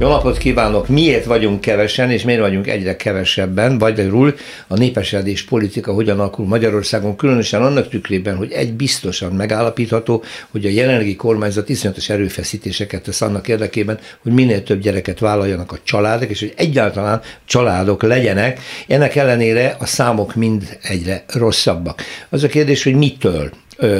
Jó 0.00 0.08
napot 0.08 0.38
kívánok! 0.38 0.88
Miért 0.88 1.24
vagyunk 1.24 1.60
kevesen, 1.60 2.10
és 2.10 2.22
miért 2.22 2.40
vagyunk 2.40 2.66
egyre 2.66 2.96
kevesebben? 2.96 3.72
Magyarul 3.72 4.34
a 4.68 4.76
népesedés 4.76 5.44
politika 5.44 5.92
hogyan 5.92 6.18
alakul 6.18 6.46
Magyarországon, 6.46 7.16
különösen 7.16 7.62
annak 7.62 7.88
tükrében, 7.88 8.36
hogy 8.36 8.52
egy 8.52 8.72
biztosan 8.72 9.32
megállapítható, 9.32 10.22
hogy 10.50 10.64
a 10.64 10.68
jelenlegi 10.68 11.16
kormányzat 11.16 11.68
iszonyatos 11.68 12.08
erőfeszítéseket 12.08 13.02
tesz 13.02 13.20
annak 13.20 13.48
érdekében, 13.48 13.98
hogy 14.22 14.32
minél 14.32 14.62
több 14.62 14.80
gyereket 14.80 15.18
vállaljanak 15.18 15.72
a 15.72 15.78
családok, 15.82 16.30
és 16.30 16.40
hogy 16.40 16.52
egyáltalán 16.56 17.20
családok 17.44 18.02
legyenek. 18.02 18.60
Ennek 18.86 19.16
ellenére 19.16 19.76
a 19.78 19.86
számok 19.86 20.34
mind 20.34 20.78
egyre 20.82 21.24
rosszabbak. 21.26 22.02
Az 22.28 22.42
a 22.42 22.48
kérdés, 22.48 22.82
hogy 22.82 22.94
mitől? 22.94 23.50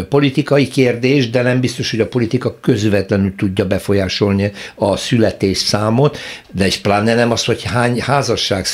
Politikai 0.08 0.68
kérdés, 0.68 1.30
de 1.30 1.42
nem 1.42 1.60
biztos, 1.60 1.90
hogy 1.90 2.00
a 2.00 2.08
politika 2.08 2.58
közvetlenül 2.60 3.34
tudja 3.36 3.66
befolyásolni 3.66 4.52
a 4.74 4.96
születés 4.96 5.58
számot, 5.58 6.18
de 6.50 6.66
és 6.66 6.76
pláne 6.76 7.14
nem 7.14 7.30
az, 7.30 7.44
hogy 7.44 7.62
hány 7.62 8.00
házasság 8.00 8.66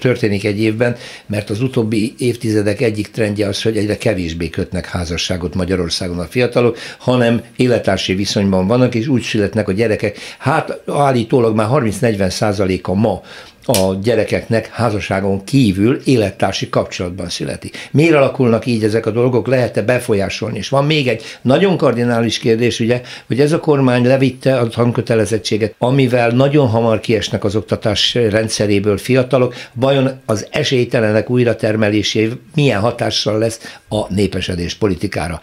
történik 0.00 0.44
egy 0.44 0.60
évben, 0.60 0.96
mert 1.26 1.50
az 1.50 1.62
utóbbi 1.62 2.14
évtizedek 2.18 2.80
egyik 2.80 3.10
trendje 3.10 3.48
az, 3.48 3.62
hogy 3.62 3.76
egyre 3.76 3.96
kevésbé 3.96 4.48
kötnek 4.48 4.86
házasságot 4.86 5.54
Magyarországon 5.54 6.18
a 6.18 6.24
fiatalok, 6.24 6.78
hanem 6.98 7.42
élettársi 7.56 8.14
viszonyban 8.14 8.66
vannak, 8.66 8.94
és 8.94 9.06
úgy 9.06 9.22
születnek 9.22 9.68
a 9.68 9.72
gyerekek. 9.72 10.18
Hát 10.38 10.80
állítólag 10.86 11.54
már 11.54 11.68
30-40 11.70 12.30
százaléka 12.30 12.94
ma 12.94 13.22
a 13.64 13.94
gyerekeknek 14.02 14.68
házasságon 14.68 15.44
kívül 15.44 16.00
élettársi 16.04 16.68
kapcsolatban 16.68 17.28
születik. 17.28 17.88
Miért 17.90 18.14
alakulnak 18.14 18.66
így 18.66 18.84
ezek 18.84 19.06
a 19.06 19.10
dolgok, 19.10 19.46
lehet-e 19.46 19.82
befolyásolni? 19.82 20.58
És 20.58 20.68
van 20.68 20.84
még 20.84 21.08
egy 21.08 21.22
nagyon 21.42 21.76
kardinális 21.76 22.38
kérdés, 22.38 22.80
ugye, 22.80 23.00
hogy 23.26 23.40
ez 23.40 23.52
a 23.52 23.60
kormány 23.60 24.06
levitte 24.06 24.58
a 24.58 24.68
tankötelezettséget, 24.68 25.74
amivel 25.78 26.30
nagyon 26.30 26.68
hamar 26.68 27.00
kiesnek 27.00 27.44
az 27.44 27.56
oktatás 27.56 28.14
rendszeréből 28.14 28.98
fiatalok, 28.98 29.54
vajon 29.72 30.20
az 30.26 30.46
esélytelenek 30.50 31.30
újratermelésé 31.30 32.30
milyen 32.54 32.80
hatással 32.80 33.38
lesz 33.38 33.78
a 33.88 34.12
népesedés 34.14 34.74
politikára? 34.74 35.40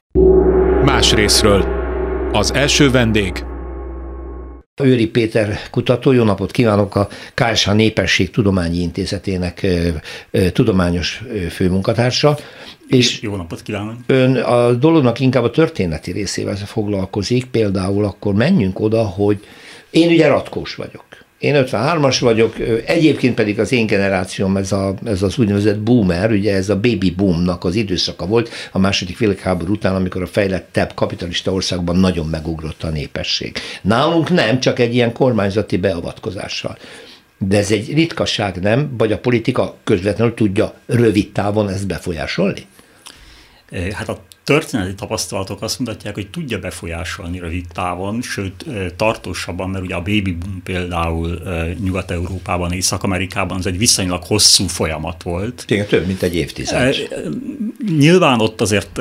Más 0.83 1.13
részről. 1.13 1.65
Az 2.31 2.53
első 2.53 2.91
vendég 2.91 3.43
Őri 4.83 5.07
Péter 5.07 5.59
kutató, 5.71 6.11
jó 6.11 6.23
napot 6.23 6.51
kívánok 6.51 6.95
a 6.95 7.07
KSH 7.33 7.73
Népesség 7.73 8.29
Tudományi 8.29 8.77
Intézetének 8.77 9.67
tudományos 10.53 11.23
főmunkatársa. 11.49 12.37
És 12.87 13.21
jó 13.21 13.35
napot 13.35 13.61
kívánok! 13.61 13.95
Ön 14.05 14.35
a 14.35 14.73
dolognak 14.73 15.19
inkább 15.19 15.43
a 15.43 15.49
történeti 15.49 16.11
részével 16.11 16.55
foglalkozik, 16.55 17.45
például 17.45 18.05
akkor 18.05 18.33
menjünk 18.33 18.79
oda, 18.79 19.03
hogy 19.03 19.45
én 19.89 20.11
ugye 20.11 20.27
ratkós 20.27 20.75
vagyok. 20.75 21.05
Én 21.39 21.65
53-as 21.65 22.17
vagyok, 22.19 22.55
egyébként 22.85 23.35
pedig 23.35 23.59
az 23.59 23.71
én 23.71 23.85
generációm 23.85 24.57
ez, 24.57 24.71
a, 24.71 24.93
ez 25.05 25.21
az 25.21 25.37
úgynevezett 25.37 25.79
boomer, 25.79 26.31
ugye 26.31 26.55
ez 26.55 26.69
a 26.69 26.79
baby 26.79 27.11
boomnak 27.11 27.63
az 27.63 27.75
időszaka 27.75 28.25
volt 28.25 28.49
a 28.71 28.79
második 28.79 29.17
világháború 29.17 29.73
után, 29.73 29.95
amikor 29.95 30.21
a 30.21 30.27
fejlettebb 30.27 30.91
kapitalista 30.93 31.51
országban 31.51 31.95
nagyon 31.95 32.27
megugrott 32.27 32.83
a 32.83 32.89
népesség. 32.89 33.57
Nálunk 33.81 34.29
nem, 34.29 34.59
csak 34.59 34.79
egy 34.79 34.93
ilyen 34.93 35.13
kormányzati 35.13 35.77
beavatkozással. 35.77 36.77
De 37.37 37.57
ez 37.57 37.71
egy 37.71 37.93
ritkaság, 37.93 38.59
nem? 38.61 38.95
Vagy 38.97 39.11
a 39.11 39.19
politika 39.19 39.75
közvetlenül 39.83 40.33
tudja 40.33 40.73
rövid 40.85 41.31
távon 41.31 41.69
ezt 41.69 41.87
befolyásolni? 41.87 42.65
Hát 43.91 44.09
a 44.09 44.23
történeti 44.47 44.95
tapasztalatok 44.95 45.61
azt 45.61 45.79
mutatják, 45.79 46.13
hogy 46.13 46.29
tudja 46.29 46.59
befolyásolni 46.59 47.39
rövid 47.39 47.65
távon, 47.73 48.21
sőt 48.21 48.65
tartósabban, 48.95 49.69
mert 49.69 49.83
ugye 49.83 49.95
a 49.95 50.01
baby 50.01 50.31
boom 50.31 50.61
például 50.63 51.41
Nyugat-Európában, 51.83 52.71
Észak-Amerikában 52.71 53.57
az 53.57 53.65
egy 53.65 53.77
viszonylag 53.77 54.23
hosszú 54.23 54.67
folyamat 54.67 55.23
volt. 55.23 55.63
Tényleg 55.67 55.87
több, 55.87 56.05
mint 56.07 56.21
egy 56.21 56.35
évtized. 56.35 56.95
Nyilván 57.97 58.39
ott 58.39 58.61
azért 58.61 58.99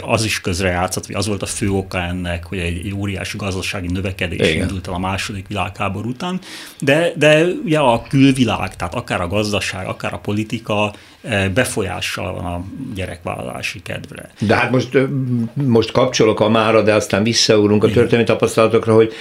az 0.00 0.24
is 0.24 0.40
közrejátszott, 0.40 1.06
hogy 1.06 1.14
az 1.14 1.26
volt 1.26 1.42
a 1.42 1.46
fő 1.46 1.70
oka 1.70 2.02
ennek, 2.02 2.46
hogy 2.46 2.58
egy 2.58 2.94
óriási 2.94 3.36
gazdasági 3.36 3.88
növekedés 3.88 4.48
Igen. 4.48 4.62
indult 4.62 4.86
el 4.86 4.94
a 4.94 4.98
második 4.98 5.48
világháború 5.48 6.08
után, 6.08 6.40
de, 6.80 7.12
de 7.16 7.44
ugye 7.44 7.78
a 7.78 8.02
külvilág, 8.08 8.76
tehát 8.76 8.94
akár 8.94 9.20
a 9.20 9.28
gazdaság, 9.28 9.86
akár 9.86 10.12
a 10.12 10.18
politika 10.18 10.92
befolyással 11.54 12.34
van 12.34 12.44
a 12.44 12.64
gyerekvállalási 12.94 13.82
kedvre. 13.82 14.30
De 14.38 14.54
hát 14.54 14.70
most, 14.70 14.98
most 15.54 15.92
kapcsolok 15.92 16.40
a 16.40 16.48
mára, 16.48 16.82
de 16.82 16.94
aztán 16.94 17.22
visszaúrunk 17.22 17.84
a 17.84 17.90
történelmi 17.90 18.24
tapasztalatokra, 18.24 18.94
hogy 18.94 19.12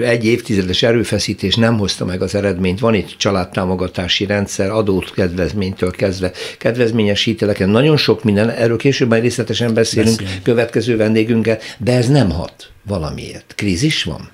egy 0.00 0.26
évtizedes 0.26 0.82
erőfeszítés 0.82 1.54
nem 1.54 1.78
hozta 1.78 2.04
meg 2.04 2.22
az 2.22 2.34
eredményt. 2.34 2.80
Van 2.80 2.94
itt 2.94 3.14
családtámogatási 3.16 4.26
rendszer, 4.26 4.70
adót 4.70 5.12
kedvezménytől 5.12 5.90
kezdve 5.90 6.32
kedvezményes 6.58 7.22
hiteleken, 7.22 7.68
nagyon 7.68 7.96
sok 7.96 8.24
minden, 8.24 8.50
erről 8.50 8.76
később 8.76 9.08
majd 9.08 9.22
részletesen 9.22 9.74
beszélünk 9.74 10.16
Beszélünk. 10.16 10.42
következő 10.42 10.96
vendégünkkel, 10.96 11.58
de 11.78 11.92
ez 11.96 12.08
nem 12.08 12.30
hat 12.30 12.70
valamiért. 12.82 13.52
Krízis 13.56 14.04
van? 14.04 14.30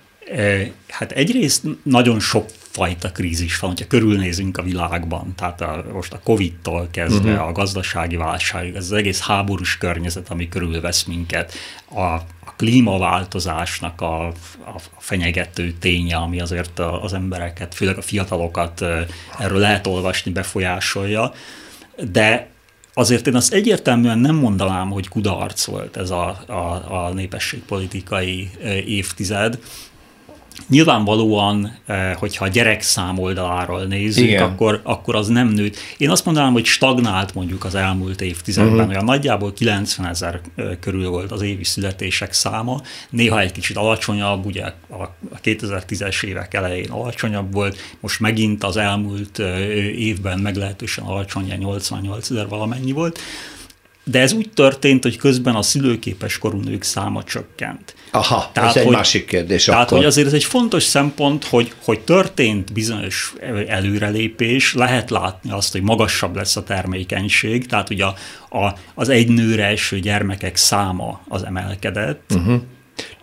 Hát 0.88 1.12
egyrészt 1.12 1.62
nagyon 1.82 2.20
sok 2.20 2.44
fajta 2.72 3.12
krízis 3.12 3.58
van, 3.58 3.70
hogyha 3.70 3.86
körülnézünk 3.86 4.58
a 4.58 4.62
világban, 4.62 5.34
tehát 5.36 5.60
a, 5.60 5.84
most 5.92 6.12
a 6.12 6.20
Covid-tól 6.24 6.88
kezdve 6.90 7.32
uh-huh. 7.32 7.48
a 7.48 7.52
gazdasági 7.52 8.16
válság, 8.16 8.76
ez 8.76 8.84
az 8.84 8.92
egész 8.92 9.20
háborús 9.20 9.78
környezet, 9.78 10.30
ami 10.30 10.48
körülvesz 10.48 11.04
minket, 11.04 11.52
a, 11.88 12.00
a 12.00 12.54
klímaváltozásnak 12.56 14.00
a, 14.00 14.26
a 14.64 14.80
fenyegető 14.98 15.72
ténye, 15.72 16.16
ami 16.16 16.40
azért 16.40 16.78
az 16.78 17.12
embereket, 17.12 17.74
főleg 17.74 17.98
a 17.98 18.02
fiatalokat 18.02 18.82
erről 19.38 19.58
lehet 19.58 19.86
olvasni, 19.86 20.32
befolyásolja, 20.32 21.32
de 22.12 22.50
azért 22.94 23.26
én 23.26 23.34
azt 23.34 23.52
egyértelműen 23.52 24.18
nem 24.18 24.34
mondanám, 24.34 24.90
hogy 24.90 25.08
kudarc 25.08 25.64
volt 25.64 25.96
ez 25.96 26.10
a, 26.10 26.42
a, 26.46 27.04
a 27.06 27.12
népességpolitikai 27.12 28.50
évtized, 28.86 29.58
Nyilvánvalóan, 30.68 31.76
eh, 31.86 32.14
hogyha 32.14 32.44
a 32.44 32.48
gyerek 32.48 32.82
szám 32.82 33.18
oldaláról 33.18 33.84
nézzük, 33.84 34.40
akkor, 34.40 34.80
akkor 34.84 35.16
az 35.16 35.28
nem 35.28 35.48
nőtt. 35.48 35.76
Én 35.96 36.10
azt 36.10 36.24
mondanám, 36.24 36.52
hogy 36.52 36.64
stagnált 36.64 37.34
mondjuk 37.34 37.64
az 37.64 37.74
elmúlt 37.74 38.20
évtizedben, 38.20 38.74
uh-huh. 38.74 38.88
olyan 38.88 39.04
nagyjából 39.04 39.52
90 39.52 40.06
ezer 40.06 40.40
eh, 40.54 40.66
körül 40.80 41.08
volt 41.08 41.32
az 41.32 41.42
évi 41.42 41.64
születések 41.64 42.32
száma, 42.32 42.80
néha 43.10 43.40
egy 43.40 43.52
kicsit 43.52 43.76
alacsonyabb, 43.76 44.46
ugye 44.46 44.64
a 44.90 45.38
2010-es 45.42 46.24
évek 46.24 46.54
elején 46.54 46.90
alacsonyabb 46.90 47.52
volt, 47.52 47.76
most 48.00 48.20
megint 48.20 48.64
az 48.64 48.76
elmúlt 48.76 49.38
eh, 49.38 49.58
évben 49.98 50.38
meglehetősen 50.38 51.04
alacsony, 51.04 51.56
88 51.58 52.30
ezer 52.30 52.48
valamennyi 52.48 52.92
volt. 52.92 53.18
De 54.04 54.20
ez 54.20 54.32
úgy 54.32 54.50
történt, 54.54 55.02
hogy 55.02 55.16
közben 55.16 55.54
a 55.54 55.62
szülőképes 55.62 56.38
korú 56.38 56.60
nők 56.60 56.82
száma 56.82 57.22
csökkent. 57.22 57.94
Aha, 58.10 58.50
tehát, 58.52 58.70
ez 58.70 58.76
egy 58.76 58.84
hogy, 58.84 58.94
másik 58.94 59.26
kérdés. 59.26 59.64
Tehát, 59.64 59.82
akkor. 59.82 59.98
hogy 59.98 60.06
azért 60.06 60.26
ez 60.26 60.32
egy 60.32 60.44
fontos 60.44 60.82
szempont, 60.82 61.44
hogy, 61.44 61.72
hogy 61.84 62.00
történt 62.00 62.72
bizonyos 62.72 63.34
előrelépés, 63.66 64.74
lehet 64.74 65.10
látni 65.10 65.50
azt, 65.50 65.72
hogy 65.72 65.82
magasabb 65.82 66.36
lesz 66.36 66.56
a 66.56 66.62
termékenység, 66.62 67.66
tehát 67.66 67.90
ugye 67.90 68.04
a, 68.04 68.14
a, 68.58 68.74
az 68.94 69.08
egy 69.08 69.28
nőre 69.28 69.64
eső 69.64 69.98
gyermekek 70.00 70.56
száma 70.56 71.20
az 71.28 71.44
emelkedett, 71.44 72.32
uh-huh 72.34 72.60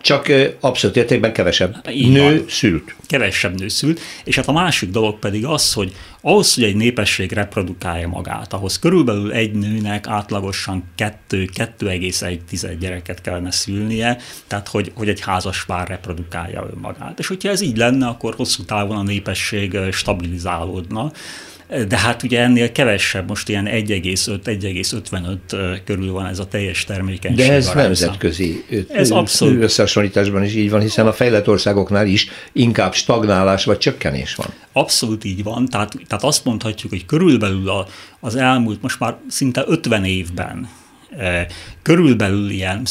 csak 0.02 0.31
abszolút 0.59 0.96
értékben 0.96 1.34
kevesebb 1.34 1.90
Így 1.91 2.12
nő 2.12 2.22
van. 2.22 2.46
szült. 2.50 2.96
Kevesebb 3.07 3.59
nő 3.59 3.68
szült, 3.68 4.00
és 4.24 4.36
hát 4.36 4.48
a 4.48 4.51
másik 4.51 4.89
dolog 4.89 5.19
pedig 5.19 5.45
az, 5.45 5.74
hogy 5.74 5.94
ahhoz, 6.21 6.54
hogy 6.54 6.63
egy 6.63 6.75
népesség 6.75 7.31
reprodukálja 7.31 8.07
magát, 8.07 8.54
ahhoz 8.54 8.80
körülbelül 8.80 9.31
egy 9.31 9.51
nőnek 9.51 10.07
átlagosan 10.07 10.83
2-2,1 10.98 12.75
gyereket 12.80 13.21
kellene 13.21 13.51
szülnie, 13.51 14.18
tehát 14.48 14.68
hogy, 14.68 14.92
hogy 14.95 15.10
egy 15.10 15.19
házas 15.19 15.66
pár 15.66 15.88
reprodukálja 15.88 16.68
önmagát. 16.74 17.19
És 17.19 17.27
hogyha 17.27 17.50
ez 17.50 17.62
így 17.62 17.77
lenne, 17.77 18.07
akkor 18.07 18.36
hosszú 18.36 18.63
távon 18.63 18.98
a 18.98 19.04
népesség 19.04 19.77
stabilizálódna 19.92 21.12
de 21.88 21.98
hát 21.98 22.24
ugye 22.24 22.42
ennél 22.42 22.71
kevesebb, 22.71 23.27
most 23.27 23.50
ilyen 23.50 23.66
1,5-1,55 23.66 25.80
körül 25.86 26.12
van 26.12 26.25
ez 26.25 26.39
a 26.39 26.45
teljes 26.45 26.83
termékenység. 26.83 27.48
De 27.48 27.54
ez 27.54 27.68
arányszám. 27.68 27.83
nemzetközi 27.83 28.66
ez 28.89 29.12
abszolút. 29.12 29.63
összehasonlításban 29.63 30.44
is 30.44 30.56
így 30.56 30.69
van, 30.69 30.81
hiszen 30.81 31.07
a 31.07 31.13
fejlett 31.13 31.48
országoknál 31.48 32.07
is 32.07 32.27
inkább 32.51 32.94
stagnálás 32.94 33.66
vagy 33.66 33.77
csökkenés 33.77 34.36
van. 34.36 34.48
Abszolút 34.74 35.24
így 35.24 35.44
van, 35.44 35.66
tehát, 35.66 35.92
tehát 36.07 36.24
azt 36.24 36.45
mondhatjuk, 36.45 36.92
hogy 36.92 37.06
körülbelül 37.06 37.69
a, 37.69 37.88
az 38.19 38.36
elmúlt 38.36 38.81
most 38.81 39.00
már 39.00 39.16
szinte 39.27 39.63
50 39.68 40.06
évben 40.06 40.69
körülbelül 41.81 42.50
ilyen 42.50 42.86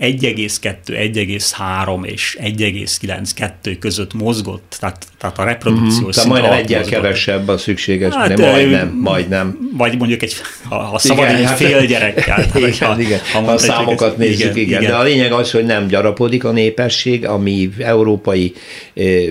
1,2, 0.00 0.74
1,3 0.86 2.04
és 2.04 2.38
1,9-2 2.42 3.76
között 3.80 4.14
mozgott, 4.14 4.76
tehát, 4.80 5.06
tehát 5.18 5.38
a 5.38 5.44
reprodukciós 5.44 6.06
mm, 6.06 6.10
Tehát 6.10 6.28
majdnem 6.28 6.52
egyel 6.52 6.84
kevesebb 6.84 7.48
a 7.48 7.58
szükséges, 7.58 8.14
hát, 8.14 8.34
de 8.34 8.50
majdnem, 8.50 8.98
majdnem. 9.02 9.58
Vagy 9.76 9.98
mondjuk 9.98 10.22
egy, 10.22 10.34
ha, 10.68 10.98
szabad, 10.98 11.24
igen, 11.24 11.36
egy 11.36 11.44
hát, 11.44 11.56
fél 11.56 11.86
gyerekkel. 11.86 12.44
igen, 12.54 12.72
ha, 12.80 13.00
igen. 13.00 13.20
Ha, 13.32 13.40
ha 13.40 13.52
a 13.52 13.58
számokat 13.58 14.12
egy, 14.12 14.18
nézzük, 14.18 14.40
igen, 14.40 14.56
igen. 14.56 14.80
igen. 14.80 14.92
De 14.92 14.96
a 14.96 15.02
lényeg 15.02 15.32
az, 15.32 15.50
hogy 15.50 15.64
nem 15.64 15.86
gyarapodik 15.86 16.44
a 16.44 16.50
népesség, 16.50 17.26
ami 17.26 17.70
európai 17.78 18.52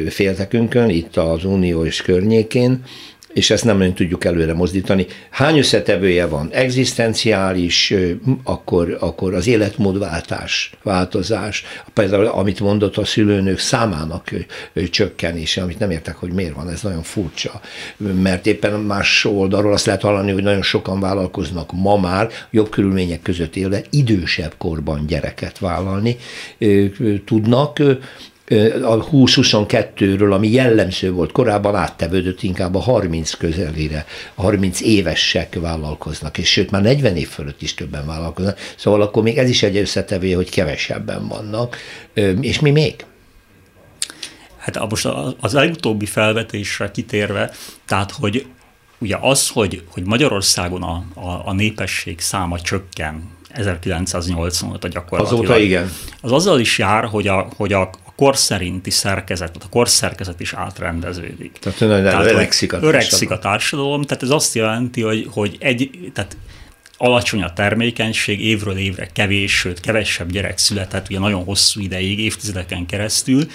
féltekünkön, 0.09 0.89
itt 0.89 1.17
az 1.17 1.45
uniós 1.45 2.01
környékén, 2.01 2.83
és 3.37 3.49
ezt 3.49 3.63
nem 3.63 3.77
nagyon 3.77 3.93
tudjuk 3.93 4.25
előre 4.25 4.53
mozdítani. 4.53 5.05
Hány 5.29 5.57
összetevője 5.57 6.25
van? 6.25 6.49
Egzisztenciális, 6.51 7.93
akkor, 8.43 8.97
akkor 8.99 9.33
az 9.33 9.47
életmódváltás, 9.47 10.71
változás, 10.83 11.65
például 11.93 12.25
amit 12.25 12.59
mondott 12.59 12.97
a 12.97 13.05
szülőnök 13.05 13.59
számának 13.59 14.31
csökkenése, 14.89 15.61
amit 15.61 15.79
nem 15.79 15.91
értek, 15.91 16.15
hogy 16.15 16.31
miért 16.31 16.53
van, 16.53 16.69
ez 16.69 16.81
nagyon 16.81 17.03
furcsa. 17.03 17.61
Mert 17.97 18.45
éppen 18.45 18.79
más 18.79 19.25
oldalról 19.25 19.73
azt 19.73 19.85
lehet 19.85 20.01
hallani, 20.01 20.31
hogy 20.31 20.43
nagyon 20.43 20.61
sokan 20.61 20.99
vállalkoznak 20.99 21.71
ma 21.71 21.97
már 21.97 22.29
jobb 22.51 22.69
körülmények 22.69 23.21
között 23.21 23.55
élve, 23.55 23.81
idősebb 23.89 24.53
korban 24.57 25.05
gyereket 25.05 25.59
vállalni 25.59 26.17
tudnak, 27.25 27.79
a 28.83 29.09
20-22-ről, 29.09 30.33
ami 30.33 30.51
jellemző 30.51 31.11
volt 31.11 31.31
korábban, 31.31 31.75
áttevődött 31.75 32.43
inkább 32.43 32.75
a 32.75 32.79
30 32.79 33.33
közelére. 33.33 34.05
A 34.35 34.41
30 34.41 34.81
évesek 34.81 35.57
vállalkoznak, 35.61 36.37
és 36.37 36.51
sőt 36.51 36.71
már 36.71 36.81
40 36.81 37.15
év 37.15 37.27
fölött 37.27 37.61
is 37.61 37.73
többen 37.73 38.05
vállalkoznak. 38.05 38.59
Szóval 38.75 39.01
akkor 39.01 39.23
még 39.23 39.37
ez 39.37 39.49
is 39.49 39.63
egy 39.63 39.77
összetevő, 39.77 40.31
hogy 40.31 40.49
kevesebben 40.49 41.27
vannak. 41.27 41.77
És 42.41 42.59
mi 42.59 42.71
még? 42.71 43.05
Hát 44.57 44.89
most 44.89 45.07
az 45.39 45.53
legutóbbi 45.53 46.05
felvetésre 46.05 46.91
kitérve, 46.91 47.51
tehát 47.85 48.11
hogy 48.11 48.45
ugye 48.97 49.17
az, 49.21 49.49
hogy, 49.49 49.83
hogy 49.89 50.03
Magyarországon 50.03 50.83
a, 50.83 51.03
a, 51.13 51.41
a 51.45 51.53
népesség 51.53 52.19
száma 52.19 52.59
csökken 52.59 53.35
1985 53.49 54.83
a 54.83 54.87
gyakorlatilag. 54.87 55.43
Azóta 55.43 55.59
igen. 55.59 55.91
Az 56.21 56.31
azzal 56.31 56.59
is 56.59 56.77
jár, 56.77 57.05
hogy 57.05 57.27
a, 57.27 57.47
hogy 57.55 57.73
a, 57.73 57.89
kor 58.17 58.37
szerinti 58.37 58.89
szerkezet, 58.89 59.51
tehát 59.51 59.67
a 59.67 59.69
korszerkezet 59.69 60.39
is 60.39 60.53
átrendeződik. 60.53 61.59
Tehát, 61.59 61.77
tehát 61.77 62.25
öregszik 62.25 62.73
a 62.73 62.79
társadalom. 62.79 62.95
Öregszik 62.95 63.31
a 63.31 63.39
társadalom, 63.39 64.01
tehát 64.01 64.23
ez 64.23 64.29
azt 64.29 64.55
jelenti, 64.55 65.01
hogy, 65.01 65.27
hogy 65.31 65.57
egy, 65.59 66.09
tehát 66.13 66.37
alacsony 66.97 67.41
a 67.41 67.53
termékenység, 67.53 68.45
évről 68.45 68.77
évre 68.77 69.09
kevés, 69.13 69.51
sőt 69.57 69.79
kevesebb 69.79 70.31
gyerek 70.31 70.57
született, 70.57 71.09
ugye 71.09 71.19
nagyon 71.19 71.43
hosszú 71.43 71.81
ideig, 71.81 72.19
évtizedeken 72.19 72.85
keresztül, 72.85 73.47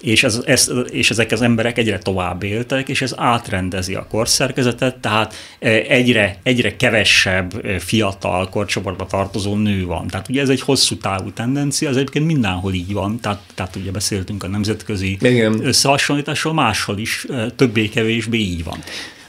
és, 0.00 0.24
ez, 0.24 0.42
ez, 0.46 0.70
és 0.90 1.10
ezek 1.10 1.32
az 1.32 1.42
emberek 1.42 1.78
egyre 1.78 1.98
tovább 1.98 2.42
éltek, 2.42 2.88
és 2.88 3.02
ez 3.02 3.14
átrendezi 3.16 3.94
a 3.94 4.06
korszerkezetet, 4.06 4.96
tehát 4.96 5.34
e, 5.58 5.68
egyre, 5.68 6.38
egyre 6.42 6.76
kevesebb 6.76 7.64
e, 7.64 7.78
fiatal 7.78 8.48
korcsoportba 8.48 9.06
tartozó 9.06 9.56
nő 9.56 9.84
van. 9.84 10.06
Tehát 10.06 10.28
ugye 10.28 10.40
ez 10.40 10.48
egy 10.48 10.60
hosszú 10.60 10.96
távú 10.96 11.30
tendencia, 11.30 11.88
ez 11.88 11.96
egyébként 11.96 12.26
mindenhol 12.26 12.74
így 12.74 12.92
van, 12.92 13.20
tehát, 13.20 13.40
tehát 13.54 13.76
ugye 13.76 13.90
beszéltünk 13.90 14.42
a 14.42 14.48
nemzetközi 14.48 15.16
Igen. 15.20 15.66
összehasonlításról, 15.66 16.52
máshol 16.52 16.98
is 16.98 17.26
e, 17.30 17.50
többé-kevésbé 17.50 18.38
így 18.38 18.64
van. 18.64 18.78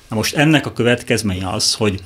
Na 0.10 0.16
most 0.16 0.36
ennek 0.36 0.66
a 0.66 0.74
következménye 0.74 1.50
az, 1.50 1.74
hogy 1.74 2.02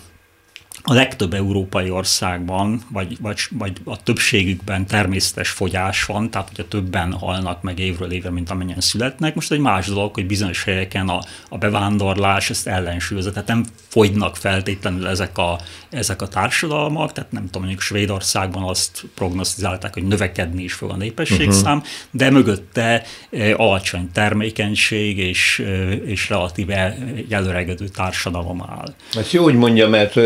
a 0.83 0.93
legtöbb 0.93 1.33
európai 1.33 1.89
országban, 1.89 2.81
vagy, 2.89 3.17
vagy, 3.21 3.39
vagy 3.51 3.77
a 3.83 4.03
többségükben 4.03 4.85
természetes 4.85 5.49
fogyás 5.49 6.05
van, 6.05 6.29
tehát 6.29 6.47
hogyha 6.47 6.67
többen 6.67 7.13
halnak 7.13 7.61
meg 7.61 7.79
évről 7.79 8.11
évre, 8.11 8.29
mint 8.29 8.49
amennyien 8.49 8.81
születnek. 8.81 9.35
Most 9.35 9.51
egy 9.51 9.59
más 9.59 9.87
dolog, 9.87 10.13
hogy 10.13 10.25
bizonyos 10.25 10.63
helyeken 10.63 11.09
a, 11.09 11.19
a 11.49 11.57
bevándorlás 11.57 12.49
ezt 12.49 12.67
ellensúlyozza, 12.67 13.31
tehát 13.31 13.47
nem 13.47 13.65
fogynak 13.91 14.35
feltétlenül 14.35 15.07
ezek 15.07 15.37
a, 15.37 15.59
ezek 15.89 16.21
a 16.21 16.27
társadalmak, 16.27 17.11
tehát 17.11 17.31
nem 17.31 17.45
tudom, 17.45 17.61
mondjuk 17.61 17.81
Svédországban 17.81 18.63
azt 18.63 19.03
prognosztizálták, 19.15 19.93
hogy 19.93 20.03
növekedni 20.03 20.63
is 20.63 20.73
fog 20.73 20.89
a 20.89 20.95
népességszám, 20.95 21.77
uh-huh. 21.77 21.91
de 22.11 22.29
mögötte 22.29 23.03
e, 23.31 23.55
alacsony 23.55 24.11
termékenység 24.13 25.17
és, 25.17 25.59
e, 25.65 25.91
és 25.91 26.29
relatíve 26.29 26.97
előregedő 27.29 27.87
társadalom 27.87 28.61
áll. 28.69 28.93
Hát 29.13 29.31
jó, 29.31 29.43
hogy 29.43 29.55
mondja, 29.55 29.89
mert 29.89 30.19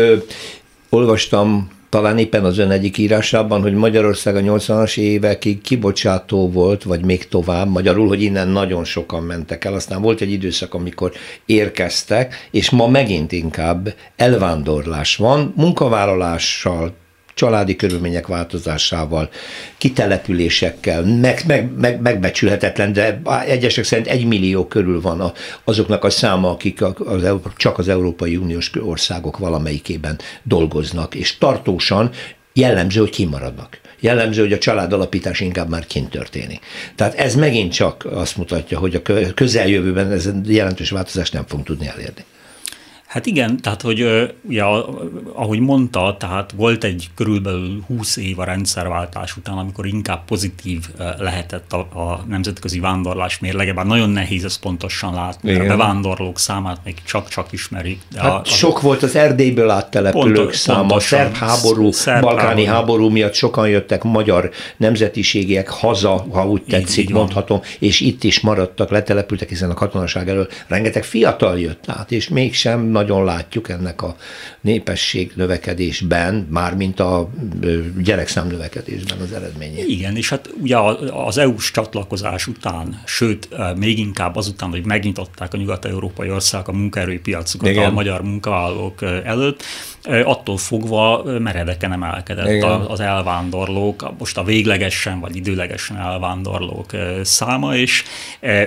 olvastam 0.88 1.75
talán 1.88 2.18
éppen 2.18 2.44
az 2.44 2.58
ön 2.58 2.70
egyik 2.70 2.98
írásában, 2.98 3.62
hogy 3.62 3.74
Magyarország 3.74 4.36
a 4.36 4.40
80-as 4.40 4.98
évekig 4.98 5.60
kibocsátó 5.60 6.50
volt, 6.50 6.82
vagy 6.82 7.04
még 7.04 7.28
tovább, 7.28 7.68
magyarul, 7.68 8.08
hogy 8.08 8.22
innen 8.22 8.48
nagyon 8.48 8.84
sokan 8.84 9.22
mentek 9.22 9.64
el. 9.64 9.74
Aztán 9.74 10.02
volt 10.02 10.20
egy 10.20 10.32
időszak, 10.32 10.74
amikor 10.74 11.12
érkeztek, 11.46 12.48
és 12.50 12.70
ma 12.70 12.88
megint 12.88 13.32
inkább 13.32 13.94
elvándorlás 14.16 15.16
van, 15.16 15.52
munkavállalással, 15.56 16.94
családi 17.36 17.76
körülmények 17.76 18.26
változásával, 18.26 19.30
kitelepülésekkel, 19.78 21.02
meg, 21.02 21.42
meg, 21.46 21.70
meg, 21.78 22.00
megbecsülhetetlen, 22.00 22.92
de 22.92 23.20
egyesek 23.46 23.84
szerint 23.84 24.06
egy 24.06 24.24
millió 24.24 24.66
körül 24.66 25.00
van 25.00 25.20
a, 25.20 25.32
azoknak 25.64 26.04
a 26.04 26.10
száma, 26.10 26.50
akik 26.50 26.82
az, 26.82 27.28
csak 27.56 27.78
az 27.78 27.88
Európai 27.88 28.36
Uniós 28.36 28.70
országok 28.80 29.38
valamelyikében 29.38 30.18
dolgoznak, 30.42 31.14
és 31.14 31.38
tartósan 31.38 32.10
jellemző, 32.52 33.00
hogy 33.00 33.10
kimaradnak. 33.10 33.80
Jellemző, 34.00 34.40
hogy 34.40 34.52
a 34.52 34.58
családalapítás 34.58 35.40
inkább 35.40 35.68
már 35.68 35.86
kint 35.86 36.10
történik. 36.10 36.60
Tehát 36.94 37.14
ez 37.14 37.34
megint 37.34 37.72
csak 37.72 38.04
azt 38.10 38.36
mutatja, 38.36 38.78
hogy 38.78 38.94
a 38.94 39.02
közeljövőben 39.34 40.12
ez 40.12 40.28
jelentős 40.44 40.90
változást 40.90 41.32
nem 41.32 41.44
fogunk 41.46 41.66
tudni 41.66 41.86
elérni. 41.86 42.24
Hát 43.06 43.26
igen, 43.26 43.60
tehát 43.60 43.82
hogy 43.82 44.32
ugye, 44.48 44.62
ahogy 45.32 45.60
mondta, 45.60 46.16
tehát 46.18 46.52
volt 46.56 46.84
egy 46.84 47.08
körülbelül 47.14 47.82
20 47.86 48.16
év 48.16 48.38
a 48.38 48.44
rendszerváltás 48.44 49.36
után, 49.36 49.58
amikor 49.58 49.86
inkább 49.86 50.24
pozitív 50.24 50.84
lehetett 51.18 51.72
a, 51.72 51.78
a 51.78 52.24
nemzetközi 52.28 52.80
vándorlás 52.80 53.38
mérlege, 53.38 53.72
bár 53.72 53.86
nagyon 53.86 54.10
nehéz 54.10 54.44
ezt 54.44 54.60
pontosan 54.60 55.14
látni, 55.14 55.50
igen. 55.50 55.64
a 55.64 55.66
bevándorlók 55.66 56.38
számát 56.38 56.80
még 56.84 56.94
csak-csak 57.04 57.52
ismerik. 57.52 58.00
De 58.12 58.20
hát 58.20 58.30
a, 58.30 58.40
a, 58.40 58.44
sok 58.44 58.80
volt 58.80 59.02
az 59.02 59.16
Erdélyből 59.16 59.70
áttelepülők 59.70 60.36
pontos, 60.36 60.56
száma, 60.56 60.94
a 60.94 61.00
szerb 61.00 61.34
háború, 61.34 61.90
szerb 61.92 62.22
balkáni 62.22 62.64
háború. 62.64 62.66
háború 62.66 63.08
miatt 63.08 63.34
sokan 63.34 63.68
jöttek 63.68 64.02
magyar 64.02 64.50
nemzetiségiek 64.76 65.68
haza, 65.68 66.26
ha 66.32 66.48
úgy 66.48 66.62
tetszik, 66.62 66.98
így, 66.98 67.08
így 67.08 67.14
mondhatom, 67.16 67.60
és 67.78 68.00
itt 68.00 68.24
is 68.24 68.40
maradtak, 68.40 68.90
letelepültek, 68.90 69.48
hiszen 69.48 69.70
a 69.70 69.74
katonaság 69.74 70.28
elől 70.28 70.48
rengeteg 70.66 71.04
fiatal 71.04 71.60
jött 71.60 71.84
át, 71.86 72.12
és 72.12 72.28
mégsem 72.28 72.94
nagy 72.96 73.05
nagyon 73.06 73.24
látjuk 73.24 73.68
ennek 73.68 74.02
a 74.02 74.16
népesség 74.66 75.32
növekedésben, 75.34 76.46
mármint 76.50 77.00
a 77.00 77.30
gyerekszám 78.02 78.46
növekedésben 78.46 79.18
az 79.20 79.32
eredményét. 79.32 79.88
Igen, 79.88 80.16
és 80.16 80.28
hát 80.28 80.50
ugye 80.60 80.76
az 81.10 81.38
EU-s 81.38 81.70
csatlakozás 81.70 82.46
után, 82.46 83.02
sőt, 83.04 83.48
még 83.76 83.98
inkább 83.98 84.36
azután, 84.36 84.70
hogy 84.70 84.84
megnyitották 84.84 85.54
a 85.54 85.56
nyugat-európai 85.56 86.30
országok 86.30 86.68
a 86.68 86.72
munkaerőpiacukat 86.72 87.68
Igen. 87.68 87.90
a 87.90 87.92
magyar 87.92 88.22
munkavállalók 88.22 89.02
előtt, 89.24 89.62
attól 90.24 90.56
fogva 90.56 91.22
meredeken 91.38 91.92
emelkedett 91.92 92.50
Igen. 92.50 92.70
az 92.70 93.00
elvándorlók, 93.00 94.12
most 94.18 94.38
a 94.38 94.44
véglegesen 94.44 95.20
vagy 95.20 95.36
időlegesen 95.36 95.96
elvándorlók 95.96 96.90
száma, 97.22 97.76
és 97.76 98.04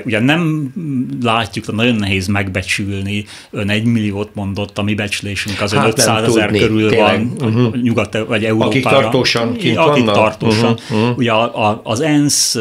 ugye 0.04 0.20
nem 0.20 0.74
látjuk, 1.22 1.76
nagyon 1.76 1.96
nehéz 1.96 2.28
megbecsülni, 2.28 3.26
ön 3.50 3.70
egy 3.70 3.84
milliót 3.84 4.36
mondott, 4.36 4.78
a 4.78 4.84
mi 4.84 4.94
becslésünk 4.94 5.62
az 5.62 5.74
hát 5.74 5.89
500 5.98 6.24
ezer 6.24 6.52
körül 6.52 6.90
tényleg. 6.90 7.28
van 7.38 7.50
uh-huh. 7.50 7.76
nyugat 7.76 8.18
vagy 8.28 8.46
Európában. 8.46 8.68
Akik 8.68 8.84
tartósan 8.84 9.54
kint 9.54 9.78
Akik 9.78 10.06
vannak. 10.06 10.16
tartósan. 10.16 10.72
Uh-huh. 10.72 10.98
Uh-huh. 11.00 11.18
Ugye 11.18 11.32
a, 11.32 11.68
a, 11.68 11.82
az 11.84 12.00
ENSZ 12.00 12.56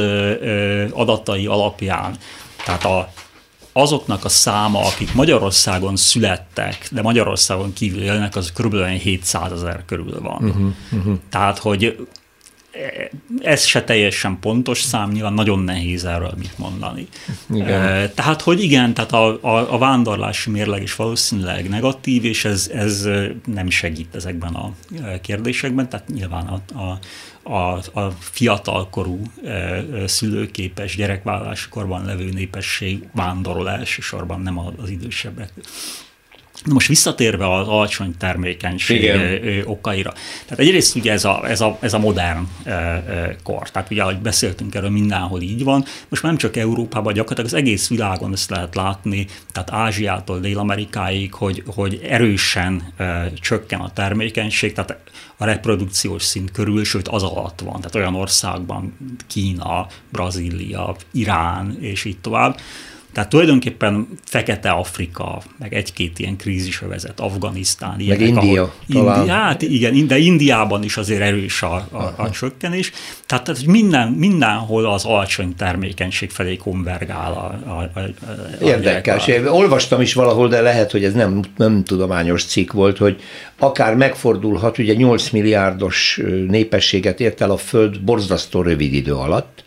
adatai 0.92 1.47
alapján, 1.47 2.16
tehát 2.64 2.85
a 2.85 3.08
azoknak 3.73 4.25
a 4.25 4.28
száma, 4.28 4.80
akik 4.80 5.14
Magyarországon 5.14 5.97
születtek, 5.97 6.88
de 6.90 7.02
Magyarországon 7.02 7.73
kívül 7.73 8.02
élnek, 8.02 8.37
az 8.37 8.52
kb. 8.52 8.87
700 8.87 9.52
ezer 9.52 9.82
körül 9.87 10.20
van. 10.20 10.44
Uh-huh, 10.44 10.66
uh-huh. 10.92 11.14
Tehát, 11.30 11.58
hogy 11.58 12.08
ez 13.42 13.64
se 13.64 13.85
teljesen 13.85 14.38
pontos 14.40 14.80
szám, 14.80 15.11
nyilván 15.11 15.32
nagyon 15.32 15.58
nehéz 15.58 16.04
erről 16.04 16.32
mit 16.38 16.58
mondani. 16.58 17.06
Igen. 17.54 18.11
Tehát, 18.14 18.42
hogy 18.42 18.62
igen, 18.62 18.94
tehát 18.94 19.12
a, 19.12 19.38
a, 19.40 19.75
a 19.75 19.78
vándorlási 19.78 20.50
mérleg 20.50 20.82
is 20.82 20.97
valószínűleg 20.97 21.68
negatív, 21.68 22.25
és 22.25 22.44
ez, 22.44 22.70
ez 22.75 23.08
nem 23.44 23.70
segít 23.70 24.14
ezekben 24.14 24.54
a 24.54 24.73
kérdésekben, 25.23 25.88
tehát 25.88 26.08
nyilván 26.08 26.47
a, 26.47 26.78
a, 26.78 26.99
a, 27.52 28.00
a 28.00 28.11
fiatalkorú 28.18 29.23
szülőképes 30.06 30.97
gyerekvállalási 30.97 31.68
korban 31.68 32.04
levő 32.04 32.30
népesség 32.30 33.08
vándorol 33.12 33.70
elsősorban, 33.70 34.40
nem 34.40 34.58
az 34.58 34.90
idősebbek. 34.90 35.52
Na 36.65 36.73
most 36.73 36.88
visszatérve 36.88 37.55
az 37.55 37.69
alacsony 37.69 38.17
termékenység 38.17 39.03
Igen. 39.03 39.62
okaira. 39.65 40.12
Tehát 40.45 40.59
egyrészt 40.59 40.97
ugye 40.97 41.12
ez 41.12 41.25
a, 41.25 41.49
ez 41.49 41.61
a, 41.61 41.79
ez 41.81 41.93
a 41.93 41.99
modern 41.99 42.49
kor. 43.43 43.71
Tehát 43.71 43.91
ugye, 43.91 44.03
ahogy 44.03 44.19
beszéltünk 44.19 44.75
erről, 44.75 44.91
mindenhol 44.91 45.41
így 45.41 45.65
van. 45.65 45.85
Most 46.09 46.23
nem 46.23 46.37
csak 46.37 46.57
Európában, 46.57 47.12
gyakorlatilag 47.12 47.50
az 47.50 47.59
egész 47.59 47.88
világon 47.88 48.33
ezt 48.33 48.50
lehet 48.50 48.75
látni, 48.75 49.27
tehát 49.53 49.71
Ázsiától 49.73 50.41
Dél-Amerikáig, 50.41 51.33
hogy, 51.33 51.62
hogy 51.67 52.00
erősen 52.09 52.95
csökken 53.41 53.81
a 53.81 53.93
termékenység, 53.93 54.73
tehát 54.73 54.97
a 55.37 55.45
reprodukciós 55.45 56.23
szint 56.23 56.50
körül, 56.50 56.85
sőt 56.85 57.09
az 57.09 57.23
alatt 57.23 57.61
van. 57.61 57.77
Tehát 57.77 57.95
olyan 57.95 58.15
országban 58.15 58.97
Kína, 59.27 59.87
Brazília, 60.12 60.97
Irán 61.12 61.77
és 61.81 62.05
így 62.05 62.19
tovább 62.19 62.59
tehát 63.12 63.29
tulajdonképpen 63.29 64.09
Fekete 64.25 64.71
Afrika, 64.71 65.43
meg 65.59 65.75
egy-két 65.75 66.19
ilyen 66.19 66.37
krízisövezet, 66.37 67.21
Afganisztán, 67.21 68.00
ilyenek, 68.00 68.19
meg 68.21 68.29
India, 68.29 68.62
ahol, 68.62 68.73
talán. 68.93 69.19
Indi, 69.19 69.31
hát 69.31 69.62
igen, 69.62 70.07
de 70.07 70.19
Indiában 70.19 70.83
is 70.83 70.97
azért 70.97 71.21
erős 71.21 71.62
a, 71.62 71.75
a, 71.91 72.15
a 72.17 72.31
csökkenés. 72.31 72.93
Tehát, 73.27 73.45
tehát 73.45 73.65
minden, 73.65 74.09
mindenhol 74.09 74.87
az 74.87 75.05
alacsony 75.05 75.55
termékenység 75.57 76.31
felé 76.31 76.57
konvergál 76.57 77.33
a, 77.33 77.71
a, 77.71 77.91
a, 77.95 78.00
a 78.00 78.65
Érdekes. 78.65 79.27
Én 79.27 79.47
olvastam 79.47 80.00
is 80.00 80.15
valahol, 80.15 80.49
de 80.49 80.61
lehet, 80.61 80.91
hogy 80.91 81.05
ez 81.05 81.12
nem, 81.12 81.45
nem 81.57 81.85
tudományos 81.85 82.45
cikk 82.45 82.73
volt, 82.73 82.99
hogy 82.99 83.21
akár 83.59 83.95
megfordulhat, 83.95 84.79
ugye 84.79 84.95
8 84.95 85.31
milliárdos 85.31 86.21
népességet 86.49 87.21
ért 87.21 87.41
el 87.41 87.50
a 87.50 87.57
Föld 87.57 88.00
borzasztó 88.00 88.62
rövid 88.62 88.93
idő 88.93 89.15
alatt, 89.15 89.65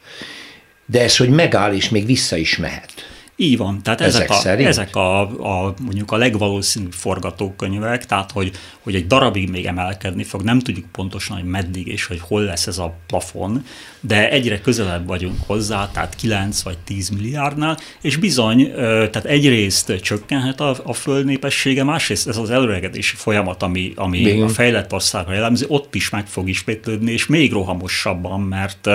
de 0.86 1.02
ez, 1.02 1.18
hogy 1.18 1.30
megáll 1.30 1.74
és 1.74 1.90
még 1.90 2.06
vissza 2.06 2.36
is 2.36 2.58
mehet. 2.58 3.11
Így 3.42 3.58
van, 3.58 3.82
tehát 3.84 4.02
ezek, 4.02 4.30
ezek, 4.30 4.60
a, 4.60 4.64
ezek 4.64 4.96
a, 4.96 5.22
a, 5.22 5.74
mondjuk 5.82 6.12
a 6.12 6.18
legvalószínűbb 6.18 6.92
forgatókönyvek, 6.92 8.06
tehát 8.06 8.32
hogy, 8.32 8.52
hogy 8.80 8.96
egy 8.96 9.08
darabig 9.08 9.50
még 9.50 9.66
emelkedni 9.66 10.24
fog, 10.24 10.42
nem 10.42 10.60
tudjuk 10.60 10.86
pontosan, 10.92 11.38
hogy 11.38 11.46
meddig 11.46 11.88
és 11.88 12.06
hogy 12.06 12.20
hol 12.20 12.42
lesz 12.42 12.68
ez 12.68 12.78
a 12.78 12.96
plafon, 13.08 13.66
de 14.00 14.30
egyre 14.30 14.62
közelebb 14.62 15.08
vagyunk 15.08 15.38
hozzá, 15.46 15.90
tehát 15.94 16.16
9 16.16 16.62
vagy 16.62 16.78
10 16.78 17.10
milliárdnál, 17.10 17.78
és 18.02 18.16
bizony, 18.16 18.72
tehát 18.76 19.26
egyrészt 19.26 20.00
csökkenhet 20.02 20.60
a, 20.60 20.76
a 20.84 20.94
föld 20.94 21.26
népessége, 21.26 21.84
másrészt 21.84 22.28
ez 22.28 22.38
az 22.38 22.50
előregedési 22.50 23.16
folyamat, 23.16 23.64
ami, 23.64 23.94
ami 23.96 24.42
a 24.42 24.48
fejlett 24.48 24.94
országra 24.94 25.34
jellemző, 25.34 25.66
ott 25.70 25.96
is 25.96 26.10
meg 26.10 26.28
fog 26.28 26.50
ismétlődni, 26.50 27.12
és 27.12 27.26
még 27.26 27.52
rohamosabban, 27.52 28.42
mert, 28.42 28.86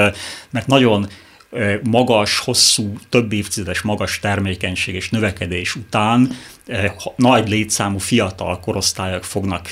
mert 0.51 0.67
nagyon 0.67 1.09
magas, 1.83 2.39
hosszú, 2.39 2.93
több 3.09 3.33
évtizedes 3.33 3.83
magas 3.83 4.19
termékenység 4.19 4.95
és 4.95 5.11
növekedés 5.11 5.75
után 5.75 6.31
nagy 7.17 7.49
létszámú 7.49 7.99
fiatal 7.99 8.61
korosztályok 8.61 9.25
fognak 9.25 9.71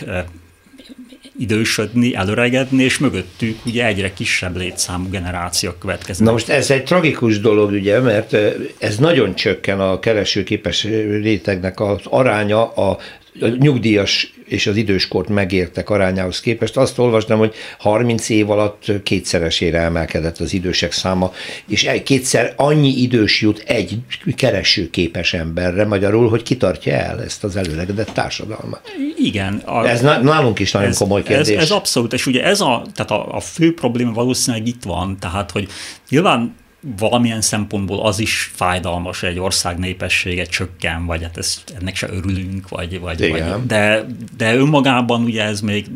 idősödni, 1.38 2.14
előregedni, 2.14 2.82
és 2.82 2.98
mögöttük 2.98 3.66
ugye 3.66 3.86
egyre 3.86 4.12
kisebb 4.12 4.56
létszámú 4.56 5.08
generációk 5.08 5.78
következnek. 5.78 6.26
Na 6.26 6.32
most 6.32 6.48
ez 6.48 6.70
egy 6.70 6.84
tragikus 6.84 7.40
dolog, 7.40 7.70
ugye, 7.70 8.00
mert 8.00 8.36
ez 8.78 8.96
nagyon 8.98 9.34
csökken 9.34 9.80
a 9.80 9.98
keresőképes 9.98 10.82
rétegnek 11.22 11.80
az 11.80 12.00
aránya 12.04 12.72
a 12.72 12.98
nyugdíjas 13.58 14.32
és 14.44 14.66
az 14.66 14.76
időskort 14.76 15.28
megértek 15.28 15.90
arányához 15.90 16.40
képest. 16.40 16.76
Azt 16.76 16.98
olvastam, 16.98 17.38
hogy 17.38 17.54
30 17.78 18.28
év 18.28 18.50
alatt 18.50 19.02
kétszeresére 19.02 19.78
emelkedett 19.78 20.38
az 20.38 20.52
idősek 20.52 20.92
száma, 20.92 21.32
és 21.68 21.90
kétszer 22.04 22.52
annyi 22.56 22.88
idős 22.88 23.40
jut 23.40 23.58
egy 23.66 23.98
keresőképes 24.36 25.34
emberre, 25.34 25.84
magyarul, 25.84 26.28
hogy 26.28 26.42
kitartja 26.42 26.92
el 26.92 27.22
ezt 27.22 27.44
az 27.44 27.56
előregedett 27.56 28.10
társadalmat. 28.10 28.80
Igen. 29.16 29.54
A, 29.54 29.86
ez 29.86 30.00
nálunk 30.00 30.58
is 30.58 30.72
nagyon 30.72 30.88
ez, 30.88 30.98
komoly 30.98 31.22
kérdés. 31.22 31.56
Ez, 31.56 31.62
ez 31.62 31.70
abszolút, 31.70 32.12
és 32.12 32.26
ugye 32.26 32.44
ez 32.44 32.60
a, 32.60 32.86
tehát 32.94 33.10
a, 33.10 33.34
a 33.36 33.40
fő 33.40 33.74
probléma 33.74 34.12
valószínűleg 34.12 34.66
itt 34.66 34.82
van, 34.82 35.16
tehát 35.20 35.50
hogy 35.50 35.68
nyilván 36.08 36.54
valamilyen 36.98 37.40
szempontból 37.40 38.06
az 38.06 38.18
is 38.18 38.50
fájdalmas, 38.54 39.20
hogy 39.20 39.28
egy 39.28 39.38
ország 39.38 39.78
népessége 39.78 40.44
csökken, 40.44 41.06
vagy 41.06 41.22
hát 41.22 41.36
ez, 41.36 41.62
ennek 41.80 41.96
se 41.96 42.08
örülünk, 42.10 42.68
vagy, 42.68 43.00
vagy, 43.00 43.30
vagy 43.30 43.44
de, 43.66 44.06
de 44.36 44.54
önmagában 44.54 45.22
ugye 45.22 45.42
ez 45.42 45.60
még 45.60 45.86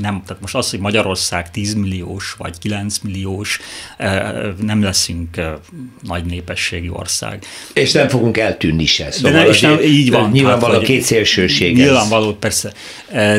nem, 0.00 0.22
tehát 0.26 0.40
most 0.40 0.54
az, 0.54 0.70
hogy 0.70 0.78
Magyarország 0.78 1.50
10 1.50 1.74
milliós, 1.74 2.34
vagy 2.38 2.58
9 2.58 2.98
milliós, 2.98 3.60
nem 4.60 4.82
leszünk 4.82 5.40
nagy 6.02 6.24
népességi 6.24 6.88
ország. 6.88 7.44
És 7.72 7.92
nem 7.92 8.08
fogunk 8.08 8.38
eltűnni 8.38 8.86
se. 8.86 9.10
Szóval 9.10 9.32
de 9.32 9.38
nem, 9.38 9.48
és 9.48 9.60
nem, 9.60 9.80
így 9.80 10.10
van. 10.10 10.30
Nyilvánvaló 10.30 10.72
hát, 10.72 10.82
két 10.82 11.02
szélsőség. 11.02 11.76
Nyilvánvaló, 11.76 12.32
persze. 12.32 12.72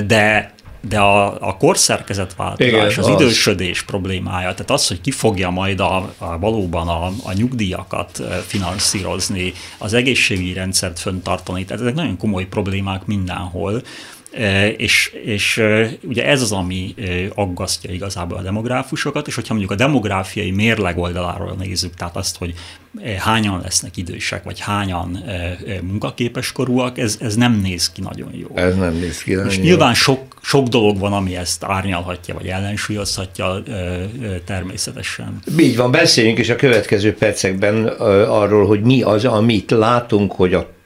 De, 0.05 0.53
de 0.81 1.00
a, 1.00 1.48
a 1.48 1.57
korszerkezetváltozás, 1.57 2.71
Igen, 2.74 2.88
az, 2.88 2.98
az. 2.98 3.21
idősödés 3.21 3.81
problémája, 3.81 4.51
tehát 4.51 4.71
az, 4.71 4.88
hogy 4.88 5.01
ki 5.01 5.12
fogja 5.12 5.50
majd 5.50 5.79
a, 5.79 6.13
a 6.17 6.39
valóban 6.39 6.88
a, 6.88 7.05
a 7.05 7.33
nyugdíjakat 7.33 8.21
finanszírozni, 8.48 9.53
az 9.77 9.93
egészségügyi 9.93 10.53
rendszert 10.53 11.00
föntartani, 11.00 11.65
tehát 11.65 11.81
ezek 11.81 11.93
nagyon 11.93 12.17
komoly 12.17 12.45
problémák 12.45 13.05
mindenhol, 13.05 13.81
és, 14.77 15.12
és 15.24 15.63
ugye 16.03 16.25
ez 16.25 16.41
az, 16.41 16.51
ami 16.51 16.95
aggasztja 17.36 17.91
igazából 17.91 18.38
a 18.38 18.41
demográfusokat, 18.41 19.27
és 19.27 19.36
hogyha 19.36 19.53
mondjuk 19.53 19.79
a 19.79 19.83
demográfiai 19.83 20.51
mérleg 20.51 20.98
oldaláról 20.98 21.55
nézzük, 21.59 21.93
tehát 21.93 22.15
azt, 22.15 22.38
hogy 22.38 22.53
hányan 23.17 23.62
lesznek 23.62 23.98
idősek, 23.98 24.43
vagy 24.43 24.59
hányan 24.59 25.24
munkaképes 25.81 26.51
korúak, 26.51 26.98
ez, 26.98 27.17
ez 27.21 27.36
nem 27.36 27.59
néz 27.62 27.91
ki 27.91 28.01
nagyon 28.01 28.31
jó. 28.33 28.48
Ez 28.53 28.75
nem 28.75 28.93
néz 28.93 29.24
ki 29.24 29.33
nagyon 29.33 29.50
És 29.50 29.57
jó. 29.57 29.63
nyilván 29.63 29.93
sok, 29.93 30.39
sok 30.41 30.67
dolog 30.67 31.00
van, 31.00 31.13
ami 31.13 31.36
ezt 31.36 31.63
árnyalhatja, 31.63 32.33
vagy 32.33 32.48
ellensúlyozhatja 32.48 33.63
természetesen. 34.45 35.39
Így 35.59 35.77
van, 35.77 35.91
beszéljünk 35.91 36.38
is 36.38 36.50
a 36.50 36.55
következő 36.55 37.13
percekben 37.13 37.86
arról, 38.27 38.67
hogy 38.67 38.81
mi 38.81 39.01
az, 39.01 39.25
amit 39.25 39.71
látunk, 39.71 40.31
hogy 40.31 40.53
a 40.53 40.77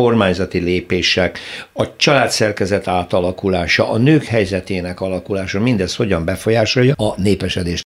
kormányzati 0.00 0.58
lépések, 0.58 1.38
a 1.72 1.96
családszerkezet 1.96 2.88
átalakulása, 2.88 3.90
a 3.90 3.98
nők 3.98 4.24
helyzetének 4.24 5.00
alakulása, 5.00 5.60
mindez 5.60 5.96
hogyan 5.96 6.24
befolyásolja 6.24 6.94
a 6.96 7.20
népesedést. 7.20 7.84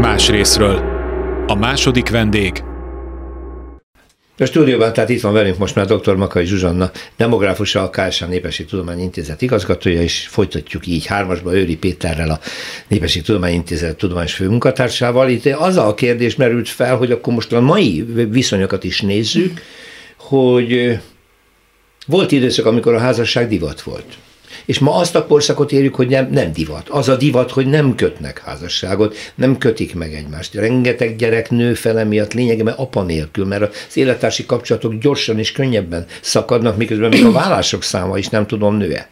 Más 0.00 0.28
részről. 0.28 0.82
A 1.46 1.54
második 1.54 2.08
vendég 2.08 2.62
a 4.38 4.44
stúdióban, 4.44 4.92
tehát 4.92 5.08
itt 5.10 5.20
van 5.20 5.32
velünk 5.32 5.58
most 5.58 5.74
már 5.74 5.86
dr. 5.86 6.14
Makai 6.14 6.44
Zsuzsanna, 6.44 6.90
demográfusa, 7.16 7.82
a 7.82 7.90
KSA 7.90 8.26
Népesi 8.26 8.64
Tudományintézet 8.64 9.42
igazgatója, 9.42 10.00
és 10.00 10.26
folytatjuk 10.26 10.86
így 10.86 11.06
hármasba 11.06 11.54
Őri 11.54 11.76
Péterrel, 11.76 12.30
a 12.30 12.38
Népesi 12.88 13.20
Tudományintézet 13.20 13.96
tudományos 13.96 14.34
főmunkatársával. 14.34 15.28
Itt 15.28 15.46
az 15.46 15.76
a 15.76 15.94
kérdés 15.94 16.36
merült 16.36 16.68
fel, 16.68 16.96
hogy 16.96 17.10
akkor 17.10 17.34
most 17.34 17.52
a 17.52 17.60
mai 17.60 18.04
viszonyokat 18.30 18.84
is 18.84 19.00
nézzük, 19.00 19.60
hogy 20.16 20.98
volt 22.06 22.32
időszak, 22.32 22.66
amikor 22.66 22.94
a 22.94 22.98
házasság 22.98 23.48
divat 23.48 23.82
volt. 23.82 24.16
És 24.64 24.78
ma 24.78 24.94
azt 24.94 25.14
a 25.14 25.26
korszakot 25.26 25.72
érjük, 25.72 25.94
hogy 25.94 26.08
nem, 26.08 26.28
nem 26.30 26.52
divat. 26.52 26.88
Az 26.88 27.08
a 27.08 27.16
divat, 27.16 27.50
hogy 27.50 27.66
nem 27.66 27.94
kötnek 27.94 28.38
házasságot, 28.38 29.16
nem 29.34 29.58
kötik 29.58 29.94
meg 29.94 30.14
egymást. 30.14 30.54
Rengeteg 30.54 31.16
gyerek 31.16 31.50
nő 31.50 31.74
fele 31.74 32.04
miatt 32.04 32.32
lényegében 32.32 32.74
apa 32.74 33.02
nélkül, 33.02 33.44
mert 33.44 33.74
az 33.88 33.96
élettársi 33.96 34.46
kapcsolatok 34.46 34.94
gyorsan 34.98 35.38
és 35.38 35.52
könnyebben 35.52 36.06
szakadnak, 36.20 36.76
miközben 36.76 37.08
még 37.08 37.24
a 37.24 37.32
vállások 37.32 37.82
száma 37.82 38.18
is 38.18 38.28
nem 38.28 38.46
tudom 38.46 38.76
nő-e. 38.76 39.08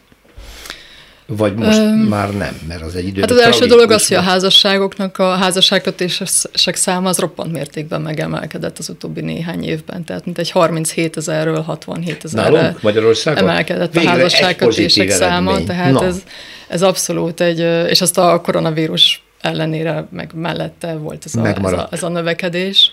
Vagy 1.25 1.55
most 1.55 1.79
um, 1.79 1.85
már 1.85 2.33
nem, 2.33 2.59
mert 2.67 2.81
az 2.81 2.95
egy 2.95 3.07
idő. 3.07 3.21
Hát 3.21 3.31
az 3.31 3.37
első 3.37 3.65
dolog 3.65 3.91
az, 3.91 4.07
hogy 4.07 4.17
a 4.17 4.21
házasságoknak, 4.21 5.17
a 5.17 5.35
házasságkötések 5.35 6.75
száma 6.75 7.09
az 7.09 7.17
roppant 7.17 7.51
mértékben 7.51 8.01
megemelkedett 8.01 8.77
az 8.77 8.89
utóbbi 8.89 9.21
néhány 9.21 9.63
évben. 9.63 10.03
Tehát 10.03 10.25
mint 10.25 10.37
egy 10.37 10.51
37 10.51 11.17
ezerről 11.17 11.61
67 11.61 12.23
ezerre 12.23 12.75
Magyarországon? 12.81 13.43
emelkedett 13.43 13.93
Végre 13.93 14.09
a 14.09 14.13
házasságkötések 14.13 15.09
száma. 15.09 15.63
Tehát 15.63 15.91
Na. 15.91 16.05
ez, 16.05 16.23
ez 16.67 16.81
abszolút 16.81 17.41
egy, 17.41 17.59
és 17.89 18.01
azt 18.01 18.17
a 18.17 18.41
koronavírus 18.41 19.23
ellenére 19.41 20.07
meg 20.11 20.31
mellette 20.35 20.93
volt 20.93 21.25
ez 21.25 21.35
a, 21.35 21.47
ez 21.47 21.71
a, 21.71 21.87
ez 21.91 22.03
a 22.03 22.09
növekedés. 22.09 22.91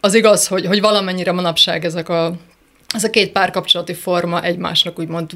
Az 0.00 0.14
igaz, 0.14 0.46
hogy, 0.46 0.66
hogy 0.66 0.80
valamennyire 0.80 1.32
manapság 1.32 1.84
ezek 1.84 2.08
a 2.08 2.36
ez 2.94 3.04
a 3.04 3.10
két 3.10 3.32
párkapcsolati 3.32 3.94
forma 3.94 4.42
egymásnak 4.42 4.98
úgymond 4.98 5.30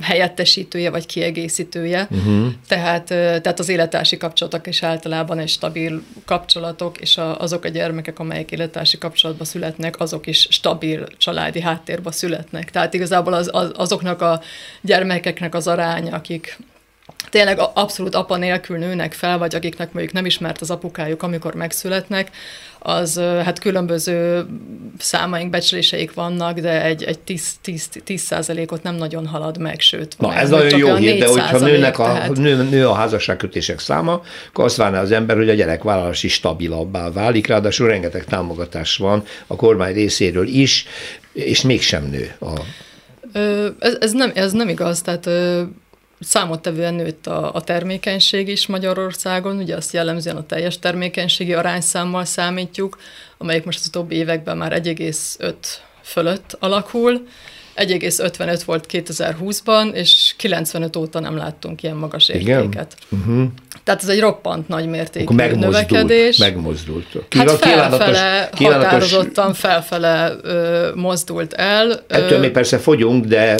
helyettesítője 0.00 0.90
vagy 0.90 1.06
kiegészítője. 1.06 2.08
Uh-huh. 2.10 2.46
Tehát, 2.68 3.04
tehát 3.04 3.58
az 3.58 3.68
élettársi 3.68 4.16
kapcsolatok 4.16 4.66
is 4.66 4.82
általában 4.82 5.38
egy 5.38 5.48
stabil 5.48 6.02
kapcsolatok, 6.24 7.00
és 7.00 7.16
a, 7.16 7.38
azok 7.38 7.64
a 7.64 7.68
gyermekek, 7.68 8.18
amelyek 8.18 8.50
élettársi 8.52 8.98
kapcsolatba 8.98 9.44
születnek, 9.44 10.00
azok 10.00 10.26
is 10.26 10.46
stabil 10.50 11.06
családi 11.16 11.60
háttérbe 11.60 12.10
születnek. 12.10 12.70
Tehát 12.70 12.94
igazából 12.94 13.32
az, 13.32 13.48
az, 13.52 13.70
azoknak 13.74 14.20
a 14.20 14.40
gyermekeknek 14.80 15.54
az 15.54 15.66
aránya, 15.66 16.14
akik 16.14 16.58
tényleg 17.30 17.58
abszolút 17.74 18.14
apa 18.14 18.36
nélkül 18.36 18.78
nőnek 18.78 19.12
fel, 19.12 19.38
vagy 19.38 19.54
akiknek 19.54 19.92
mondjuk 19.92 20.14
nem 20.14 20.26
ismert 20.26 20.60
az 20.60 20.70
apukájuk, 20.70 21.22
amikor 21.22 21.54
megszületnek, 21.54 22.30
az 22.78 23.18
hát 23.18 23.58
különböző 23.58 24.46
számaink, 24.98 25.50
becsléseik 25.50 26.14
vannak, 26.14 26.58
de 26.58 26.84
egy, 26.84 27.02
egy 27.02 27.18
10, 27.18 27.54
10, 27.62 27.88
10 28.04 28.32
ot 28.66 28.82
nem 28.82 28.94
nagyon 28.94 29.26
halad 29.26 29.58
meg, 29.58 29.80
sőt. 29.80 30.14
Na, 30.18 30.34
ez 30.34 30.50
nagyon 30.50 30.78
jó 30.78 30.94
hír, 30.94 31.18
de 31.18 31.26
hogyha 31.26 31.58
nőnek 31.58 31.98
a, 31.98 32.04
tehát... 32.04 32.36
nő, 32.36 32.62
nő 32.62 32.88
a 32.88 32.94
házasságkötések 32.94 33.78
száma, 33.78 34.22
akkor 34.48 34.64
azt 34.64 34.76
várná 34.76 35.00
az 35.00 35.10
ember, 35.10 35.36
hogy 35.36 35.48
a 35.48 35.54
gyerekvállalás 35.54 36.22
is 36.22 36.32
stabilabbá 36.32 37.10
válik, 37.10 37.46
ráadásul 37.46 37.88
rengeteg 37.88 38.24
támogatás 38.24 38.96
van 38.96 39.22
a 39.46 39.56
kormány 39.56 39.94
részéről 39.94 40.46
is, 40.46 40.86
és 41.32 41.62
mégsem 41.62 42.04
nő 42.10 42.34
a 42.40 42.60
ez, 43.78 43.96
ez, 44.00 44.12
nem, 44.12 44.30
ez 44.34 44.52
nem 44.52 44.68
igaz, 44.68 45.02
tehát 45.02 45.30
számottevően 46.20 46.94
nőtt 46.94 47.26
a, 47.26 47.54
a 47.54 47.62
termékenység 47.62 48.48
is 48.48 48.66
Magyarországon, 48.66 49.56
ugye 49.56 49.76
azt 49.76 49.92
jellemzően 49.92 50.36
a 50.36 50.46
teljes 50.46 50.78
termékenységi 50.78 51.54
arányszámmal 51.54 52.24
számítjuk, 52.24 52.98
amelyik 53.38 53.64
most 53.64 53.78
az 53.78 53.86
utóbbi 53.86 54.14
években 54.14 54.56
már 54.56 54.72
1,5 54.72 55.54
fölött 56.02 56.56
alakul. 56.60 57.26
1,55 57.78 58.60
volt 58.64 58.86
2020-ban, 58.90 59.92
és 59.92 60.34
95 60.36 60.96
óta 60.96 61.20
nem 61.20 61.36
láttunk 61.36 61.82
ilyen 61.82 61.96
magas 61.96 62.28
értéket. 62.28 62.94
Uh-huh. 63.08 63.44
Tehát 63.84 64.02
ez 64.02 64.08
egy 64.08 64.20
roppant 64.20 64.68
nagy 64.68 64.86
mértékű 64.86 65.34
megmozdult, 65.34 65.90
növekedés. 65.90 66.36
Megmozdult. 66.36 67.06
hát 67.30 67.50
felfele, 67.50 68.50
kívánatos, 68.54 68.84
határozottan 68.84 69.54
felfele 69.54 70.36
ö, 70.42 70.90
mozdult 70.94 71.52
el. 71.52 72.04
Ettől 72.08 72.38
mi 72.38 72.48
persze 72.48 72.78
fogyunk, 72.78 73.24
de 73.24 73.56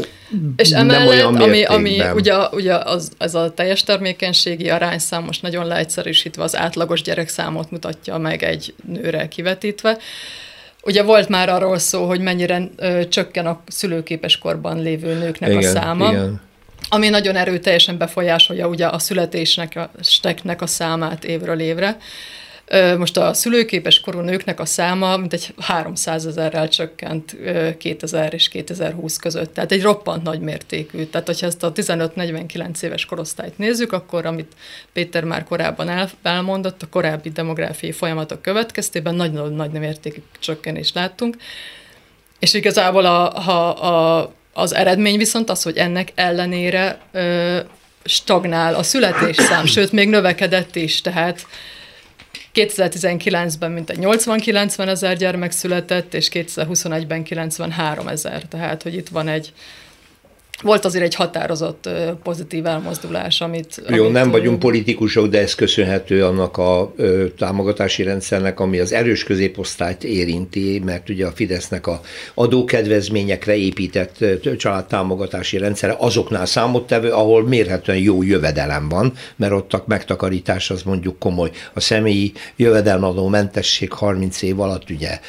és 0.57 0.71
emellett, 0.71 1.23
ami, 1.23 1.65
ami 1.65 2.01
ugye, 2.15 2.35
ugye 2.51 2.75
az, 2.75 3.11
ez 3.19 3.35
a 3.35 3.51
teljes 3.55 3.83
termékenységi 3.83 4.71
arányszám 4.71 5.25
most 5.25 5.43
nagyon 5.43 5.67
leegyszerűsítve 5.67 6.43
az 6.43 6.57
átlagos 6.57 7.03
gyerekszámot 7.03 7.71
mutatja 7.71 8.19
meg 8.19 8.43
egy 8.43 8.75
nőre 8.87 9.29
kivetítve. 9.29 9.99
Ugye 10.83 11.03
volt 11.03 11.29
már 11.29 11.49
arról 11.49 11.79
szó, 11.79 12.07
hogy 12.07 12.21
mennyire 12.21 12.69
ö, 12.77 13.09
csökken 13.09 13.47
a 13.47 13.61
szülőképes 13.67 14.39
korban 14.39 14.83
lévő 14.83 15.15
nőknek 15.15 15.51
igen, 15.51 15.63
a 15.63 15.73
száma. 15.73 16.11
Igen 16.11 16.47
ami 16.89 17.09
nagyon 17.09 17.37
erőteljesen 17.37 17.99
befolyásolja 17.99 18.69
ugye 18.69 18.87
a 18.87 18.99
születésnek 18.99 19.77
a, 19.77 19.91
a 20.59 20.67
számát 20.67 21.25
évről 21.25 21.61
évre. 21.61 21.97
Most 22.99 23.17
a 23.17 23.35
szülőképes 23.35 24.01
korú 24.01 24.21
nőknek 24.21 24.61
a 24.61 24.65
száma 24.65 25.17
mintegy 25.17 25.55
300 25.59 26.27
ezerrel 26.27 26.69
csökkent 26.69 27.37
2000 27.79 28.35
és 28.35 28.49
2020 28.49 29.17
között. 29.17 29.55
Tehát 29.55 29.73
egy 29.73 29.83
roppant 29.83 30.23
nagy 30.23 30.41
mértékű. 30.41 31.05
Tehát, 31.05 31.27
hogyha 31.27 31.47
ezt 31.47 31.63
a 31.63 31.73
15-49 31.73 32.83
éves 32.83 33.05
korosztályt 33.05 33.59
nézzük, 33.59 33.93
akkor 33.93 34.27
amit 34.27 34.53
Péter 34.93 35.25
már 35.25 35.45
korábban 35.45 36.09
elmondott, 36.23 36.83
a 36.83 36.89
korábbi 36.91 37.31
demográfiai 37.31 37.93
folyamatok 37.93 38.43
következtében 38.43 39.15
nagyon 39.15 39.53
nagy 39.53 39.71
mértékű 39.71 40.21
csökkenést 40.39 40.95
láttunk. 40.95 41.37
És 42.39 42.55
igazából 42.55 43.05
a, 43.05 43.41
ha 43.41 43.69
a 43.69 44.33
az 44.53 44.75
eredmény 44.75 45.19
viszont 45.19 45.51
az, 45.51 45.63
hogy 45.63 45.77
ennek 45.77 46.13
ellenére 46.15 47.01
ö, 47.13 47.59
stagnál 48.05 48.75
a 48.75 48.83
születésszám, 48.83 49.67
sőt, 49.67 49.93
még 49.93 50.09
növekedett 50.09 50.77
is, 50.77 51.01
tehát 51.01 51.47
2019-ben 52.59 53.71
mintegy 53.71 53.99
80-90 54.01 54.87
ezer 54.89 55.17
gyermek 55.17 55.51
született, 55.51 56.15
és 56.15 56.29
2021-ben 56.33 57.23
93 57.23 58.09
ezer, 58.09 58.43
tehát 58.43 58.83
hogy 58.83 58.95
itt 58.95 59.09
van 59.09 59.29
egy 59.29 59.53
volt 60.63 60.85
azért 60.85 61.05
egy 61.05 61.15
határozott 61.15 61.89
pozitív 62.23 62.67
elmozdulás, 62.67 63.41
amit... 63.41 63.83
Jó, 63.89 64.03
amit, 64.03 64.13
nem 64.13 64.31
vagyunk 64.31 64.59
politikusok, 64.59 65.27
de 65.27 65.41
ez 65.41 65.55
köszönhető 65.55 66.25
annak 66.25 66.57
a 66.57 66.93
ö, 66.97 67.27
támogatási 67.39 68.03
rendszernek, 68.03 68.61
ami 68.61 68.79
az 68.79 68.93
erős 68.93 69.25
középosztályt 69.25 70.05
érinti, 70.05 70.83
mert 70.85 71.09
ugye 71.09 71.27
a 71.27 71.31
Fidesznek 71.31 71.87
a 71.87 72.01
adókedvezményekre 72.35 73.57
épített 73.57 74.25
családtámogatási 74.57 75.59
rendszere 75.59 75.95
azoknál 75.99 76.47
számottevő, 76.47 77.11
ahol 77.11 77.49
mérhetően 77.49 77.99
jó 77.99 78.23
jövedelem 78.23 78.89
van, 78.89 79.13
mert 79.37 79.53
ott 79.53 79.73
a 79.73 79.85
megtakarítás 79.87 80.71
az 80.71 80.83
mondjuk 80.83 81.19
komoly. 81.19 81.51
A 81.73 81.81
személyi 81.81 82.33
jövedelmadó 82.57 83.29
mentesség 83.29 83.93
30 83.93 84.43
év 84.43 84.61
alatt 84.61 84.91
ugye, 84.91 85.21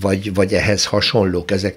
vagy, 0.00 0.34
vagy 0.34 0.52
ehhez 0.52 0.84
hasonlók, 0.84 1.50
ezek 1.50 1.76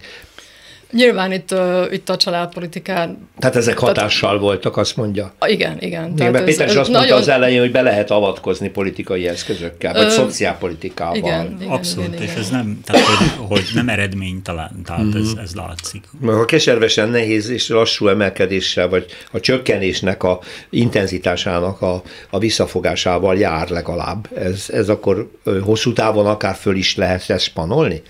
Nyilván 0.94 1.32
itt, 1.32 1.52
uh, 1.52 1.86
itt 1.92 2.10
a 2.10 2.18
családpolitikán... 2.18 3.30
Tehát 3.40 3.56
ezek 3.56 3.78
hatással 3.78 4.30
tehát, 4.30 4.44
voltak, 4.44 4.78
azt 4.78 4.98
mondja? 4.98 5.34
Igen, 5.46 5.78
igen. 5.80 6.12
igen 6.16 6.32
mert 6.32 6.46
Péter 6.46 6.68
is 6.68 6.76
azt 6.76 6.90
mondta 6.90 7.00
nagyon... 7.00 7.18
az 7.18 7.28
elején, 7.28 7.60
hogy 7.60 7.72
be 7.72 7.82
lehet 7.82 8.12
avatkozni 8.12 8.70
politikai 8.70 9.28
eszközökkel, 9.28 9.94
vagy 9.94 10.06
uh, 10.06 10.10
szociálpolitikával. 10.10 11.16
Igen, 11.16 11.58
igen, 11.60 11.72
Abszolút, 11.72 12.08
igen, 12.08 12.22
és 12.22 12.30
igen. 12.30 12.42
ez 12.42 12.50
nem, 12.50 12.80
tehát 12.86 13.06
hogy, 13.06 13.48
hogy 13.48 13.64
nem 13.74 13.90
eredménytelen, 13.90 14.82
tehát 14.86 15.02
mm-hmm. 15.02 15.22
ez, 15.22 15.32
mhm. 15.32 15.40
ez 15.40 15.56
látszik. 15.56 16.04
Ha 16.26 16.46
keservesen 16.46 17.10
nehéz 17.10 17.50
és 17.50 17.70
lassú 17.70 18.08
emelkedéssel, 18.08 18.90
vagy 18.90 19.06
a 19.32 19.40
csökkenésnek 19.40 20.24
a 20.24 20.40
intenzitásának 20.70 21.82
a, 21.82 22.02
a 22.30 22.40
visszafogásával 22.40 23.38
jár 23.38 23.70
legalább, 23.70 24.28
ez, 24.36 24.66
ez 24.68 24.90
akkor 24.90 25.30
hosszú 25.62 25.94
távon 25.94 26.26
akár 26.26 26.56
föl 26.56 26.76
is 26.76 26.96
lehet 26.96 27.30
ezt 27.30 27.46
spanolni? 27.46 28.02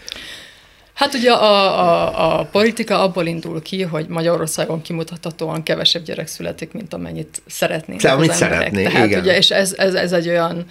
Hát 0.93 1.13
ugye 1.13 1.31
a, 1.31 1.79
a, 1.79 2.39
a 2.39 2.45
politika 2.45 3.01
abból 3.01 3.25
indul 3.25 3.61
ki, 3.61 3.81
hogy 3.81 4.07
Magyarországon 4.07 4.81
kimutathatóan 4.81 5.63
kevesebb 5.63 6.03
gyerek 6.03 6.27
születik, 6.27 6.71
mint 6.71 6.93
amennyit 6.93 7.41
szeretnének 7.45 8.01
Te, 8.01 8.11
az 8.11 8.17
amit 8.17 8.31
emberek. 8.31 8.57
Szeretné, 8.57 8.83
Tehát 8.83 9.07
igen. 9.07 9.19
ugye, 9.21 9.37
és 9.37 9.51
ez, 9.51 9.73
ez, 9.77 9.93
ez 9.93 10.11
egy 10.11 10.29
olyan 10.29 10.65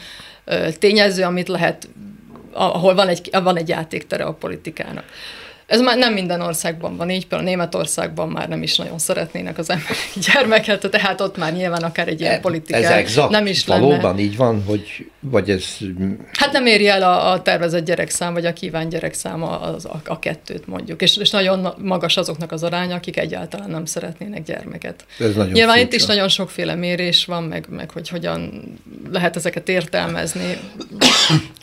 tényező, 0.79 1.23
amit 1.23 1.49
lehet, 1.49 1.89
ahol 2.53 2.95
van 2.95 3.09
egy, 3.09 3.31
van 3.43 3.57
egy 3.57 3.69
játéktere 3.69 4.25
a 4.25 4.33
politikának. 4.33 5.05
Ez 5.67 5.81
már 5.81 5.99
nem 5.99 6.13
minden 6.13 6.41
országban 6.41 6.97
van 6.97 7.11
így, 7.11 7.27
például 7.27 7.51
Németországban 7.51 8.29
már 8.29 8.49
nem 8.49 8.63
is 8.63 8.77
nagyon 8.77 8.99
szeretnének 8.99 9.59
az 9.59 9.71
emberek 9.71 9.97
gyermeket, 10.33 10.91
tehát 10.91 11.21
ott 11.21 11.37
már 11.37 11.53
nyilván 11.53 11.83
akár 11.83 12.09
egy 12.09 12.21
ilyen 12.21 12.35
e, 12.35 12.41
politika 12.41 12.79
ez 12.79 12.91
exakt, 12.91 13.31
nem 13.31 13.47
is 13.47 13.65
valóban 13.65 14.01
lenne. 14.01 14.21
így 14.21 14.37
van, 14.37 14.63
hogy 14.67 15.11
vagy 15.25 15.51
ez... 15.51 15.77
Hát 16.33 16.53
nem 16.53 16.67
éri 16.67 16.89
el 16.89 17.03
a, 17.03 17.33
a 17.33 17.43
tervezett 17.43 17.85
gyerekszám, 17.85 18.33
vagy 18.33 18.47
a 18.47 18.53
kívánt 18.53 18.91
gyerekszám 18.91 19.43
az, 19.43 19.85
a, 19.85 20.01
a 20.07 20.19
kettőt 20.19 20.67
mondjuk, 20.67 21.03
és, 21.03 21.17
és 21.17 21.31
nagyon 21.31 21.75
magas 21.79 22.17
azoknak 22.17 22.53
az 22.53 22.63
aránya, 22.63 22.95
akik 22.95 23.17
egyáltalán 23.17 23.71
nem 23.71 23.85
szeretnének 23.85 24.43
gyermeket. 24.43 25.05
Ez 25.19 25.35
nagyon 25.35 25.53
Nyilván 25.53 25.77
furcsa. 25.77 25.95
itt 25.95 26.01
is 26.01 26.07
nagyon 26.07 26.29
sokféle 26.29 26.75
mérés 26.75 27.25
van, 27.25 27.43
meg, 27.43 27.67
meg 27.71 27.91
hogy 27.91 28.09
hogyan 28.09 28.63
lehet 29.13 29.37
ezeket 29.37 29.69
értelmezni, 29.69 30.59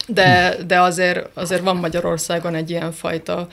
de, 0.07 0.55
de 0.67 0.79
azért, 0.81 1.29
azért 1.33 1.62
van 1.62 1.75
Magyarországon 1.75 2.55
egy 2.55 2.69
ilyen 2.69 2.91
fajta 2.91 3.47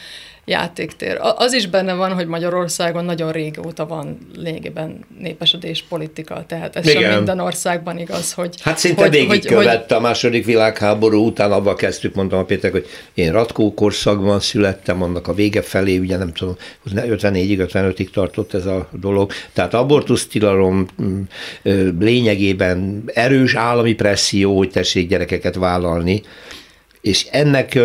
játéktér. 0.49 1.19
Az 1.37 1.53
is 1.53 1.67
benne 1.67 1.95
van, 1.95 2.13
hogy 2.15 2.27
Magyarországon 2.27 3.05
nagyon 3.05 3.33
régóta 3.33 3.87
van 3.87 4.19
lényegében 4.37 5.05
népesedés 5.19 5.85
politika, 5.89 6.45
tehát 6.47 6.77
ez 6.77 6.89
Igen. 6.89 7.03
sem 7.03 7.15
minden 7.17 7.41
országban 7.41 7.99
igaz, 7.99 8.33
hogy... 8.33 8.55
Hát 8.61 8.79
szinte 8.79 9.03
hogy, 9.03 9.11
végigkövette 9.11 9.95
hogy, 9.95 10.05
a 10.05 10.07
második 10.07 10.45
világháború 10.45 11.27
után, 11.27 11.53
abban 11.53 11.77
kezdtük, 11.77 12.15
mondtam 12.15 12.39
a 12.39 12.45
Péter, 12.45 12.71
hogy 12.71 12.87
én 13.15 13.33
Ratkó 13.33 13.75
korszakban 13.75 14.41
születtem, 14.41 15.03
annak 15.03 15.29
a 15.29 15.35
vége 15.35 15.63
felé, 15.63 15.99
ugye 15.99 16.17
nem 16.17 16.33
tudom, 16.33 16.57
54-ig, 16.95 17.69
55-ig 17.73 18.11
tartott 18.11 18.55
ez 18.55 18.67
a 18.67 18.89
dolog, 18.93 19.33
tehát 19.53 19.75
abortusztilalom 19.75 20.87
mm, 21.03 21.21
lényegében 21.99 23.03
erős 23.15 23.55
állami 23.55 23.95
presszió, 23.95 24.57
hogy 24.57 24.71
tessék 24.71 25.09
gyerekeket 25.09 25.55
vállalni, 25.55 26.23
és 27.01 27.27
ennek 27.31 27.79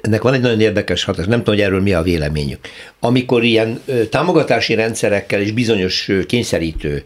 ennek 0.00 0.22
van 0.22 0.34
egy 0.34 0.40
nagyon 0.40 0.60
érdekes 0.60 1.04
hatás, 1.04 1.26
nem 1.26 1.38
tudom, 1.38 1.54
hogy 1.54 1.64
erről 1.64 1.80
mi 1.80 1.92
a 1.92 2.02
véleményük. 2.02 2.58
Amikor 3.00 3.44
ilyen 3.44 3.80
támogatási 4.10 4.74
rendszerekkel 4.74 5.40
és 5.40 5.52
bizonyos 5.52 6.10
kényszerítő, 6.26 7.04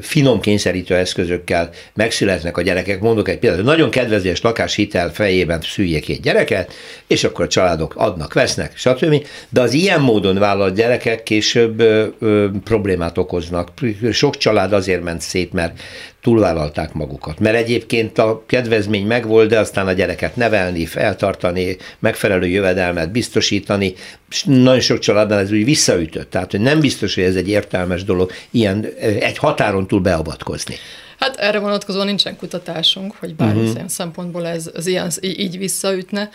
finom 0.00 0.40
kényszerítő 0.40 0.94
eszközökkel 0.94 1.70
megszületnek 1.94 2.56
a 2.56 2.62
gyerekek, 2.62 3.00
mondok 3.00 3.28
egy 3.28 3.38
példát, 3.38 3.64
nagyon 3.64 3.90
kedvezős 3.90 4.40
lakáshitel 4.40 5.12
fejében 5.12 5.60
szüljék 5.60 6.08
egy 6.08 6.20
gyereket, 6.20 6.72
és 7.06 7.24
akkor 7.24 7.44
a 7.44 7.48
családok 7.48 7.94
adnak, 7.96 8.32
vesznek, 8.32 8.76
stb. 8.76 9.26
De 9.48 9.60
az 9.60 9.72
ilyen 9.72 10.00
módon 10.00 10.38
vállalt 10.38 10.74
gyerekek 10.74 11.22
később 11.22 11.80
ö, 11.80 12.06
ö, 12.18 12.46
problémát 12.64 13.18
okoznak. 13.18 13.68
Sok 14.12 14.36
család 14.36 14.72
azért 14.72 15.02
ment 15.02 15.20
szét, 15.20 15.52
mert 15.52 15.80
túlvállalták 16.20 16.92
magukat. 16.92 17.38
Mert 17.38 17.56
egyébként 17.56 18.18
a 18.18 18.42
kedvezmény 18.46 19.06
megvolt, 19.06 19.48
de 19.48 19.58
aztán 19.58 19.86
a 19.86 19.92
gyereket 19.92 20.36
nevelni, 20.36 20.86
feltartani, 20.86 21.76
megfelelő 21.98 22.46
jövedelmet 22.46 23.10
biztosítani, 23.12 23.94
és 24.30 24.44
nagyon 24.44 24.80
sok 24.80 24.98
családnál 24.98 25.38
ez 25.38 25.52
úgy 25.52 25.64
visszaütött. 25.64 26.30
Tehát, 26.30 26.50
hogy 26.50 26.60
nem 26.60 26.80
biztos, 26.80 27.14
hogy 27.14 27.24
ez 27.24 27.36
egy 27.36 27.48
értelmes 27.48 28.04
dolog, 28.04 28.32
ilyen 28.50 28.86
egy 29.20 29.38
határon 29.38 29.86
túl 29.86 30.00
beavatkozni. 30.00 30.74
Hát 31.18 31.36
erre 31.36 31.58
vonatkozóan 31.58 32.06
nincsen 32.06 32.36
kutatásunk, 32.36 33.14
hogy 33.18 33.34
bármilyen 33.34 33.70
uh-huh. 33.70 33.88
szempontból 33.88 34.46
ez 34.46 34.70
az 34.74 34.86
ilyen, 34.86 35.10
így 35.20 35.58
visszaütne. 35.58 36.30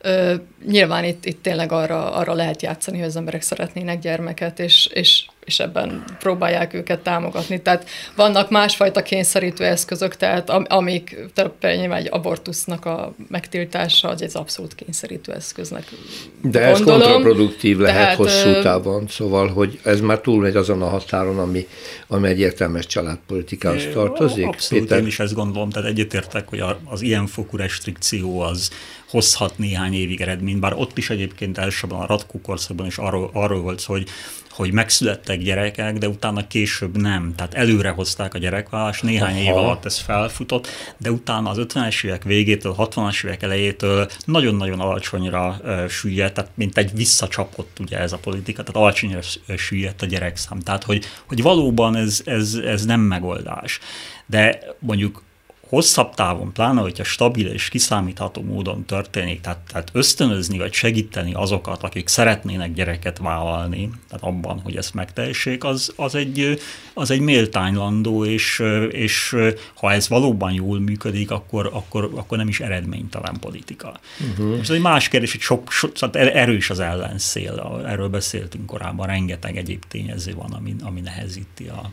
Ö, 0.00 0.34
nyilván 0.66 1.04
itt, 1.04 1.24
itt 1.24 1.42
tényleg 1.42 1.72
arra, 1.72 2.12
arra 2.12 2.34
lehet 2.34 2.62
játszani, 2.62 2.98
hogy 2.98 3.06
az 3.06 3.16
emberek 3.16 3.42
szeretnének 3.42 3.98
gyermeket, 3.98 4.58
és, 4.58 4.88
és 4.92 5.26
és 5.46 5.58
ebben 5.58 6.04
próbálják 6.18 6.74
őket 6.74 7.00
támogatni. 7.00 7.62
Tehát 7.62 7.88
vannak 8.16 8.50
másfajta 8.50 9.02
kényszerítő 9.02 9.64
eszközök, 9.64 10.16
tehát 10.16 10.50
amik, 10.50 11.16
tehát 11.34 11.52
nyilván 11.60 11.98
egy 11.98 12.08
abortusznak 12.10 12.84
a 12.84 13.14
megtiltása, 13.28 14.08
az 14.08 14.22
egy 14.22 14.30
abszolút 14.34 14.74
kényszerítő 14.74 15.32
eszköznek 15.32 15.84
De 16.42 16.60
ez 16.60 16.76
gondolom. 16.76 17.00
kontraproduktív 17.00 17.78
lehet 17.78 18.00
tehát, 18.00 18.16
hosszú 18.16 18.60
távon, 18.62 19.06
szóval, 19.08 19.48
hogy 19.48 19.80
ez 19.82 20.00
már 20.00 20.18
túl 20.18 20.40
megy 20.40 20.56
azon 20.56 20.82
a 20.82 20.88
határon, 20.88 21.38
ami, 21.38 21.66
ami 22.06 22.28
egy 22.28 22.40
értelmes 22.40 22.86
családpolitikához 22.86 23.88
tartozik. 23.92 24.46
Abszolút, 24.46 24.84
Péter? 24.84 24.98
én 25.00 25.06
is 25.06 25.18
ezt 25.18 25.34
gondolom, 25.34 25.70
tehát 25.70 25.88
egyetértek, 25.88 26.48
hogy 26.48 26.62
az 26.84 27.02
ilyen 27.02 27.26
fokú 27.26 27.56
restrikció 27.56 28.40
az 28.40 28.70
hozhat 29.08 29.58
néhány 29.58 29.94
évig 29.94 30.20
eredményt, 30.20 30.60
bár 30.60 30.74
ott 30.74 30.98
is 30.98 31.10
egyébként 31.10 31.58
elsősorban 31.58 32.00
a 32.00 32.06
Radkó 32.06 32.40
korszakban 32.40 32.86
is 32.86 32.98
arról, 32.98 33.30
arról 33.32 33.60
volt 33.60 33.80
szó, 33.80 33.92
hogy 33.92 34.08
hogy 34.56 34.72
megszülettek 34.72 35.38
gyerekek, 35.38 35.98
de 35.98 36.08
utána 36.08 36.46
később 36.46 36.96
nem. 36.96 37.34
Tehát 37.36 37.54
előre 37.54 37.90
hozták 37.90 38.34
a 38.34 38.38
gyerekvállalást, 38.38 39.02
néhány 39.02 39.34
Aha. 39.34 39.42
év 39.42 39.56
alatt 39.56 39.84
ez 39.84 39.98
felfutott, 39.98 40.68
de 40.96 41.10
utána 41.10 41.50
az 41.50 41.58
50-es 41.60 42.04
évek 42.04 42.22
végétől, 42.22 42.74
60-as 42.78 43.24
évek 43.24 43.42
elejétől 43.42 44.10
nagyon-nagyon 44.24 44.80
alacsonyra 44.80 45.60
uh, 45.62 45.88
süllyedt, 45.88 46.34
tehát 46.34 46.50
mint 46.54 46.78
egy 46.78 46.90
visszacsapott 46.94 47.76
ugye 47.80 47.98
ez 47.98 48.12
a 48.12 48.18
politika, 48.18 48.62
tehát 48.62 48.76
alacsonyra 48.76 49.20
süllyedt 49.56 50.02
a 50.02 50.06
gyerekszám. 50.06 50.60
Tehát, 50.60 50.84
hogy, 50.84 51.04
hogy 51.26 51.42
valóban 51.42 51.96
ez, 51.96 52.22
ez, 52.24 52.54
ez 52.54 52.84
nem 52.84 53.00
megoldás. 53.00 53.78
De 54.26 54.58
mondjuk 54.78 55.22
hosszabb 55.68 56.14
távon, 56.14 56.52
pláne, 56.52 56.80
hogyha 56.80 57.04
stabil 57.04 57.46
és 57.46 57.68
kiszámítható 57.68 58.42
módon 58.42 58.84
történik, 58.84 59.40
tehát, 59.40 59.58
tehát 59.68 59.90
ösztönözni 59.92 60.58
vagy 60.58 60.72
segíteni 60.72 61.34
azokat, 61.34 61.82
akik 61.82 62.08
szeretnének 62.08 62.72
gyereket 62.72 63.18
vállalni, 63.18 63.90
tehát 64.08 64.24
abban, 64.24 64.60
hogy 64.60 64.76
ezt 64.76 64.94
megtehessék, 64.94 65.64
az, 65.64 65.92
az, 65.96 66.14
egy, 66.14 66.60
az 66.94 67.10
egy 67.10 67.20
méltánylandó, 67.20 68.24
és, 68.24 68.62
és 68.90 69.36
ha 69.74 69.92
ez 69.92 70.08
valóban 70.08 70.52
jól 70.52 70.80
működik, 70.80 71.30
akkor, 71.30 71.70
akkor, 71.72 72.10
akkor 72.14 72.38
nem 72.38 72.48
is 72.48 72.60
eredménytelen 72.60 73.36
politika. 73.40 74.00
Uh-huh. 74.30 74.58
Ez 74.60 74.70
egy 74.70 74.80
más 74.80 75.08
kérdés, 75.08 75.32
hogy 75.32 75.40
sok, 75.40 75.70
sok, 75.70 75.96
szóval 75.96 76.28
erős 76.28 76.70
az 76.70 76.80
ellenszél, 76.80 77.82
erről 77.86 78.08
beszéltünk 78.08 78.66
korábban, 78.66 79.06
rengeteg 79.06 79.56
egyéb 79.56 79.84
tényező 79.88 80.34
van, 80.34 80.52
ami, 80.52 80.74
ami 80.82 81.00
nehezíti 81.00 81.68
a 81.68 81.90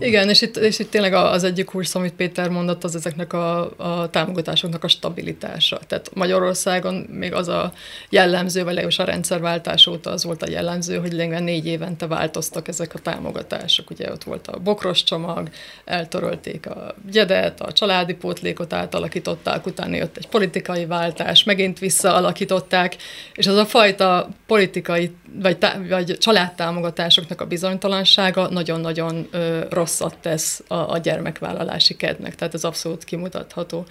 igen, 0.00 0.28
és 0.28 0.42
itt, 0.42 0.56
és 0.56 0.78
itt 0.78 0.90
tényleg 0.90 1.14
az 1.14 1.44
egyik 1.44 1.64
kursz, 1.64 1.94
amit 1.94 2.12
Péter 2.12 2.48
mondott, 2.48 2.84
az 2.84 2.94
ezeknek 2.94 3.32
a, 3.32 3.70
a 3.76 4.10
támogatásoknak 4.10 4.84
a 4.84 4.88
stabilitása. 4.88 5.78
Tehát 5.86 6.10
Magyarországon 6.14 6.94
még 6.94 7.32
az 7.32 7.48
a 7.48 7.72
jellemző, 8.08 8.58
vagy 8.60 8.72
legalábbis 8.72 8.98
a 8.98 9.04
rendszerváltás 9.04 9.86
óta 9.86 10.10
az 10.10 10.24
volt 10.24 10.42
a 10.42 10.50
jellemző, 10.50 10.98
hogy 10.98 11.12
lényegében 11.12 11.42
négy 11.42 11.66
évente 11.66 12.06
változtak 12.06 12.68
ezek 12.68 12.94
a 12.94 12.98
támogatások. 12.98 13.90
Ugye 13.90 14.10
ott 14.10 14.24
volt 14.24 14.46
a 14.46 14.58
bokros 14.58 15.02
csomag, 15.04 15.48
eltörölték 15.84 16.66
a 16.66 16.94
gyedet, 17.10 17.60
a 17.60 17.72
családi 17.72 18.14
pótlékot 18.14 18.72
átalakították, 18.72 19.66
utána 19.66 19.96
jött 19.96 20.16
egy 20.16 20.28
politikai 20.28 20.86
váltás, 20.86 21.44
megint 21.44 21.78
visszaalakították, 21.78 22.96
és 23.34 23.46
az 23.46 23.56
a 23.56 23.66
fajta 23.66 24.28
politikai 24.46 25.10
vagy, 25.42 25.58
tá- 25.58 25.88
vagy 25.88 26.18
családtámogatásoknak 26.18 27.40
a 27.40 27.46
bizonytalansága 27.46 28.48
nagyon-nagyon 28.48 29.28
ö, 29.30 29.53
rosszat 29.70 30.16
tesz 30.20 30.62
a, 30.68 30.74
a 30.74 30.98
gyermekvállalási 30.98 31.96
kednek, 31.96 32.34
tehát 32.34 32.54
ez 32.54 32.64
abszolút 32.64 33.04
kimutatható. 33.04 33.86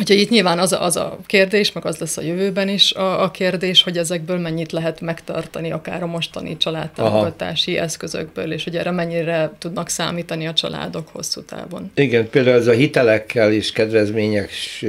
Úgyhogy 0.00 0.20
itt 0.20 0.30
nyilván 0.30 0.58
az 0.58 0.72
a, 0.72 0.82
az 0.82 0.96
a 0.96 1.18
kérdés, 1.26 1.72
meg 1.72 1.86
az 1.86 1.98
lesz 1.98 2.16
a 2.16 2.22
jövőben 2.22 2.68
is 2.68 2.92
a, 2.92 3.22
a 3.22 3.30
kérdés, 3.30 3.82
hogy 3.82 3.96
ezekből 3.98 4.38
mennyit 4.38 4.72
lehet 4.72 5.00
megtartani, 5.00 5.72
akár 5.72 6.02
a 6.02 6.06
mostani 6.06 6.56
családtámogatási 6.56 7.74
Aha. 7.74 7.84
eszközökből, 7.84 8.52
és 8.52 8.64
hogy 8.64 8.76
erre 8.76 8.90
mennyire 8.90 9.52
tudnak 9.58 9.88
számítani 9.88 10.46
a 10.46 10.52
családok 10.52 11.08
hosszú 11.08 11.42
távon. 11.42 11.90
Igen, 11.94 12.28
például 12.30 12.56
ez 12.56 12.66
a 12.66 12.72
hitelekkel 12.72 13.52
és 13.52 13.72
kedvezményes, 13.72 14.84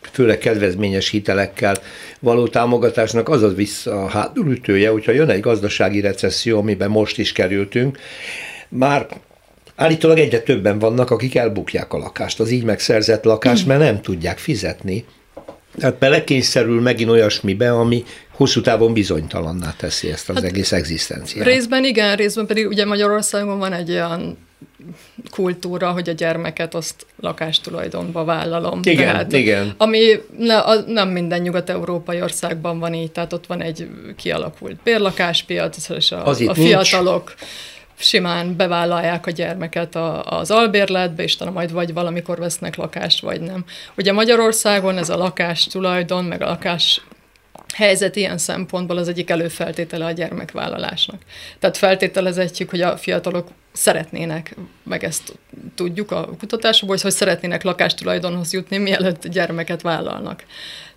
főleg 0.00 0.38
kedvezményes 0.38 1.08
hitelekkel 1.08 1.76
való 2.20 2.48
támogatásnak 2.48 3.28
az 3.28 3.42
az 3.42 3.54
vissza 3.54 4.04
a 4.04 4.08
hátulütője, 4.08 4.90
hogyha 4.90 5.12
jön 5.12 5.28
egy 5.28 5.40
gazdasági 5.40 6.00
recesszió, 6.00 6.58
amiben 6.58 6.90
most 6.90 7.18
is 7.18 7.32
kerültünk, 7.32 7.98
már 8.68 9.06
Állítólag 9.80 10.18
egyre 10.18 10.40
többen 10.40 10.78
vannak, 10.78 11.10
akik 11.10 11.34
elbukják 11.34 11.92
a 11.92 11.98
lakást, 11.98 12.40
az 12.40 12.50
így 12.50 12.64
megszerzett 12.64 13.24
lakást, 13.24 13.66
mert 13.66 13.80
nem 13.80 14.00
tudják 14.00 14.38
fizetni. 14.38 15.04
Tehát 15.78 15.98
belekényszerül 15.98 16.80
megint 16.80 17.10
olyasmibe, 17.10 17.72
ami 17.72 18.04
hosszú 18.30 18.60
távon 18.60 18.92
bizonytalanná 18.92 19.74
teszi 19.76 20.10
ezt 20.10 20.28
az 20.28 20.34
hát 20.34 20.44
egész 20.44 20.72
egzisztenciát. 20.72 21.46
Részben 21.46 21.84
igen, 21.84 22.16
részben 22.16 22.46
pedig 22.46 22.66
ugye 22.66 22.84
Magyarországon 22.84 23.58
van 23.58 23.72
egy 23.72 23.90
olyan 23.90 24.38
kultúra, 25.30 25.90
hogy 25.90 26.08
a 26.08 26.12
gyermeket 26.12 26.74
azt 26.74 27.06
lakástulajdonba 27.20 28.24
vállalom. 28.24 28.80
Igen, 28.82 29.06
tehát, 29.06 29.32
igen. 29.32 29.74
Ami 29.76 30.20
ne, 30.38 30.58
a, 30.58 30.80
nem 30.86 31.08
minden 31.08 31.40
nyugat-európai 31.40 32.22
országban 32.22 32.78
van 32.78 32.94
így, 32.94 33.12
tehát 33.12 33.32
ott 33.32 33.46
van 33.46 33.62
egy 33.62 33.88
kialakult 34.16 34.76
bérlakáspiac, 34.82 35.88
és 35.88 36.12
a, 36.12 36.26
a 36.26 36.54
fiatalok 36.54 37.34
nincs 37.36 37.48
simán 38.00 38.56
bevállalják 38.56 39.26
a 39.26 39.30
gyermeket 39.30 39.94
a, 39.94 40.38
az 40.38 40.50
albérletbe, 40.50 41.22
és 41.22 41.36
talán 41.36 41.52
majd 41.52 41.72
vagy 41.72 41.92
valamikor 41.92 42.38
vesznek 42.38 42.76
lakást, 42.76 43.20
vagy 43.20 43.40
nem. 43.40 43.64
Ugye 43.96 44.12
Magyarországon 44.12 44.98
ez 44.98 45.08
a 45.08 45.16
lakás 45.16 45.64
tulajdon, 45.64 46.24
meg 46.24 46.42
a 46.42 46.46
lakás 46.46 47.00
helyzet 47.74 48.16
ilyen 48.16 48.38
szempontból 48.38 48.96
az 48.96 49.08
egyik 49.08 49.30
előfeltétele 49.30 50.04
a 50.04 50.10
gyermekvállalásnak. 50.10 51.22
Tehát 51.58 51.76
feltételezetjük, 51.76 52.70
hogy 52.70 52.80
a 52.80 52.96
fiatalok 52.96 53.48
szeretnének, 53.72 54.56
meg 54.82 55.04
ezt 55.04 55.38
tudjuk 55.74 56.10
a 56.10 56.28
kutatásokból, 56.38 56.96
hogy 57.02 57.10
szeretnének 57.10 57.62
lakástulajdonhoz 57.62 58.52
jutni, 58.52 58.78
mielőtt 58.78 59.28
gyermeket 59.28 59.82
vállalnak. 59.82 60.44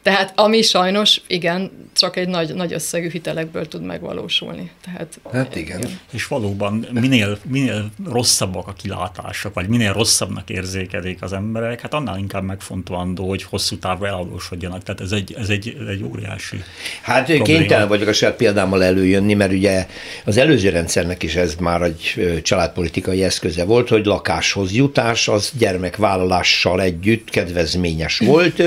Tehát 0.04 0.34
ami 0.36 0.62
sajnos, 0.62 1.22
igen, 1.28 1.72
csak 1.96 2.18
egy 2.18 2.28
nagy, 2.28 2.54
nagy 2.54 2.74
összegű 2.74 3.10
hitelekből 3.10 3.68
tud 3.68 3.84
megvalósulni. 3.84 4.72
Tehát, 4.86 5.20
hát 5.34 5.56
igen. 5.56 5.80
igen. 5.80 6.00
És 6.12 6.28
valóban 6.28 6.88
minél, 6.92 7.38
minél 7.44 7.92
rosszabbak 8.10 8.68
a 8.68 8.74
kilátások, 8.74 9.54
vagy 9.54 9.68
minél 9.68 9.94
rosszabbnak 9.94 10.50
érzékelik 10.50 11.22
az 11.22 11.34
emberek, 11.34 11.82
hát 11.82 11.94
annál 11.94 12.18
inkább 12.18 12.44
megfontolandó, 12.44 13.28
hogy 13.28 13.44
hosszú 13.44 13.78
távra 13.78 14.08
eladósodjanak. 14.08 14.84
Tehát 14.84 15.02
ez 15.02 15.12
egy, 15.12 15.36
ez 15.40 15.50
egy, 15.50 15.78
ez 15.82 15.88
egy 15.88 16.04
óriási 16.04 16.64
Hát 17.02 17.26
probléma. 17.26 17.44
kénytelen 17.44 17.88
vagyok 17.88 18.08
a 18.08 18.14
saját 18.14 18.36
példámmal 18.36 18.84
előjönni, 18.84 19.34
mert 19.34 19.52
ugye 19.52 19.88
az 20.26 20.38
előző 20.38 20.70
rendszernek 20.70 21.24
is 21.24 21.36
ez 21.36 21.56
már 21.56 21.82
egy 21.82 22.40
családpolitikai 22.44 23.24
eszköze 23.24 23.66
volt, 23.66 23.90
hogy 23.90 24.06
lakáshoz 24.06 24.74
jutás 24.74 25.28
az 25.28 25.52
gyermekvállalással 25.58 26.82
együtt 26.82 27.30
kedvezményes 27.30 28.18
volt. 28.20 28.62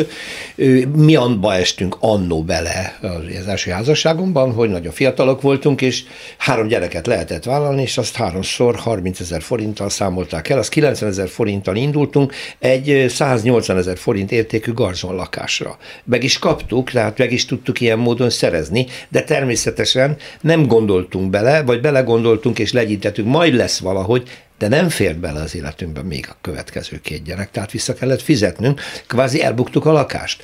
Mi 0.94 1.16
olyanba 1.27 1.55
estünk 1.55 1.97
annó 2.01 2.43
bele 2.43 2.99
az 3.41 3.47
első 3.47 3.71
házasságomban, 3.71 4.53
hogy 4.53 4.69
nagyon 4.69 4.93
fiatalok 4.93 5.41
voltunk, 5.41 5.83
és 5.83 6.03
három 6.39 6.67
gyereket 6.67 7.07
lehetett 7.07 7.45
vállalni, 7.45 7.83
és 7.83 7.99
azt 7.99 8.17
háromszor 8.17 8.77
30 8.77 9.21
ezer 9.21 9.43
forinttal 9.43 9.89
számolták 9.89 10.49
el, 10.49 10.59
az 10.59 10.69
90 10.69 11.09
ezer 11.09 11.29
forinttal 11.29 11.77
indultunk 11.77 12.33
egy 12.59 13.07
180 13.09 13.77
ezer 13.77 13.99
forint 13.99 14.33
értékű 14.33 14.73
garzon 14.73 15.15
lakásra. 15.15 15.77
Meg 16.05 16.25
is 16.25 16.39
kaptuk, 16.39 16.91
tehát 16.91 17.19
meg 17.19 17.33
is 17.33 17.45
tudtuk 17.45 17.81
ilyen 17.81 17.99
módon 17.99 18.31
szerezni, 18.31 18.87
de 19.09 19.23
természetesen 19.23 20.17
nem 20.41 20.67
gondoltunk 20.67 21.31
bele, 21.31 21.62
vagy 21.62 21.81
belegondoltunk 21.81 22.59
és 22.59 22.73
legyintettünk, 22.73 23.29
majd 23.29 23.55
lesz 23.55 23.79
valahogy, 23.79 24.29
de 24.59 24.69
nem 24.69 24.88
fért 24.88 25.19
bele 25.19 25.40
az 25.40 25.55
életünkbe 25.55 26.03
még 26.03 26.27
a 26.31 26.37
következő 26.40 27.01
két 27.01 27.25
gyerek, 27.25 27.51
tehát 27.51 27.71
vissza 27.71 27.95
kellett 27.95 28.23
fizetnünk, 28.23 28.81
kvázi 29.07 29.42
elbuktuk 29.42 29.85
a 29.85 29.92
lakást. 29.92 30.42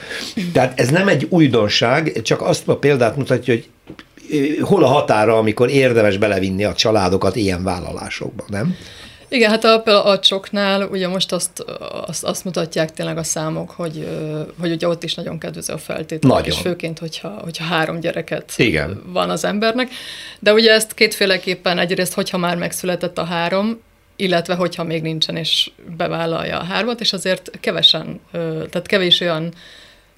Tehát 0.52 0.80
ez 0.80 0.88
nem 0.88 1.08
egy 1.08 1.26
újdonság, 1.28 2.22
csak 2.22 2.40
azt 2.42 2.68
a 2.68 2.76
példát 2.76 3.16
mutatja, 3.16 3.54
hogy 3.54 3.68
hol 4.60 4.84
a 4.84 4.86
határa, 4.86 5.38
amikor 5.38 5.70
érdemes 5.70 6.16
belevinni 6.16 6.64
a 6.64 6.74
családokat 6.74 7.36
ilyen 7.36 7.62
vállalásokba, 7.62 8.44
nem? 8.48 8.76
Igen, 9.28 9.50
hát 9.50 9.64
a, 9.64 10.06
a 10.06 10.18
csoknál 10.18 10.88
ugye 10.88 11.08
most 11.08 11.32
azt, 11.32 11.64
azt, 12.06 12.24
azt 12.24 12.44
mutatják 12.44 12.92
tényleg 12.92 13.16
a 13.16 13.22
számok, 13.22 13.70
hogy, 13.70 14.08
hogy 14.60 14.70
ugye 14.72 14.88
ott 14.88 15.02
is 15.02 15.14
nagyon 15.14 15.38
kedvező 15.38 15.72
a 15.72 15.78
feltétel, 15.78 16.30
nagyon. 16.30 16.46
és 16.46 16.58
főként, 16.58 16.98
hogyha, 16.98 17.28
hogyha 17.28 17.64
három 17.64 18.00
gyereket 18.00 18.52
Igen. 18.56 19.02
van 19.06 19.30
az 19.30 19.44
embernek. 19.44 19.90
De 20.38 20.52
ugye 20.52 20.72
ezt 20.72 20.94
kétféleképpen 20.94 21.78
egyrészt, 21.78 22.14
hogyha 22.14 22.38
már 22.38 22.56
megszületett 22.56 23.18
a 23.18 23.24
három, 23.24 23.80
illetve 24.22 24.54
hogyha 24.54 24.84
még 24.84 25.02
nincsen, 25.02 25.36
és 25.36 25.70
bevállalja 25.96 26.58
a 26.58 26.64
hármat, 26.64 27.00
és 27.00 27.12
azért 27.12 27.50
kevesen, 27.60 28.20
tehát 28.70 28.86
kevés 28.86 29.20
olyan 29.20 29.52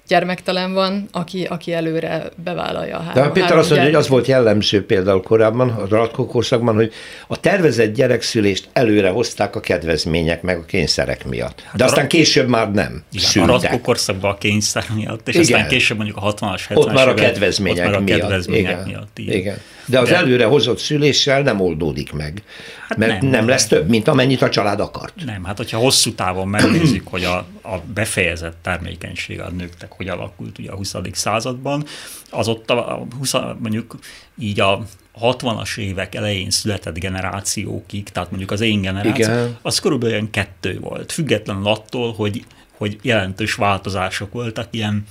gyermektelen 0.07 0.73
van, 0.73 1.07
aki, 1.11 1.43
aki 1.43 1.73
előre 1.73 2.29
bevállalja 2.43 2.97
a 2.97 3.01
három 3.01 3.23
De 3.23 3.29
Péter 3.29 3.57
azt 3.57 3.69
mondja, 3.69 3.87
hogy 3.87 3.95
az 3.95 4.07
volt 4.07 4.27
jellemző 4.27 4.85
például 4.85 5.21
korábban, 5.21 5.69
a 5.69 6.07
korszakban, 6.11 6.75
hogy 6.75 6.93
a 7.27 7.39
tervezett 7.39 7.93
gyerekszülést 7.93 8.69
előre 8.73 9.09
hozták 9.09 9.55
a 9.55 9.59
kedvezmények 9.59 10.41
meg 10.41 10.57
a 10.57 10.65
kényszerek 10.65 11.25
miatt. 11.25 11.55
De 11.55 11.63
hát 11.71 11.81
aztán 11.81 12.07
később 12.07 12.47
már 12.47 12.71
nem 12.71 13.03
Igen, 13.11 13.49
a 13.49 13.81
korszakban 13.81 14.31
a 14.31 14.37
kényszer 14.37 14.85
miatt, 14.95 15.27
és 15.27 15.35
Igen. 15.35 15.45
aztán 15.45 15.67
később 15.67 15.97
mondjuk 15.97 16.17
a 16.17 16.33
60-as, 16.33 16.59
70-es 16.69 16.75
Ott 16.75 16.93
már 16.93 17.07
a 17.07 17.13
kedvezmények, 17.13 17.85
ott 17.85 17.91
már 17.91 18.01
a 18.01 18.03
kedvezmények 18.03 18.85
miatt. 18.85 18.85
miatt. 18.85 19.17
Igen. 19.17 19.37
Igen. 19.37 19.57
De 19.85 19.99
az 19.99 20.09
De... 20.09 20.15
előre 20.15 20.45
hozott 20.45 20.77
szüléssel 20.77 21.41
nem 21.41 21.61
oldódik 21.61 22.11
meg. 22.11 22.43
Hát 22.87 22.97
mert 22.97 23.21
nem, 23.21 23.29
nem 23.29 23.47
lesz 23.47 23.67
több, 23.67 23.89
mint 23.89 24.07
amennyit 24.07 24.41
a 24.41 24.49
család 24.49 24.79
akart. 24.79 25.13
Nem, 25.25 25.43
hát 25.43 25.57
hogyha 25.57 25.77
hosszú 25.77 26.13
távon 26.13 26.47
megnézzük, 26.47 27.07
hogy 27.07 27.23
a, 27.23 27.37
a 27.61 27.81
befejezett 27.93 28.57
termékenység 28.61 29.39
a 29.39 29.49
nőknek 29.49 29.91
hogy 29.91 30.07
alakult 30.07 30.59
ugye 30.59 30.71
a 30.71 30.75
20. 30.75 30.95
században, 31.11 31.85
az 32.29 32.47
ott 32.47 32.69
a, 32.69 32.93
a 32.93 33.07
20, 33.17 33.33
mondjuk 33.59 33.95
így 34.39 34.59
a 34.59 34.85
60-as 35.21 35.77
évek 35.77 36.15
elején 36.15 36.49
született 36.49 36.99
generációkig, 36.99 38.09
tehát 38.09 38.29
mondjuk 38.29 38.51
az 38.51 38.61
én 38.61 38.81
generáció, 38.81 39.25
Igen. 39.25 39.57
az 39.61 39.79
körülbelül 39.79 40.15
olyan 40.15 40.29
kettő 40.29 40.79
volt, 40.79 41.11
függetlenül 41.11 41.67
attól, 41.67 42.13
hogy, 42.13 42.45
hogy 42.77 42.97
jelentős 43.01 43.53
változások 43.53 44.31
voltak, 44.31 44.67
ilyen 44.71 45.05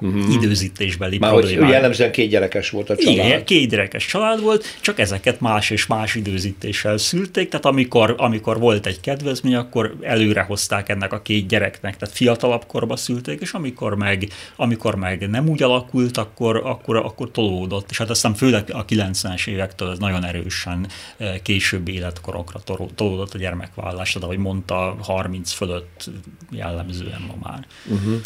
uh-huh. 0.00 0.32
időzítésbeli 0.32 1.18
Már 1.18 1.30
problémák. 1.30 1.60
Hogy 1.60 1.72
jellemzően 1.72 2.12
két 2.12 2.30
gyerekes 2.30 2.70
volt 2.70 2.90
a 2.90 2.96
család. 2.96 3.26
Igen, 3.26 3.44
két 3.44 3.68
gyerekes 3.68 4.06
család 4.06 4.40
volt, 4.40 4.78
csak 4.80 4.98
ezeket 4.98 5.40
más 5.40 5.70
és 5.70 5.86
más 5.86 6.14
időzítéssel 6.14 6.98
szülték, 6.98 7.48
tehát 7.48 7.66
amikor, 7.66 8.14
amikor 8.18 8.58
volt 8.58 8.86
egy 8.86 9.00
kedvezmény, 9.00 9.54
akkor 9.54 9.96
előre 10.00 10.42
hozták 10.42 10.88
ennek 10.88 11.12
a 11.12 11.22
két 11.22 11.46
gyereknek, 11.46 11.96
tehát 11.96 12.14
fiatalabb 12.14 12.66
korba 12.66 12.96
szülték, 12.96 13.40
és 13.40 13.52
amikor 13.52 13.94
meg, 13.94 14.28
amikor 14.56 14.94
meg 14.94 15.28
nem 15.28 15.48
úgy 15.48 15.62
alakult, 15.62 16.16
akkor, 16.16 16.62
akkor, 16.64 16.96
akkor 16.96 17.30
tolódott, 17.30 17.90
és 17.90 17.98
hát 17.98 18.10
aztán 18.10 18.34
főleg 18.34 18.70
a 18.72 18.84
90-es 18.84 19.46
évektől 19.46 19.90
ez 19.90 19.98
nagyon 19.98 20.24
erősen 20.24 20.86
eh, 21.16 21.34
később 21.42 21.88
életkorokra 21.88 22.60
tolódott 22.94 23.34
a 23.34 23.38
gyermekvállás, 23.38 24.14
de 24.14 24.24
ahogy 24.24 24.38
mondta, 24.38 24.96
30 25.00 25.52
fölött 25.52 26.10
jellemzően 26.50 27.20
ma 27.26 27.34
már. 27.48 27.66
Uh-huh. 27.86 28.20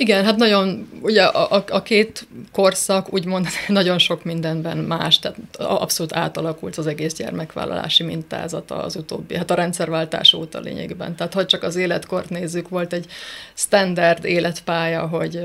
Igen, 0.00 0.24
hát 0.24 0.36
nagyon, 0.36 0.88
ugye 1.00 1.22
a, 1.22 1.56
a, 1.56 1.64
a 1.68 1.82
két 1.82 2.26
korszak 2.52 3.12
úgymond 3.12 3.46
nagyon 3.68 3.98
sok 3.98 4.24
mindenben 4.24 4.76
más, 4.76 5.18
tehát 5.18 5.38
abszolút 5.58 6.14
átalakult 6.14 6.76
az 6.76 6.86
egész 6.86 7.14
gyermekvállalási 7.14 8.02
mintázata 8.02 8.82
az 8.82 8.96
utóbbi, 8.96 9.36
hát 9.36 9.50
a 9.50 9.54
rendszerváltás 9.54 10.32
óta 10.32 10.60
lényegben. 10.60 11.16
Tehát 11.16 11.34
ha 11.34 11.46
csak 11.46 11.62
az 11.62 11.76
életkort 11.76 12.28
nézzük, 12.28 12.68
volt 12.68 12.92
egy 12.92 13.06
standard 13.54 14.24
életpálya, 14.24 15.06
hogy 15.06 15.40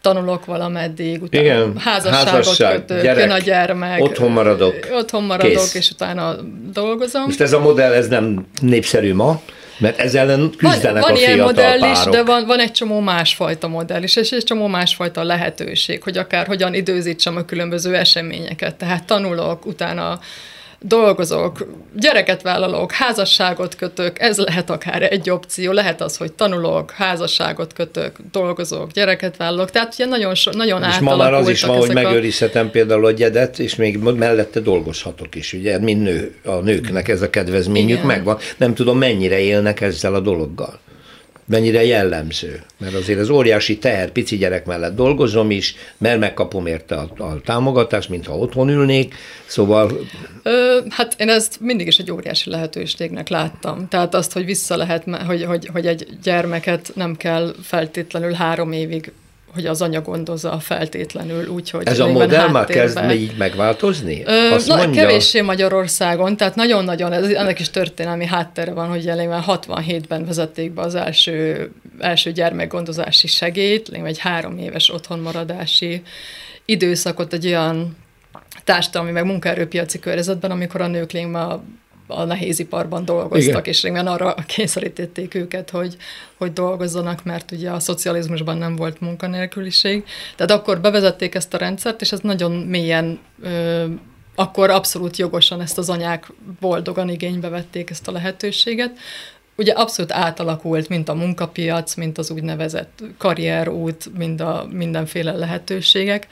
tanulok 0.00 0.44
valameddig, 0.44 1.22
utána 1.22 1.44
Igen, 1.44 1.78
házasságot 1.78 2.28
házasság, 2.28 2.74
kötök, 2.74 3.02
gyerek, 3.02 3.22
jön 3.22 3.30
a 3.30 3.38
gyermek. 3.38 4.00
Otthon 4.00 4.30
maradok. 4.30 4.74
Otthon 4.92 5.22
maradok, 5.22 5.50
Kész. 5.50 5.74
és 5.74 5.90
utána 5.90 6.36
dolgozom. 6.72 7.22
Most 7.22 7.40
ez 7.40 7.52
a 7.52 7.60
modell, 7.60 7.92
ez 7.92 8.08
nem 8.08 8.46
népszerű 8.60 9.14
ma, 9.14 9.40
mert 9.78 9.98
ezzel 9.98 10.30
ellen 10.30 10.50
küzdenek 10.56 11.02
van, 11.02 11.12
van 11.12 11.12
a 11.12 11.18
ilyen 11.18 11.38
modell 11.38 11.78
párok. 11.78 11.96
is, 11.96 12.04
de 12.04 12.22
van, 12.22 12.46
van 12.46 12.60
egy 12.60 12.72
csomó 12.72 13.00
másfajta 13.00 13.68
modell 13.68 14.02
is, 14.02 14.16
és 14.16 14.30
egy 14.30 14.44
csomó 14.44 14.66
másfajta 14.66 15.22
lehetőség, 15.22 16.02
hogy 16.02 16.18
akár 16.18 16.46
hogyan 16.46 16.74
időzítsem 16.74 17.36
a 17.36 17.44
különböző 17.44 17.96
eseményeket. 17.96 18.74
Tehát 18.74 19.04
tanulok, 19.04 19.66
utána 19.66 20.18
dolgozok, 20.86 21.66
gyereket 21.96 22.42
vállalok, 22.42 22.92
házasságot 22.92 23.74
kötök, 23.74 24.18
ez 24.18 24.38
lehet 24.38 24.70
akár 24.70 25.02
egy 25.02 25.30
opció, 25.30 25.72
lehet 25.72 26.00
az, 26.00 26.16
hogy 26.16 26.32
tanulok, 26.32 26.90
házasságot 26.90 27.72
kötök, 27.72 28.16
dolgozok, 28.32 28.90
gyereket 28.90 29.36
vállalok, 29.36 29.70
tehát 29.70 29.94
ugye 29.94 30.06
nagyon, 30.06 30.34
so, 30.34 30.50
nagyon 30.50 30.82
És 30.82 30.98
ma 30.98 31.16
már 31.16 31.34
az 31.34 31.48
is 31.48 31.62
van, 31.62 31.76
hogy 31.76 31.92
megőrizhetem 31.92 32.70
például 32.70 33.06
a 33.06 33.10
gyedet, 33.10 33.58
és 33.58 33.74
még 33.74 33.98
mellette 33.98 34.60
dolgozhatok 34.60 35.34
is, 35.34 35.52
ugye, 35.52 35.78
mint 35.78 36.02
nő, 36.02 36.34
a 36.44 36.54
nőknek 36.54 37.08
ez 37.08 37.22
a 37.22 37.30
kedvezményük 37.30 37.90
Igen. 37.90 38.06
megvan. 38.06 38.38
Nem 38.56 38.74
tudom, 38.74 38.98
mennyire 38.98 39.38
élnek 39.38 39.80
ezzel 39.80 40.14
a 40.14 40.20
dologgal 40.20 40.78
mennyire 41.46 41.84
jellemző. 41.84 42.62
Mert 42.78 42.94
azért 42.94 43.18
az 43.18 43.28
óriási 43.28 43.78
teher, 43.78 44.10
pici 44.10 44.36
gyerek 44.36 44.66
mellett 44.66 44.94
dolgozom 44.94 45.50
is, 45.50 45.74
mert 45.98 46.18
megkapom 46.18 46.66
érte 46.66 46.94
a, 46.94 47.22
a 47.22 47.40
támogatást, 47.44 48.08
mintha 48.08 48.36
otthon 48.36 48.68
ülnék, 48.68 49.14
szóval... 49.46 49.98
Ö, 50.42 50.78
hát 50.88 51.14
én 51.18 51.28
ezt 51.28 51.60
mindig 51.60 51.86
is 51.86 51.98
egy 51.98 52.10
óriási 52.10 52.50
lehetőségnek 52.50 53.28
láttam. 53.28 53.88
Tehát 53.88 54.14
azt, 54.14 54.32
hogy 54.32 54.44
vissza 54.44 54.76
lehet, 54.76 55.04
hogy, 55.26 55.44
hogy, 55.44 55.68
hogy 55.72 55.86
egy 55.86 56.06
gyermeket 56.22 56.92
nem 56.94 57.16
kell 57.16 57.54
feltétlenül 57.62 58.32
három 58.32 58.72
évig 58.72 59.12
hogy 59.54 59.66
az 59.66 59.82
anya 59.82 60.00
gondozza 60.00 60.58
feltétlenül, 60.58 61.46
úgyhogy... 61.46 61.86
Ez 61.86 61.98
a 61.98 62.06
modell 62.06 62.48
már 62.48 62.64
kezd 62.64 63.10
így 63.10 63.36
megváltozni? 63.36 64.22
Ö, 64.26 64.50
Azt 64.52 64.68
na, 64.68 64.76
mondja... 64.76 65.06
Kevéssé 65.06 65.40
Magyarországon, 65.40 66.36
tehát 66.36 66.54
nagyon-nagyon, 66.54 67.12
ez, 67.12 67.28
ennek 67.28 67.60
is 67.60 67.70
történelmi 67.70 68.26
háttere 68.26 68.72
van, 68.72 68.88
hogy 68.88 69.04
jelenleg 69.04 69.42
67-ben 69.46 70.24
vezették 70.24 70.72
be 70.72 70.82
az 70.82 70.94
első, 70.94 71.70
első 71.98 72.32
gyermekgondozási 72.32 73.26
segélyt, 73.26 73.88
egy 73.88 74.18
három 74.18 74.58
éves 74.58 74.90
otthonmaradási 74.90 76.02
időszakot 76.64 77.32
egy 77.32 77.46
olyan 77.46 77.96
társadalmi 78.64 79.10
meg 79.10 79.24
munkaerőpiaci 79.24 79.98
környezetben, 79.98 80.50
amikor 80.50 80.80
a 80.80 80.86
nők 80.86 81.12
lényegben 81.12 81.42
a 81.42 81.62
nehéziparban 82.06 83.04
dolgoztak, 83.04 83.48
Igen. 83.48 83.64
és 83.64 83.82
régen 83.82 84.06
arra 84.06 84.34
kényszerítették 84.46 85.34
őket, 85.34 85.70
hogy, 85.70 85.96
hogy 86.36 86.52
dolgozzanak, 86.52 87.24
mert 87.24 87.50
ugye 87.50 87.70
a 87.70 87.80
szocializmusban 87.80 88.56
nem 88.58 88.76
volt 88.76 89.00
munkanélküliség. 89.00 90.04
Tehát 90.36 90.52
akkor 90.52 90.80
bevezették 90.80 91.34
ezt 91.34 91.54
a 91.54 91.58
rendszert, 91.58 92.00
és 92.00 92.12
ez 92.12 92.20
nagyon 92.20 92.52
mélyen 92.52 93.18
ö, 93.42 93.84
akkor 94.34 94.70
abszolút 94.70 95.16
jogosan 95.16 95.60
ezt 95.60 95.78
az 95.78 95.90
anyák 95.90 96.32
boldogan 96.60 97.08
igénybe 97.08 97.48
vették 97.48 97.90
ezt 97.90 98.08
a 98.08 98.12
lehetőséget. 98.12 98.98
Ugye 99.56 99.72
abszolút 99.72 100.12
átalakult, 100.12 100.88
mint 100.88 101.08
a 101.08 101.14
munkapiac, 101.14 101.94
mint 101.94 102.18
az 102.18 102.30
úgynevezett 102.30 103.02
karrierút, 103.18 104.16
mind 104.16 104.40
a 104.40 104.66
mindenféle 104.70 105.32
lehetőségek. 105.32 106.26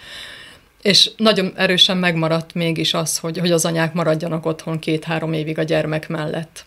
És 0.83 1.11
nagyon 1.17 1.53
erősen 1.57 1.97
megmaradt 1.97 2.55
mégis 2.55 2.95
az, 2.95 3.19
hogy, 3.19 3.39
hogy 3.39 3.51
az 3.51 3.65
anyák 3.65 3.93
maradjanak 3.93 4.47
otthon 4.47 4.79
két-három 4.79 5.33
évig 5.33 5.59
a 5.59 5.63
gyermek 5.63 6.09
mellett. 6.09 6.65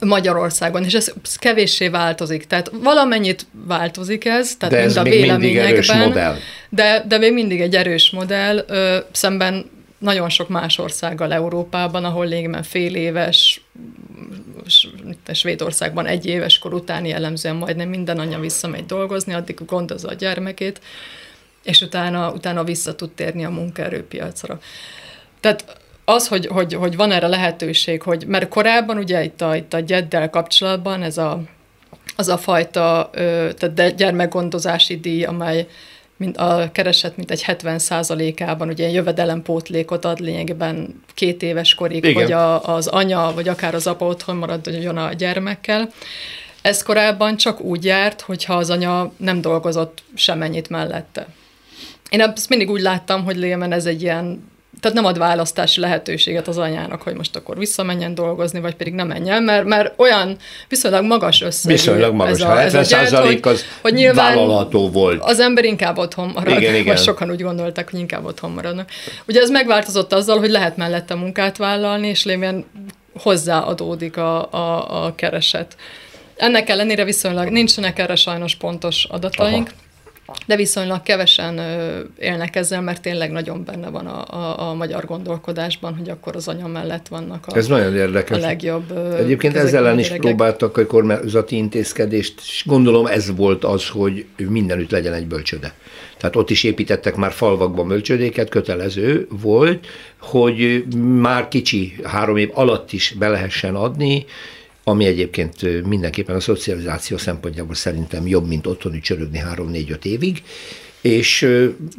Magyarországon, 0.00 0.84
és 0.84 0.94
ez 0.94 1.12
kevéssé 1.36 1.88
változik. 1.88 2.46
Tehát 2.46 2.70
valamennyit 2.82 3.46
változik 3.52 4.24
ez, 4.24 4.56
tehát 4.56 4.74
de 4.74 4.80
ez 4.80 4.94
mind 4.94 5.06
a 5.06 5.10
még 5.10 5.30
mindig 5.30 5.56
erős 5.56 5.92
modell. 5.92 6.36
De, 6.68 7.04
de 7.08 7.18
még 7.18 7.32
mindig 7.32 7.60
egy 7.60 7.76
erős 7.76 8.10
modell, 8.10 8.64
ö, 8.68 8.98
szemben 9.12 9.70
nagyon 9.98 10.28
sok 10.28 10.48
más 10.48 10.78
országgal 10.78 11.32
Európában, 11.32 12.04
ahol 12.04 12.26
lényegében 12.26 12.62
fél 12.62 12.94
éves, 12.94 13.60
Svédországban 15.32 16.06
egy 16.06 16.26
éves 16.26 16.58
kor 16.58 16.74
után 16.74 17.04
jellemzően 17.04 17.56
majdnem 17.56 17.88
minden 17.88 18.18
anya 18.18 18.38
visszamegy 18.38 18.86
dolgozni, 18.86 19.34
addig 19.34 19.58
gondozza 19.66 20.08
a 20.08 20.14
gyermekét 20.14 20.80
és 21.66 21.80
utána, 21.80 22.32
utána 22.32 22.64
vissza 22.64 22.94
tud 22.94 23.10
térni 23.10 23.44
a 23.44 23.50
munkaerőpiacra. 23.50 24.58
Tehát 25.40 25.76
az, 26.04 26.28
hogy, 26.28 26.46
hogy, 26.46 26.74
hogy 26.74 26.96
van 26.96 27.12
erre 27.12 27.26
lehetőség, 27.26 28.02
hogy, 28.02 28.26
mert 28.26 28.48
korábban 28.48 28.98
ugye 28.98 29.24
itt 29.24 29.40
a, 29.40 29.56
itt 29.56 29.74
a 29.74 29.80
gyeddel 29.80 30.30
kapcsolatban 30.30 31.02
ez 31.02 31.18
a, 31.18 31.40
az 32.16 32.28
a 32.28 32.38
fajta 32.38 33.10
tehát 33.56 33.94
gyermekgondozási 33.96 34.96
díj, 35.00 35.24
amely 35.24 35.66
mint 36.16 36.36
a 36.36 36.68
kereset 36.72 37.16
mint 37.16 37.30
egy 37.30 37.44
70% 37.46 38.42
ában 38.46 38.68
ugye 38.68 38.90
jövedelempótlékot 38.90 40.04
ad 40.04 40.20
lényegében 40.20 41.02
két 41.14 41.42
éves 41.42 41.74
korig, 41.74 42.04
Igen. 42.04 42.22
hogy 42.22 42.32
a, 42.32 42.74
az 42.74 42.86
anya, 42.86 43.32
vagy 43.34 43.48
akár 43.48 43.74
az 43.74 43.86
apa 43.86 44.06
otthon 44.06 44.36
maradjon 44.36 44.96
a 44.96 45.12
gyermekkel. 45.12 45.90
Ez 46.62 46.82
korábban 46.82 47.36
csak 47.36 47.60
úgy 47.60 47.84
járt, 47.84 48.20
hogyha 48.20 48.54
az 48.54 48.70
anya 48.70 49.12
nem 49.16 49.40
dolgozott 49.40 50.02
semennyit 50.14 50.68
mellette. 50.68 51.26
Én 52.10 52.20
ezt 52.20 52.48
mindig 52.48 52.70
úgy 52.70 52.80
láttam, 52.80 53.24
hogy 53.24 53.36
Lémen 53.36 53.72
ez 53.72 53.86
egy 53.86 54.02
ilyen 54.02 54.54
tehát 54.80 54.96
nem 54.96 55.06
ad 55.06 55.18
választási 55.18 55.80
lehetőséget 55.80 56.48
az 56.48 56.58
anyának, 56.58 57.02
hogy 57.02 57.14
most 57.14 57.36
akkor 57.36 57.58
visszamenjen 57.58 58.14
dolgozni, 58.14 58.60
vagy 58.60 58.74
pedig 58.74 58.94
nem 58.94 59.06
menjen, 59.06 59.42
mert, 59.42 59.64
mert 59.64 59.92
olyan 59.96 60.36
viszonylag 60.68 61.04
magas 61.04 61.42
összeg. 61.42 61.72
Viszonylag 61.72 62.14
magas, 62.14 62.32
ez 62.32 62.40
a, 62.40 62.54
70 62.54 62.80
ez 62.80 62.92
a 62.92 62.96
gyert, 62.96 63.16
hogy, 63.16 63.40
az 63.42 63.64
hogy 63.80 63.92
nyilván 63.92 64.34
vállalható 64.34 64.90
volt. 64.90 65.22
Az 65.22 65.40
ember 65.40 65.64
inkább 65.64 65.98
otthon 65.98 66.30
marad, 66.34 66.60
igen, 66.60 66.74
igen. 66.74 66.96
sokan 66.96 67.30
úgy 67.30 67.42
gondolták, 67.42 67.90
hogy 67.90 68.00
inkább 68.00 68.24
otthon 68.24 68.50
maradnak. 68.50 68.90
Ugye 69.28 69.40
ez 69.40 69.50
megváltozott 69.50 70.12
azzal, 70.12 70.38
hogy 70.38 70.50
lehet 70.50 70.76
mellette 70.76 71.14
munkát 71.14 71.56
vállalni, 71.56 72.08
és 72.08 72.24
lévén 72.24 72.64
hozzáadódik 73.18 74.16
a, 74.16 74.52
a, 74.52 75.04
a 75.04 75.14
kereset. 75.14 75.76
Ennek 76.36 76.68
ellenére 76.68 77.04
viszonylag 77.04 77.48
nincsenek 77.48 77.98
erre 77.98 78.14
sajnos 78.14 78.54
pontos 78.54 79.04
adataink. 79.04 79.66
Aha 79.66 79.84
de 80.46 80.56
viszonylag 80.56 81.02
kevesen 81.02 81.60
élnek 82.18 82.56
ezzel, 82.56 82.80
mert 82.80 83.02
tényleg 83.02 83.30
nagyon 83.30 83.64
benne 83.64 83.88
van 83.88 84.06
a, 84.06 84.34
a, 84.34 84.68
a 84.68 84.74
magyar 84.74 85.04
gondolkodásban, 85.04 85.96
hogy 85.96 86.08
akkor 86.08 86.36
az 86.36 86.48
anya 86.48 86.66
mellett 86.66 87.08
vannak 87.08 87.46
a, 87.46 87.56
Ez 87.56 87.66
nagyon 87.66 87.94
érdekes. 87.94 88.36
a 88.36 88.40
legjobb. 88.40 88.98
Egyébként 89.18 89.56
ezzel 89.56 89.86
ellen 89.86 89.98
is 89.98 90.08
próbáltak 90.08 90.76
a 90.76 90.86
kormányzati 90.86 91.56
intézkedést, 91.56 92.34
és 92.38 92.62
gondolom 92.66 93.06
ez 93.06 93.36
volt 93.36 93.64
az, 93.64 93.88
hogy 93.88 94.26
mindenütt 94.48 94.90
legyen 94.90 95.12
egy 95.12 95.26
bölcsöde. 95.26 95.74
Tehát 96.16 96.36
ott 96.36 96.50
is 96.50 96.64
építettek 96.64 97.16
már 97.16 97.32
falvakban 97.32 97.88
bölcsödéket, 97.88 98.48
kötelező 98.48 99.26
volt, 99.42 99.86
hogy 100.20 100.84
már 101.20 101.48
kicsi, 101.48 101.96
három 102.02 102.36
év 102.36 102.50
alatt 102.54 102.92
is 102.92 103.14
be 103.18 103.28
lehessen 103.28 103.74
adni, 103.74 104.24
ami 104.88 105.06
egyébként 105.06 105.84
mindenképpen 105.86 106.36
a 106.36 106.40
szocializáció 106.40 107.16
szempontjából 107.16 107.74
szerintem 107.74 108.26
jobb, 108.26 108.46
mint 108.46 108.66
otthoni 108.66 109.00
csörögni 109.00 109.42
3-4-5 109.54 110.04
évig, 110.04 110.42
és 111.00 111.48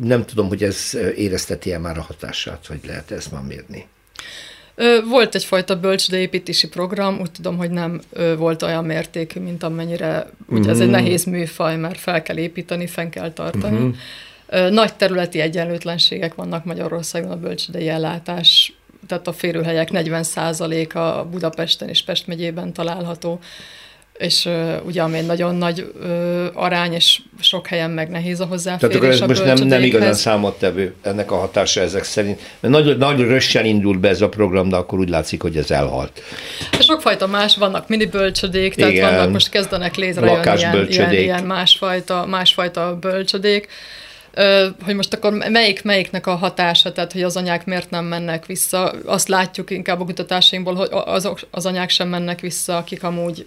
nem 0.04 0.26
tudom, 0.26 0.48
hogy 0.48 0.64
ez 0.64 0.98
érezteti-e 1.16 1.78
már 1.78 1.98
a 1.98 2.02
hatását, 2.02 2.68
vagy 2.68 2.80
lehet 2.86 3.12
ezt 3.12 3.32
már 3.32 3.42
mérni. 3.42 3.86
Volt 5.10 5.36
egyfajta 5.36 5.80
bölcsődeépítési 5.80 6.68
program, 6.68 7.20
úgy 7.20 7.32
tudom, 7.32 7.58
hogy 7.58 7.70
nem 7.70 8.02
volt 8.38 8.62
olyan 8.62 8.86
mértékű, 8.86 9.40
mint 9.40 9.64
amennyire, 9.64 10.30
ugye 10.50 10.68
mm. 10.68 10.70
ez 10.70 10.80
egy 10.80 10.88
mhm. 10.88 10.96
nehéz 10.96 11.24
műfaj, 11.24 11.78
mert 11.78 12.00
fel 12.00 12.22
kell 12.22 12.38
építeni, 12.38 12.88
fenn 12.88 13.10
kell 13.10 13.32
tartani. 13.32 13.78
Mm-hmm. 13.78 14.74
Nagy 14.74 14.96
területi 14.96 15.40
egyenlőtlenségek 15.40 16.36
vannak 16.36 16.66
Magyarországon 16.66 17.32
a 17.32 17.40
bölcsődei 17.40 17.88
ellátás 17.88 18.77
tehát 19.08 19.28
a 19.28 19.34
férőhelyek 19.34 19.90
40%-a 19.94 21.24
Budapesten 21.24 21.90
és 21.90 22.04
Pest 22.04 22.28
megyében 22.28 22.74
található, 22.74 23.40
és 24.18 24.46
uh, 24.46 24.74
ugye 24.86 25.02
ami 25.02 25.18
egy 25.18 25.26
nagyon 25.26 25.56
nagy 25.56 25.92
uh, 26.00 26.46
arány, 26.54 26.94
és 26.94 27.20
sok 27.40 27.68
helyen 27.68 27.90
meg 27.90 28.10
nehéz 28.10 28.40
a 28.40 28.46
hozzáférés 28.46 28.80
Tehát 28.80 28.96
akkor 28.96 29.30
ez 29.30 29.40
most 29.40 29.58
nem, 29.58 29.68
nem 29.68 29.84
igazán 29.84 30.14
számottevő 30.14 30.94
ennek 31.02 31.32
a 31.32 31.38
hatása 31.38 31.82
ezek 31.82 32.04
szerint, 32.04 32.40
mert 32.60 32.74
nagy, 32.74 32.98
nagy 32.98 33.20
rössel 33.20 33.66
indult 33.66 34.00
be 34.00 34.10
ez 34.10 34.22
a 34.22 34.30
program, 34.30 34.70
de 34.70 34.76
akkor 34.76 35.00
úgy 35.00 35.10
látszik, 35.10 35.42
hogy 35.42 35.58
ez 35.58 35.72
elhalt. 35.72 36.22
Sokfajta 36.80 37.28
más, 37.28 37.56
vannak 37.56 37.88
mini 37.88 38.06
bölcsödék, 38.06 38.76
tehát 38.76 38.92
Igen, 38.92 39.16
vannak 39.16 39.32
most 39.32 39.50
kezdenek 39.50 39.96
létrejönni 39.96 40.58
ilyen, 40.58 40.88
ilyen, 40.90 41.14
ilyen 41.14 41.44
másfajta, 41.44 42.26
másfajta 42.26 42.98
bölcsödék 43.00 43.68
hogy 44.84 44.96
most 44.96 45.14
akkor 45.14 45.32
melyik 45.50 45.84
melyiknek 45.84 46.28
a 46.28 46.36
hatása, 46.36 46.92
tehát 46.92 47.12
hogy 47.12 47.24
az 47.24 47.38
anyák 47.38 47.66
miért 47.66 47.90
nem 47.90 48.06
mennek 48.06 48.46
vissza. 48.46 48.94
Azt 49.06 49.28
látjuk 49.28 49.70
inkább 49.70 50.02
a 50.02 50.06
kutatásainkból, 50.06 50.76
hogy 50.76 50.90
azok 50.92 51.40
az 51.52 51.66
anyák 51.66 51.90
sem 51.90 52.10
mennek 52.10 52.40
vissza, 52.40 52.78
akik 52.78 53.04
amúgy 53.04 53.46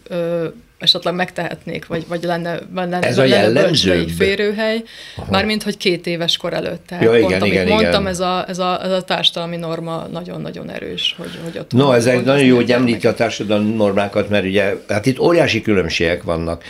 esetleg 0.81 1.15
megtehetnék, 1.15 1.87
vagy, 1.87 2.05
vagy 2.09 2.23
lenne, 2.23 2.59
lenne, 2.75 2.99
Ez 2.99 3.19
a 3.19 3.27
lenne 3.27 3.71
férőhely, 4.17 4.83
mármint, 5.31 5.63
hogy 5.63 5.77
két 5.77 6.07
éves 6.07 6.37
kor 6.37 6.53
előtt. 6.53 6.87
Tehát 6.87 7.05
ja, 7.05 7.17
igen, 7.17 7.21
pont, 7.21 7.33
igen, 7.33 7.43
amit 7.43 7.55
igen. 7.55 7.69
mondtam, 7.69 8.07
ez 8.07 8.21
a, 8.21 8.45
ez, 8.49 8.59
a, 8.59 8.85
ez 8.85 8.91
a 8.91 9.03
társadalmi 9.03 9.57
norma 9.57 10.07
nagyon-nagyon 10.13 10.71
erős. 10.71 11.15
Hogy, 11.19 11.39
hogy 11.45 11.59
ott 11.59 11.73
no, 11.73 11.93
ez 11.93 12.07
egy 12.07 12.25
nagyon 12.25 12.45
jó, 12.45 12.57
hogy 12.57 12.73
említi 12.73 13.07
a 13.07 13.15
társadalmi 13.15 13.75
normákat, 13.75 14.29
mert 14.29 14.45
ugye, 14.45 14.75
hát 14.89 15.07
itt 15.07 15.19
óriási 15.19 15.63
különbségek 15.63 16.23
vannak 16.23 16.65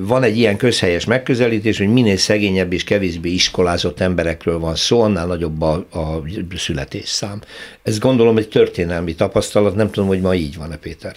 van 0.00 0.22
egy 0.22 0.38
ilyen 0.38 0.56
közhelyes 0.56 1.04
megközelítés, 1.04 1.78
hogy 1.78 1.92
minél 1.92 2.16
szegényebb 2.16 2.72
és 2.72 2.84
kevésbé 2.84 3.30
iskolázott 3.30 4.00
emberekről 4.00 4.58
van 4.58 4.74
szó, 4.74 5.00
annál 5.00 5.26
nagyobb 5.26 5.62
a, 5.62 5.72
a 5.72 6.22
születésszám. 6.56 7.40
Ez 7.82 7.98
gondolom 7.98 8.36
egy 8.36 8.48
történelmi 8.48 9.14
tapasztalat, 9.14 9.74
nem 9.74 9.90
tudom, 9.90 10.08
hogy 10.08 10.20
ma 10.20 10.34
így 10.34 10.56
van-e, 10.56 10.76
Péter 10.76 11.16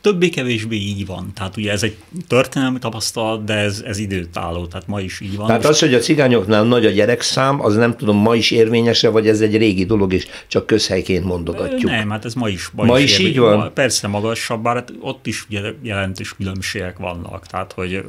többé-kevésbé 0.00 0.76
így 0.76 1.06
van. 1.06 1.32
Tehát 1.34 1.56
ugye 1.56 1.70
ez 1.70 1.82
egy 1.82 1.96
történelmi 2.26 2.78
tapasztalat, 2.78 3.44
de 3.44 3.54
ez, 3.54 3.82
ez 3.86 3.98
időtálló, 3.98 4.66
tehát 4.66 4.86
ma 4.86 5.00
is 5.00 5.20
így 5.20 5.36
van. 5.36 5.46
Tehát 5.46 5.64
az, 5.64 5.78
hogy 5.78 5.94
a 5.94 5.98
cigányoknál 5.98 6.64
nagy 6.64 6.86
a 6.86 6.90
gyerekszám, 6.90 7.60
az 7.60 7.76
nem 7.76 7.96
tudom, 7.96 8.16
ma 8.16 8.34
is 8.34 8.50
érvényese, 8.50 9.08
vagy 9.08 9.28
ez 9.28 9.40
egy 9.40 9.56
régi 9.56 9.84
dolog, 9.84 10.12
és 10.12 10.26
csak 10.46 10.66
közhelyként 10.66 11.24
mondogatjuk. 11.24 11.90
Nem, 11.90 12.10
hát 12.10 12.24
ez 12.24 12.34
ma 12.34 12.48
is. 12.48 12.70
Ma, 12.72 12.84
ma 12.84 12.98
is, 12.98 13.18
is 13.18 13.26
így 13.26 13.38
van? 13.38 13.72
Persze 13.74 14.08
magasabb, 14.08 14.62
bár 14.62 14.74
hát 14.74 14.92
ott 15.00 15.26
is 15.26 15.46
ugye 15.48 15.60
jelentős 15.82 16.34
különbségek 16.34 16.98
vannak, 16.98 17.46
tehát 17.46 17.72
hogy 17.72 18.04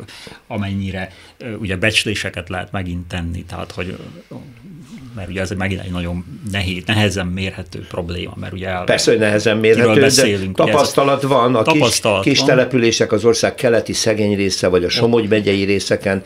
amennyire 0.48 1.12
ugye 1.60 1.76
becsléseket 1.76 2.50
lehet 2.50 2.72
megint 2.72 3.08
tenni, 3.08 3.44
tehát 3.44 3.72
hogy 3.72 3.98
mert 5.16 5.30
ugye 5.30 5.42
ez 5.42 5.52
megint 5.52 5.82
egy 5.82 5.92
nagyon 5.92 6.26
nehéz, 6.52 6.84
nehezen 6.86 7.28
mérhető 7.28 7.86
probléma, 7.90 8.34
mert 8.40 8.54
ugye 8.54 8.70
Persze, 8.86 9.12
hogy 9.12 9.20
nehezen 9.20 9.58
mérhető, 9.58 10.00
beszélünk, 10.00 10.58
de 10.58 10.64
tapasztalat 10.64 11.24
ez, 11.24 11.30
van, 11.30 11.56
a 11.56 11.62
tapasztalat 11.62 12.24
kis, 12.24 12.32
kis 12.32 12.40
van. 12.40 12.50
települések 12.50 13.12
az 13.12 13.26
ország 13.26 13.56
keleti 13.56 13.94
szegény 13.94 14.36
része, 14.36 14.68
vagy 14.68 14.84
a 14.84 14.90
Somogy 14.90 15.30
megyei 15.30 15.64
részeken, 15.64 16.24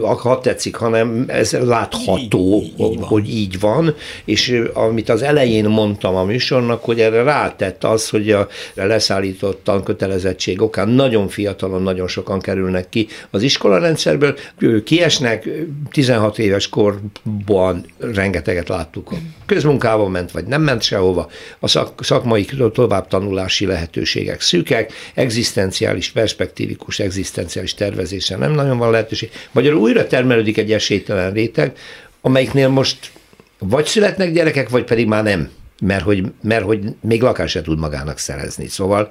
ha 0.00 0.40
tetszik, 0.40 0.74
hanem 0.74 1.24
ez 1.26 1.52
látható, 1.52 2.62
így, 2.62 2.80
így 2.80 2.98
hogy 3.00 3.28
így 3.28 3.60
van, 3.60 3.94
és 4.24 4.62
amit 4.72 5.08
az 5.08 5.22
elején 5.22 5.64
mondtam 5.64 6.14
a 6.14 6.24
műsornak, 6.24 6.84
hogy 6.84 7.00
erre 7.00 7.22
rátett 7.22 7.84
az, 7.84 8.08
hogy 8.08 8.30
a 8.30 8.48
leszállított 8.74 9.64
tankötelezettség 9.64 10.62
okán 10.62 10.88
nagyon 10.88 11.28
fiatalon, 11.28 11.82
nagyon 11.82 12.08
sokan 12.08 12.40
kerülnek 12.40 12.88
ki 12.88 13.06
az 13.30 13.42
iskolarendszerből, 13.42 14.36
kiesnek, 14.84 15.48
16 15.90 16.38
éves 16.38 16.68
korban 16.68 17.86
rengeteget 18.28 18.68
láttuk. 18.68 19.12
A 19.12 19.16
közmunkában 19.46 20.10
ment, 20.10 20.30
vagy 20.30 20.44
nem 20.44 20.62
ment 20.62 20.82
sehova. 20.82 21.30
A 21.58 21.68
szak, 21.68 22.04
szakmai 22.04 22.44
továbbtanulási 22.72 23.66
lehetőségek 23.66 24.40
szűkek, 24.40 24.92
egzisztenciális, 25.14 26.10
perspektívikus, 26.10 26.98
egzisztenciális 26.98 27.74
tervezésre 27.74 28.36
nem 28.36 28.52
nagyon 28.52 28.78
van 28.78 28.90
lehetőség. 28.90 29.30
Magyarul 29.52 29.80
újra 29.80 30.06
termelődik 30.06 30.58
egy 30.58 30.72
esélytelen 30.72 31.32
réteg, 31.32 31.76
amelyiknél 32.20 32.68
most 32.68 33.12
vagy 33.58 33.86
születnek 33.86 34.32
gyerekek, 34.32 34.68
vagy 34.68 34.84
pedig 34.84 35.06
már 35.06 35.22
nem, 35.22 35.50
mert 35.80 36.04
hogy, 36.04 36.24
mert 36.42 36.64
hogy 36.64 36.84
még 37.00 37.22
lakást 37.22 37.52
se 37.52 37.62
tud 37.62 37.78
magának 37.78 38.18
szerezni. 38.18 38.68
Szóval 38.68 39.10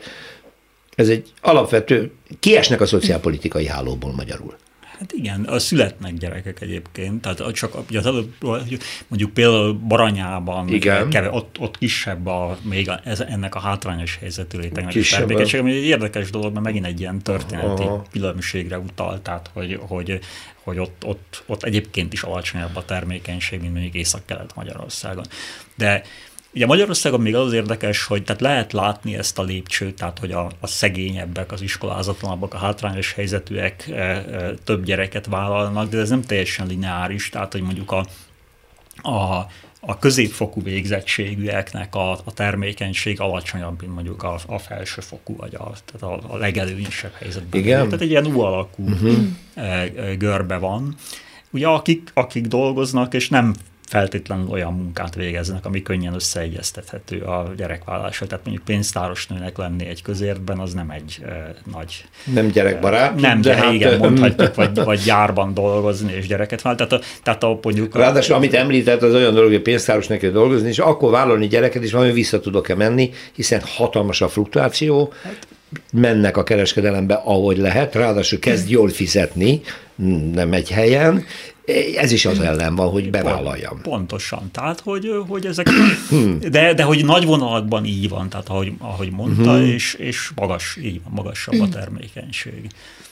ez 0.96 1.10
egy 1.10 1.32
alapvető, 1.42 2.12
kiesnek 2.40 2.82
a 2.82 2.86
szociálpolitikai 2.86 3.68
hálóból 3.68 4.14
magyarul. 4.14 4.56
Hát 5.00 5.12
igen, 5.12 5.44
a 5.44 5.60
születnek 5.60 6.14
gyerekek 6.14 6.62
egyébként, 6.62 7.22
tehát 7.22 7.52
csak 7.52 7.74
mondjuk 9.08 9.34
például 9.34 9.74
Baranyában, 9.74 10.68
igen. 10.68 11.10
Keve, 11.10 11.32
ott, 11.32 11.60
ott 11.60 11.78
kisebb 11.78 12.26
a, 12.26 12.58
még 12.62 12.90
a, 12.90 13.00
ez, 13.04 13.20
ennek 13.20 13.56
a 13.56 13.60
hátrányos 13.60 14.18
helyzetű 14.18 14.58
létegnek 14.58 14.96
a 14.96 15.00
termékenység, 15.10 15.60
ami 15.60 15.72
egy 15.72 15.84
érdekes 15.84 16.30
dolog, 16.30 16.54
mert 16.54 16.66
megint 16.66 16.86
egy 16.86 17.00
ilyen 17.00 17.20
történeti 17.20 17.84
Aha. 17.84 18.06
különbségre 18.12 18.80
utal, 18.80 19.22
tehát 19.22 19.50
hogy, 19.54 19.80
hogy, 19.82 20.20
hogy 20.64 20.80
ott, 20.80 21.06
ott, 21.06 21.44
ott 21.46 21.64
egyébként 21.64 22.14
is 22.14 22.22
alacsonyabb 22.22 22.76
a 22.76 22.86
termékenység, 22.86 23.60
mint 23.62 23.74
mondjuk 23.74 23.94
Észak-Kelet-Magyarországon. 23.94 25.26
De 25.76 26.04
Ugye 26.54 26.66
Magyarországon 26.66 27.22
még 27.22 27.36
az, 27.36 27.54
érdekes, 27.54 28.04
hogy 28.04 28.24
tehát 28.24 28.42
lehet 28.42 28.74
látni 28.74 29.16
ezt 29.16 29.40
a 29.40 29.44
lépcsőt, 29.44 29.96
tehát 29.96 30.20
hogy 30.20 30.32
a, 30.32 30.52
a 30.60 30.68
szegényebbek, 30.68 31.52
az 31.52 31.62
iskolázatlanabbak, 31.62 32.54
a 32.54 32.58
hátrányos 32.58 33.14
helyzetűek 33.14 33.88
e, 33.88 33.94
e, 33.94 34.54
több 34.64 34.84
gyereket 34.84 35.26
vállalnak, 35.26 35.90
de 35.90 35.98
ez 35.98 36.10
nem 36.10 36.22
teljesen 36.22 36.68
lineáris, 36.68 37.30
tehát 37.30 37.52
hogy 37.52 37.62
mondjuk 37.62 37.92
a, 37.92 38.06
a, 39.10 39.48
a 39.80 40.00
középfokú 40.00 40.64
végzettségűeknek 40.64 41.96
a, 41.96 42.12
a 42.12 42.34
termékenység 42.34 43.20
alacsonyabb, 43.20 43.82
mint 43.82 43.94
mondjuk 43.94 44.24
a, 44.24 44.40
a 44.48 44.60
felsőfokú, 44.60 45.36
vagy 45.36 45.56
a, 45.56 45.72
tehát 45.86 46.22
a, 46.24 46.34
a 46.34 46.38
legelőnyösebb 46.38 47.14
helyzetben. 47.14 47.60
Igen. 47.60 47.86
Tehát 47.86 48.02
egy 48.02 48.10
ilyen 48.10 48.26
U 48.26 48.40
alakú 48.40 48.84
uh-huh. 48.84 49.18
görbe 50.18 50.58
van. 50.58 50.96
Ugye 51.52 51.68
akik, 51.68 52.12
akik 52.14 52.48
dolgoznak, 52.48 53.14
és 53.14 53.30
nem 53.30 53.54
feltétlenül 53.88 54.48
olyan 54.50 54.74
munkát 54.74 55.16
végeznek, 55.16 55.66
ami 55.66 55.82
könnyen 55.82 56.14
összeegyeztethető 56.14 57.22
a 57.22 57.54
gyerekvállással. 57.58 58.28
Tehát 58.28 58.46
mondjuk 58.46 58.66
pénztáros 58.66 59.28
nőnek 59.28 59.58
lenni 59.58 59.86
egy 59.86 60.02
közértben, 60.02 60.60
az 60.60 60.74
nem 60.74 60.90
egy 60.90 61.20
e, 61.26 61.56
nagy... 61.72 62.06
Nem 62.34 62.48
gyerekbarát. 62.48 63.20
Nem, 63.20 63.42
de, 63.42 63.50
de 63.50 63.62
hát, 63.62 63.74
igen, 63.74 63.98
mondhatjuk, 63.98 64.56
vagy, 64.66 64.84
vagy 64.84 65.02
gyárban 65.06 65.54
dolgozni 65.54 66.14
és 66.14 66.28
gyereket 66.28 66.62
vállalni. 66.62 66.88
Tehát, 66.88 67.04
a, 67.04 67.08
tehát 67.24 67.44
a, 67.44 67.60
mondjuk... 67.62 67.96
Ráadásul, 67.96 68.36
amit 68.36 68.54
említett, 68.54 69.02
az 69.02 69.14
olyan 69.14 69.34
dolog, 69.34 69.52
hogy 69.52 69.62
pénztáros 69.62 70.08
neki 70.08 70.30
dolgozni, 70.30 70.68
és 70.68 70.80
akkor 70.80 71.12
vállalni 71.12 71.48
gyereket, 71.48 71.84
és 71.84 71.92
valami 71.92 72.12
vissza 72.12 72.40
tudok-e 72.40 72.76
menni, 72.76 73.12
hiszen 73.34 73.62
hatalmas 73.66 74.22
a 74.22 74.28
fluktuáció, 74.28 75.14
hát, 75.24 75.48
mennek 75.92 76.38
a 76.38 76.44
kereskedelembe, 76.44 77.14
ahogy 77.14 77.58
lehet, 77.58 77.96
ráadásul 77.96 78.40
kezd 78.40 78.70
jól 78.70 78.90
fizetni, 78.90 79.62
nem 80.34 80.54
egy 80.54 80.70
helyen, 80.70 81.26
ez 81.96 82.12
is 82.12 82.26
az 82.26 82.40
ellen 82.40 82.76
van, 82.76 82.90
hogy 82.90 83.10
bevállaljam. 83.10 83.82
Pontosan. 83.82 84.52
Tehát, 84.52 84.80
hogy, 84.80 85.24
hogy 85.28 85.46
ezek, 85.46 85.70
de, 86.50 86.74
de 86.74 86.84
hogy 86.84 87.06
nagy 87.06 87.26
vonalakban 87.26 87.86
így 87.86 88.10
van, 88.10 88.30
tehát 88.30 88.50
ahogy, 88.50 88.74
ahogy 88.78 89.12
mondta, 89.12 89.52
uh-huh. 89.52 89.68
és, 89.68 89.94
és 89.94 90.32
magas, 90.36 90.78
így 90.82 91.02
van, 91.04 91.14
magasabb 91.14 91.60
a 91.60 91.70
termékenység. 91.70 92.70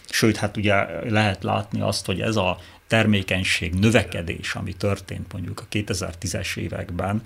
Sőt, 0.10 0.38
hát 0.38 0.58
ugye 0.58 0.74
lehet 1.10 1.44
látni 1.44 1.82
azt, 1.82 2.06
hogy 2.06 2.20
ez 2.20 2.36
a 2.36 2.58
termékenység 2.88 3.74
növekedés, 3.74 4.54
ami 4.54 4.74
történt 4.74 5.34
mondjuk 5.34 5.60
a 5.60 5.68
2010-es 5.72 6.58
években, 6.58 7.22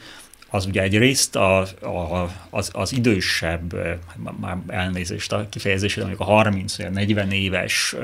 az 0.50 0.66
ugye 0.66 0.82
egyrészt 0.82 1.36
a, 1.36 1.60
a, 1.82 2.30
az, 2.50 2.70
az 2.74 2.94
idősebb, 2.94 3.74
már 4.40 4.58
elnézést 4.68 5.32
a 5.32 5.48
kifejezésre, 5.50 6.04
amikor 6.04 6.26
a 6.28 6.30
30 6.30 6.78
vagy 6.78 6.92
40 6.92 7.32
éves 7.32 7.96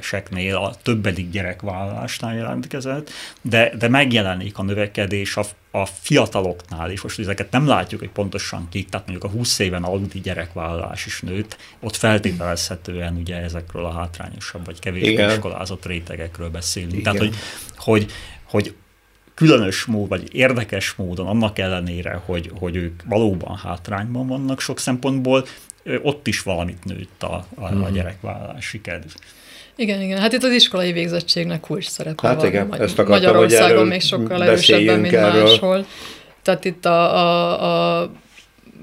seknél 0.00 0.56
a 0.56 0.74
többedik 0.82 1.30
gyerekvállalásnál 1.30 2.34
jelentkezett, 2.34 3.10
de, 3.40 3.72
de 3.78 3.88
megjelenik 3.88 4.58
a 4.58 4.62
növekedés 4.62 5.36
a, 5.36 5.44
a 5.70 5.86
fiataloknál 5.86 6.90
is. 6.90 7.02
Most 7.02 7.18
ezeket 7.18 7.50
nem 7.50 7.66
látjuk, 7.66 8.00
hogy 8.00 8.10
pontosan 8.10 8.68
kik, 8.70 8.88
tehát 8.88 9.06
mondjuk 9.06 9.32
a 9.32 9.36
20 9.36 9.58
éven 9.58 9.82
aludi 9.82 10.20
gyerekvállalás 10.20 11.06
is 11.06 11.20
nőtt, 11.20 11.56
ott 11.80 11.96
feltételezhetően 11.96 13.16
ugye 13.16 13.36
ezekről 13.36 13.84
a 13.84 13.92
hátrányosabb 13.92 14.64
vagy 14.64 14.78
kevésbé 14.78 15.24
iskolázott 15.24 15.86
rétegekről 15.86 16.50
beszélünk. 16.50 16.92
Igen. 16.92 17.02
Tehát, 17.02 17.18
hogy, 17.18 17.34
hogy, 17.76 18.06
hogy 18.44 18.74
különös 19.34 19.84
mód, 19.84 20.08
vagy 20.08 20.34
érdekes 20.34 20.94
módon, 20.94 21.26
annak 21.26 21.58
ellenére, 21.58 22.20
hogy, 22.24 22.50
hogy 22.58 22.76
ők 22.76 23.02
valóban 23.04 23.56
hátrányban 23.56 24.26
vannak 24.26 24.60
sok 24.60 24.78
szempontból, 24.78 25.44
ott 26.02 26.26
is 26.26 26.42
valamit 26.42 26.84
nőtt 26.84 27.22
a, 27.22 27.46
a, 27.54 27.64
a 27.64 27.70
mhm. 27.70 27.92
gyerekvállalási 27.92 28.80
kedv. 28.80 29.08
Igen, 29.76 30.00
igen. 30.00 30.18
Hát 30.18 30.32
itt 30.32 30.42
az 30.42 30.52
iskolai 30.52 30.92
végzettségnek 30.92 31.60
kulcs 31.60 31.88
szerepe 31.88 32.26
hát 32.26 32.36
van. 32.36 32.46
Igen, 32.46 32.66
Magy- 32.66 32.80
ezt 32.80 32.98
akartam, 32.98 33.34
Magyarországon 33.34 33.86
még 33.86 34.00
sokkal 34.00 34.42
erősebben, 34.42 35.00
mint 35.00 35.14
erről. 35.14 35.42
máshol. 35.42 35.86
Tehát 36.42 36.64
itt 36.64 36.84
a, 36.84 37.16
a, 37.16 38.00
a 38.02 38.10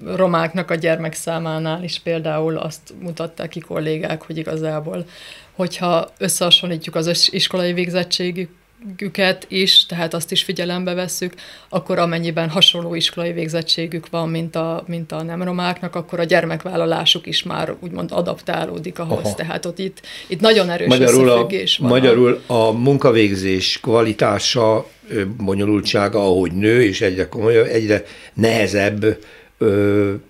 romáknak 0.05 0.71
a 0.71 0.75
gyermekszámánál 0.75 1.83
is 1.83 1.99
például 1.99 2.57
azt 2.57 2.93
mutatták 2.99 3.49
ki 3.49 3.59
kollégák, 3.59 4.21
hogy 4.21 4.37
igazából, 4.37 5.05
hogyha 5.51 6.09
összehasonlítjuk 6.17 6.95
az 6.95 7.29
iskolai 7.31 7.73
végzettségük 7.73 8.49
üket 8.99 9.45
is, 9.47 9.86
tehát 9.86 10.13
azt 10.13 10.32
is 10.32 10.43
figyelembe 10.43 10.93
vesszük, 10.93 11.34
akkor 11.69 11.99
amennyiben 11.99 12.49
hasonló 12.49 12.95
iskolai 12.95 13.32
végzettségük 13.32 14.09
van, 14.09 14.30
mint 14.30 14.55
a, 14.55 14.84
mint 14.88 15.11
a 15.11 15.23
nem 15.23 15.43
romáknak, 15.43 15.95
akkor 15.95 16.19
a 16.19 16.23
gyermekvállalásuk 16.23 17.27
is 17.27 17.43
már 17.43 17.75
úgymond 17.80 18.11
adaptálódik 18.11 18.99
ahhoz. 18.99 19.25
Aha. 19.25 19.36
Tehát 19.36 19.65
ott 19.65 19.80
itt, 19.80 20.01
itt 20.27 20.39
nagyon 20.39 20.69
erős 20.69 20.88
magyarul 20.88 21.27
összefüggés 21.27 21.80
a, 21.80 21.82
van. 21.82 21.91
Magyarul 21.91 22.41
a 22.47 22.71
munkavégzés 22.71 23.80
kvalitása, 23.82 24.88
bonyolultsága, 25.38 26.19
ahogy 26.19 26.51
nő, 26.51 26.84
és 26.84 27.01
egyre 27.01 27.30
komolyabb, 27.30 27.65
egyre 27.65 28.03
nehezebb 28.34 29.17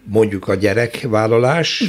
mondjuk 0.04 0.48
a 0.48 0.56
gyerekvállalás, 0.56 1.84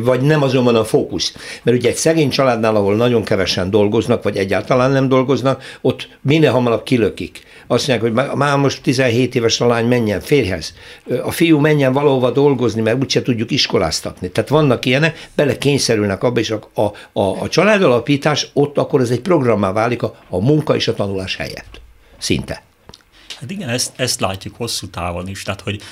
vagy 0.00 0.20
nem 0.20 0.42
azonban 0.42 0.76
a 0.76 0.84
fókusz. 0.84 1.34
Mert 1.62 1.76
ugye 1.76 1.88
egy 1.88 1.96
szegény 1.96 2.28
családnál, 2.28 2.76
ahol 2.76 2.96
nagyon 2.96 3.24
kevesen 3.24 3.70
dolgoznak, 3.70 4.22
vagy 4.22 4.36
egyáltalán 4.36 4.90
nem 4.90 5.08
dolgoznak, 5.08 5.62
ott 5.80 6.08
minél 6.20 6.50
hamarabb 6.50 6.82
kilökik. 6.82 7.42
Azt 7.66 7.88
mondják, 7.88 8.12
hogy 8.12 8.36
már 8.36 8.58
most 8.58 8.82
17 8.82 9.34
éves 9.34 9.60
a 9.60 9.66
lány 9.66 9.86
menjen 9.86 10.20
férhez, 10.20 10.74
a 11.22 11.30
fiú 11.30 11.58
menjen 11.58 11.92
valahova 11.92 12.30
dolgozni, 12.30 12.80
mert 12.80 13.02
úgyse 13.02 13.22
tudjuk 13.22 13.50
iskoláztatni. 13.50 14.30
Tehát 14.30 14.50
vannak 14.50 14.84
ilyenek, 14.84 15.28
bele 15.34 15.58
kényszerülnek 15.58 16.22
abba, 16.22 16.40
és 16.40 16.50
a, 16.50 16.70
a, 16.74 16.82
a, 17.20 17.42
a 17.42 17.48
családalapítás 17.48 18.50
ott 18.52 18.78
akkor 18.78 19.00
ez 19.00 19.10
egy 19.10 19.20
programmá 19.20 19.72
válik 19.72 20.02
a, 20.02 20.16
a 20.28 20.38
munka 20.38 20.74
és 20.74 20.88
a 20.88 20.94
tanulás 20.94 21.36
helyett. 21.36 21.80
Szinte. 22.18 22.62
Hát 23.40 23.50
igen, 23.50 23.68
ezt, 23.68 23.92
ezt 23.96 24.20
látjuk 24.20 24.54
hosszú 24.56 24.86
távon 24.86 25.28
is, 25.28 25.42
tehát 25.42 25.60
hogy 25.60 25.82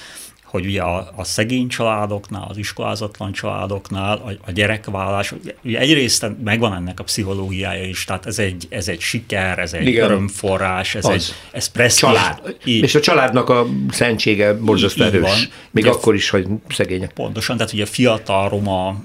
hogy 0.47 0.67
ugye 0.67 0.83
a, 0.83 1.13
a 1.17 1.25
szegény 1.25 1.69
családoknál, 1.69 2.47
az 2.49 2.57
iskolázatlan 2.57 3.33
családoknál 3.33 4.17
a, 4.17 4.31
a 4.47 4.51
gyerekvállás, 4.51 5.35
ugye 5.65 5.79
egyrészt 5.79 6.27
megvan 6.45 6.75
ennek 6.75 7.01
a 7.01 7.03
pszichológiája 7.03 7.85
is, 7.85 8.05
tehát 8.05 8.27
ez 8.27 8.39
egy, 8.39 8.67
ez 8.69 8.89
egy 8.89 9.01
siker, 9.01 9.59
ez 9.59 9.73
egy 9.73 9.87
Igen. 9.87 10.05
örömforrás, 10.05 10.95
ez 10.95 11.05
az. 11.05 11.13
egy 11.13 11.35
ez 11.53 11.67
presztízs. 11.67 12.01
Család. 12.01 12.57
Így. 12.65 12.83
És 12.83 12.95
a 12.95 13.01
családnak 13.01 13.49
a 13.49 13.67
szentsége 13.91 14.55
borzasztó 14.55 15.05
erős, 15.05 15.21
van. 15.21 15.39
még 15.71 15.85
ugye, 15.85 15.93
akkor 15.93 16.15
is, 16.15 16.31
hogy 16.31 16.47
szegények. 16.69 17.13
Pontosan, 17.13 17.57
tehát 17.57 17.73
ugye 17.73 17.87
fiatal 17.87 18.49
roma, 18.49 18.97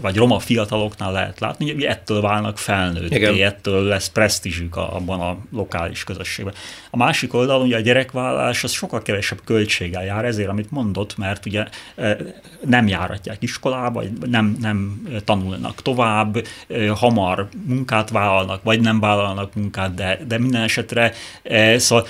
vagy 0.00 0.16
roma 0.16 0.38
fiataloknál 0.38 1.12
lehet 1.12 1.40
látni, 1.40 1.72
hogy 1.72 1.82
ettől 1.82 2.20
válnak 2.20 2.58
felnőtté, 2.58 3.42
ettől 3.42 3.82
lesz 3.82 4.08
presztízsük 4.08 4.76
abban 4.76 5.20
a 5.20 5.38
lokális 5.52 6.04
közösségben. 6.04 6.54
A 6.90 6.96
másik 6.96 7.34
oldalon 7.34 7.66
ugye 7.66 7.76
a 7.76 7.80
gyerekvállás 7.80 8.64
az 8.64 8.72
sokkal 8.72 9.02
kevesebb 9.02 9.40
költséggel 9.44 10.04
jár, 10.04 10.24
ezért, 10.24 10.48
amit 10.48 10.70
mondott, 10.72 11.16
mert 11.16 11.46
ugye 11.46 11.66
e, 11.96 12.16
nem 12.64 12.88
járatják 12.88 13.42
iskolába, 13.42 14.02
nem, 14.26 14.56
nem 14.60 15.08
tanulnak 15.24 15.82
tovább, 15.82 16.46
e, 16.68 16.90
hamar 16.90 17.48
munkát 17.66 18.10
vállalnak, 18.10 18.62
vagy 18.62 18.80
nem 18.80 19.00
vállalnak 19.00 19.54
munkát, 19.54 19.94
de, 19.94 20.18
de 20.26 20.38
minden 20.38 20.62
esetre 20.62 21.12
e, 21.42 21.78
szóval 21.78 22.06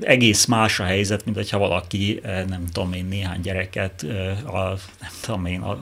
egész 0.00 0.44
más 0.44 0.80
a 0.80 0.84
helyzet, 0.84 1.24
mint 1.24 1.36
hogyha 1.36 1.58
valaki, 1.58 2.20
nem 2.22 2.64
tudom 2.72 2.92
én, 2.92 3.04
néhány 3.04 3.40
gyereket, 3.40 4.06
a, 4.46 4.58
nem 5.00 5.10
tudom 5.20 5.46
én, 5.46 5.60
a 5.60 5.78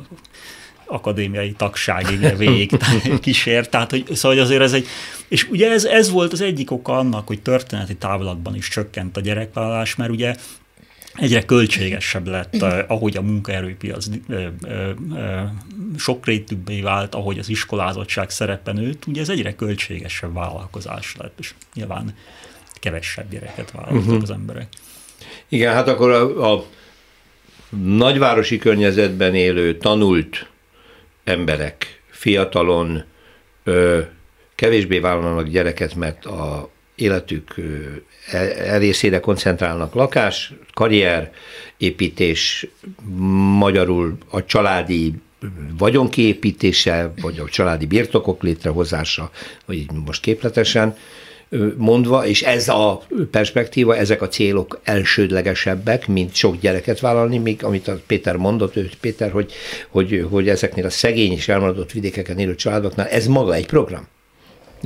akadémiai 0.86 1.52
tagságig 1.52 2.36
végig 2.38 2.70
kísért. 3.20 3.70
Tehát, 3.70 3.90
hogy, 3.90 4.04
szóval 4.12 4.38
azért 4.38 4.62
ez 4.62 4.72
egy, 4.72 4.86
és 5.28 5.48
ugye 5.48 5.70
ez, 5.70 5.84
ez 5.84 6.10
volt 6.10 6.32
az 6.32 6.40
egyik 6.40 6.70
oka 6.70 6.98
annak, 6.98 7.26
hogy 7.26 7.42
történeti 7.42 7.96
távlatban 7.96 8.54
is 8.54 8.68
csökkent 8.68 9.16
a 9.16 9.20
gyerekvállalás, 9.20 9.94
mert 9.94 10.10
ugye 10.10 10.34
egyre 11.16 11.44
költségesebb 11.44 12.26
lett, 12.26 12.62
eh, 12.62 12.84
ahogy 12.88 13.16
a 13.16 13.22
munkaerőpiac 13.22 14.06
eh, 14.28 14.46
eh, 14.62 15.50
sokrétűbbé 15.96 16.80
vált, 16.80 17.14
ahogy 17.14 17.38
az 17.38 17.48
iskolázottság 17.48 18.30
szerepe 18.30 18.72
nőtt, 18.72 19.06
ugye 19.06 19.20
ez 19.20 19.28
egyre 19.28 19.54
költségesebb 19.54 20.34
vállalkozás 20.34 21.16
lett, 21.18 21.38
és 21.38 21.54
nyilván 21.74 22.14
kevesebb 22.80 23.30
gyereket 23.30 23.70
vállaltak 23.70 24.06
uh-huh. 24.06 24.22
az 24.22 24.30
emberek. 24.30 24.68
Igen, 25.48 25.74
hát 25.74 25.88
akkor 25.88 26.10
a, 26.10 26.52
a 26.52 26.64
nagyvárosi 27.82 28.58
környezetben 28.58 29.34
élő, 29.34 29.76
tanult 29.78 30.48
emberek 31.24 32.02
fiatalon 32.10 33.04
ö, 33.64 34.00
kevésbé 34.54 34.98
vállalnak 34.98 35.48
gyereket, 35.48 35.94
mert 35.94 36.24
a 36.24 36.70
életük 36.94 37.54
erészére 38.66 39.20
koncentrálnak 39.20 39.94
lakás, 39.94 40.52
karrier, 40.74 41.32
építés, 41.76 42.66
magyarul 43.58 44.18
a 44.30 44.44
családi 44.44 45.14
vagyonkiépítése, 45.78 47.12
vagy 47.20 47.38
a 47.38 47.48
családi 47.48 47.86
birtokok 47.86 48.42
létrehozása, 48.42 49.30
vagy 49.66 49.76
így 49.76 49.90
most 50.04 50.22
képletesen 50.22 50.96
mondva, 51.76 52.26
és 52.26 52.42
ez 52.42 52.68
a 52.68 53.02
perspektíva, 53.30 53.96
ezek 53.96 54.22
a 54.22 54.28
célok 54.28 54.80
elsődlegesebbek, 54.84 56.06
mint 56.06 56.34
sok 56.34 56.60
gyereket 56.60 57.00
vállalni, 57.00 57.38
még 57.38 57.64
amit 57.64 57.88
a 57.88 58.00
Péter 58.06 58.36
mondott, 58.36 58.76
ő 58.76 58.90
Péter, 59.00 59.30
hogy, 59.30 59.52
hogy, 59.88 60.26
hogy 60.30 60.48
ezeknél 60.48 60.84
a 60.84 60.90
szegény 60.90 61.32
és 61.32 61.48
elmaradott 61.48 61.92
vidékeken 61.92 62.38
élő 62.38 62.54
családoknál 62.54 63.08
ez 63.08 63.26
maga 63.26 63.54
egy 63.54 63.66
program. 63.66 64.06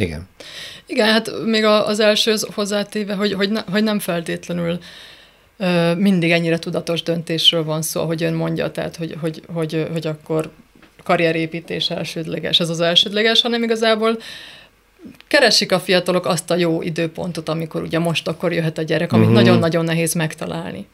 Igen. 0.01 0.29
Igen, 0.87 1.07
hát 1.07 1.31
még 1.45 1.65
az 1.65 2.01
első 2.01 2.35
hozzátéve, 2.55 3.15
hogy, 3.15 3.33
hogy, 3.33 3.51
ne, 3.51 3.61
hogy 3.71 3.83
nem 3.83 3.99
feltétlenül 3.99 4.79
mindig 5.97 6.31
ennyire 6.31 6.59
tudatos 6.59 7.03
döntésről 7.03 7.65
van 7.65 7.83
szó, 7.83 8.01
ahogy 8.01 8.23
ön 8.23 8.35
mondja, 8.35 8.71
tehát 8.71 8.97
hogy, 8.97 9.17
hogy, 9.21 9.43
hogy, 9.53 9.87
hogy 9.93 10.07
akkor 10.07 10.51
karrierépítés 11.03 11.91
elsődleges, 11.91 12.61
ez 12.61 12.69
az 12.69 12.81
elsődleges, 12.81 13.41
hanem 13.41 13.63
igazából 13.63 14.19
keresik 15.29 15.73
a 15.73 15.81
fiatalok 15.81 16.27
azt 16.27 16.51
a 16.51 16.57
jó 16.57 16.83
időpontot, 16.83 17.49
amikor 17.49 17.83
ugye 17.83 17.99
most 17.99 18.29
akkor 18.29 18.53
jöhet 18.53 18.79
a 18.79 18.83
gyerek, 18.83 19.13
amit 19.13 19.29
uh-huh. 19.29 19.43
nagyon-nagyon 19.43 19.85
nehéz 19.85 20.15
megtalálni. 20.15 20.87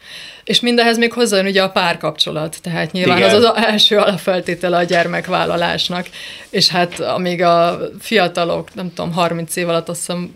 És 0.44 0.60
mindehez 0.60 0.98
még 0.98 1.12
hozzájön 1.12 1.46
ugye 1.46 1.62
a 1.62 1.70
párkapcsolat, 1.70 2.58
tehát 2.62 2.92
nyilván 2.92 3.16
Igen. 3.16 3.34
az 3.34 3.42
az 3.42 3.52
első 3.54 3.96
alapfeltétele 3.96 4.76
a 4.76 4.82
gyermekvállalásnak, 4.82 6.06
és 6.50 6.68
hát 6.68 7.00
amíg 7.00 7.42
a 7.42 7.78
fiatalok, 8.00 8.74
nem 8.74 8.92
tudom, 8.94 9.12
30 9.12 9.56
év 9.56 9.68
alatt 9.68 9.88
azt 9.88 9.98
hiszem 9.98 10.32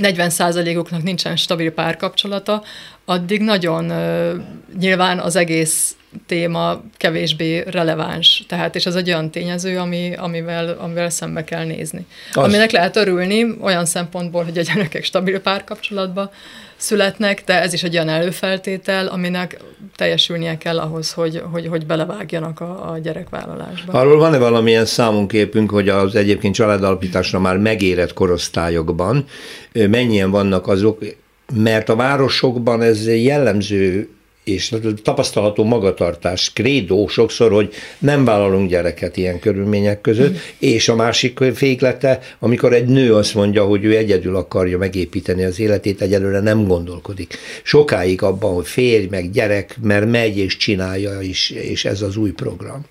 40%-uknak 0.00 1.02
nincsen 1.02 1.36
stabil 1.36 1.72
párkapcsolata, 1.72 2.62
addig 3.04 3.40
nagyon 3.40 3.90
uh, 3.90 4.32
nyilván 4.78 5.18
az 5.18 5.36
egész 5.36 5.94
téma 6.26 6.82
kevésbé 6.96 7.64
releváns. 7.66 8.44
Tehát, 8.48 8.74
és 8.74 8.86
ez 8.86 8.94
egy 8.94 9.08
olyan 9.08 9.30
tényező, 9.30 9.78
ami, 9.78 10.14
amivel, 10.16 10.76
amivel 10.78 11.10
szembe 11.10 11.44
kell 11.44 11.64
nézni. 11.64 12.06
Az. 12.32 12.44
Aminek 12.44 12.70
lehet 12.70 12.96
örülni 12.96 13.46
olyan 13.60 13.84
szempontból, 13.84 14.44
hogy 14.44 14.58
a 14.58 14.62
gyerekek 14.62 15.04
stabil 15.04 15.40
párkapcsolatba 15.40 16.30
születnek, 16.76 17.42
de 17.46 17.60
ez 17.60 17.72
is 17.72 17.82
egy 17.82 17.94
olyan 17.94 18.08
előfeltétel, 18.08 19.06
aminek 19.06 19.60
teljesülnie 19.96 20.58
kell 20.58 20.78
ahhoz, 20.78 21.12
hogy, 21.12 21.42
hogy, 21.52 21.66
hogy 21.66 21.86
belevágjanak 21.86 22.60
a, 22.60 22.92
a 22.92 22.98
gyerekvállalásba. 22.98 23.92
Arról 23.92 24.18
van-e 24.18 24.38
valamilyen 24.38 24.84
számunképünk, 24.84 25.70
hogy 25.70 25.88
az 25.88 26.14
egyébként 26.14 26.54
családalapításra 26.54 27.40
már 27.40 27.56
megérett 27.56 28.12
korosztályokban 28.12 29.24
mennyien 29.72 30.30
vannak 30.30 30.68
azok, 30.68 30.98
mert 31.54 31.88
a 31.88 31.96
városokban 31.96 32.82
ez 32.82 33.06
jellemző 33.06 34.08
és 34.44 34.74
tapasztalható 35.02 35.64
magatartás, 35.64 36.52
krédó 36.52 37.08
sokszor, 37.08 37.52
hogy 37.52 37.72
nem 37.98 38.24
vállalunk 38.24 38.68
gyereket 38.68 39.16
ilyen 39.16 39.38
körülmények 39.38 40.00
között, 40.00 40.38
és 40.58 40.88
a 40.88 40.94
másik 40.94 41.38
féklete, 41.54 42.20
amikor 42.38 42.72
egy 42.72 42.86
nő 42.86 43.14
azt 43.14 43.34
mondja, 43.34 43.64
hogy 43.64 43.84
ő 43.84 43.96
egyedül 43.96 44.36
akarja 44.36 44.78
megépíteni 44.78 45.44
az 45.44 45.60
életét, 45.60 46.00
egyelőre 46.00 46.40
nem 46.40 46.66
gondolkodik. 46.66 47.38
Sokáig 47.62 48.22
abban, 48.22 48.54
hogy 48.54 48.66
férj, 48.66 49.06
meg 49.06 49.30
gyerek, 49.30 49.76
mert 49.82 50.10
megy 50.10 50.38
és 50.38 50.56
csinálja, 50.56 51.20
is, 51.20 51.50
és 51.50 51.84
ez 51.84 52.02
az 52.02 52.16
új 52.16 52.30
program. 52.30 52.84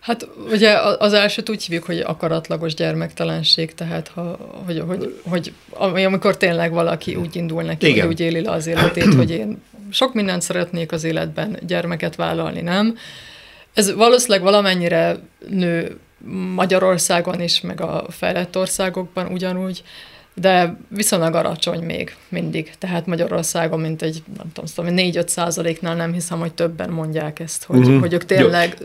Hát 0.00 0.28
ugye 0.50 0.78
az 0.98 1.12
elsőt 1.12 1.50
úgy 1.50 1.64
hívjuk, 1.64 1.84
hogy 1.84 1.98
akaratlagos 1.98 2.74
gyermektelenség, 2.74 3.74
tehát 3.74 4.08
ha, 4.08 4.36
hogy, 4.66 4.82
hogy, 4.86 5.12
hogy 5.22 5.52
amikor 6.04 6.36
tényleg 6.36 6.72
valaki 6.72 7.14
úgy 7.14 7.36
indul 7.36 7.62
neki, 7.62 7.86
Igen. 7.86 8.06
hogy 8.06 8.12
úgy 8.12 8.20
éli 8.20 8.40
le 8.40 8.50
az 8.50 8.66
életét, 8.66 9.14
hogy 9.14 9.30
én 9.30 9.58
sok 9.90 10.14
mindent 10.14 10.42
szeretnék 10.42 10.92
az 10.92 11.04
életben, 11.04 11.58
gyermeket 11.66 12.16
vállalni, 12.16 12.60
nem? 12.60 12.96
Ez 13.74 13.94
valószínűleg 13.94 14.42
valamennyire 14.42 15.16
nő 15.48 15.98
Magyarországon 16.54 17.40
is, 17.40 17.60
meg 17.60 17.80
a 17.80 18.06
fejlett 18.10 18.56
országokban 18.56 19.32
ugyanúgy, 19.32 19.82
de 20.34 20.76
viszonylag 20.88 21.34
alacsony 21.34 21.82
még 21.82 22.14
mindig. 22.28 22.70
Tehát 22.78 23.06
Magyarországon, 23.06 23.80
mint 23.80 24.02
egy, 24.02 24.22
nem 24.36 24.46
tudom, 24.52 24.94
4-5 24.96 25.26
százaléknál 25.26 25.94
nem 25.94 26.12
hiszem, 26.12 26.38
hogy 26.38 26.52
többen 26.52 26.90
mondják 26.90 27.40
ezt, 27.40 27.64
hogy, 27.64 27.78
uh-huh. 27.78 28.00
hogy 28.00 28.12
ők 28.12 28.24
tényleg 28.24 28.76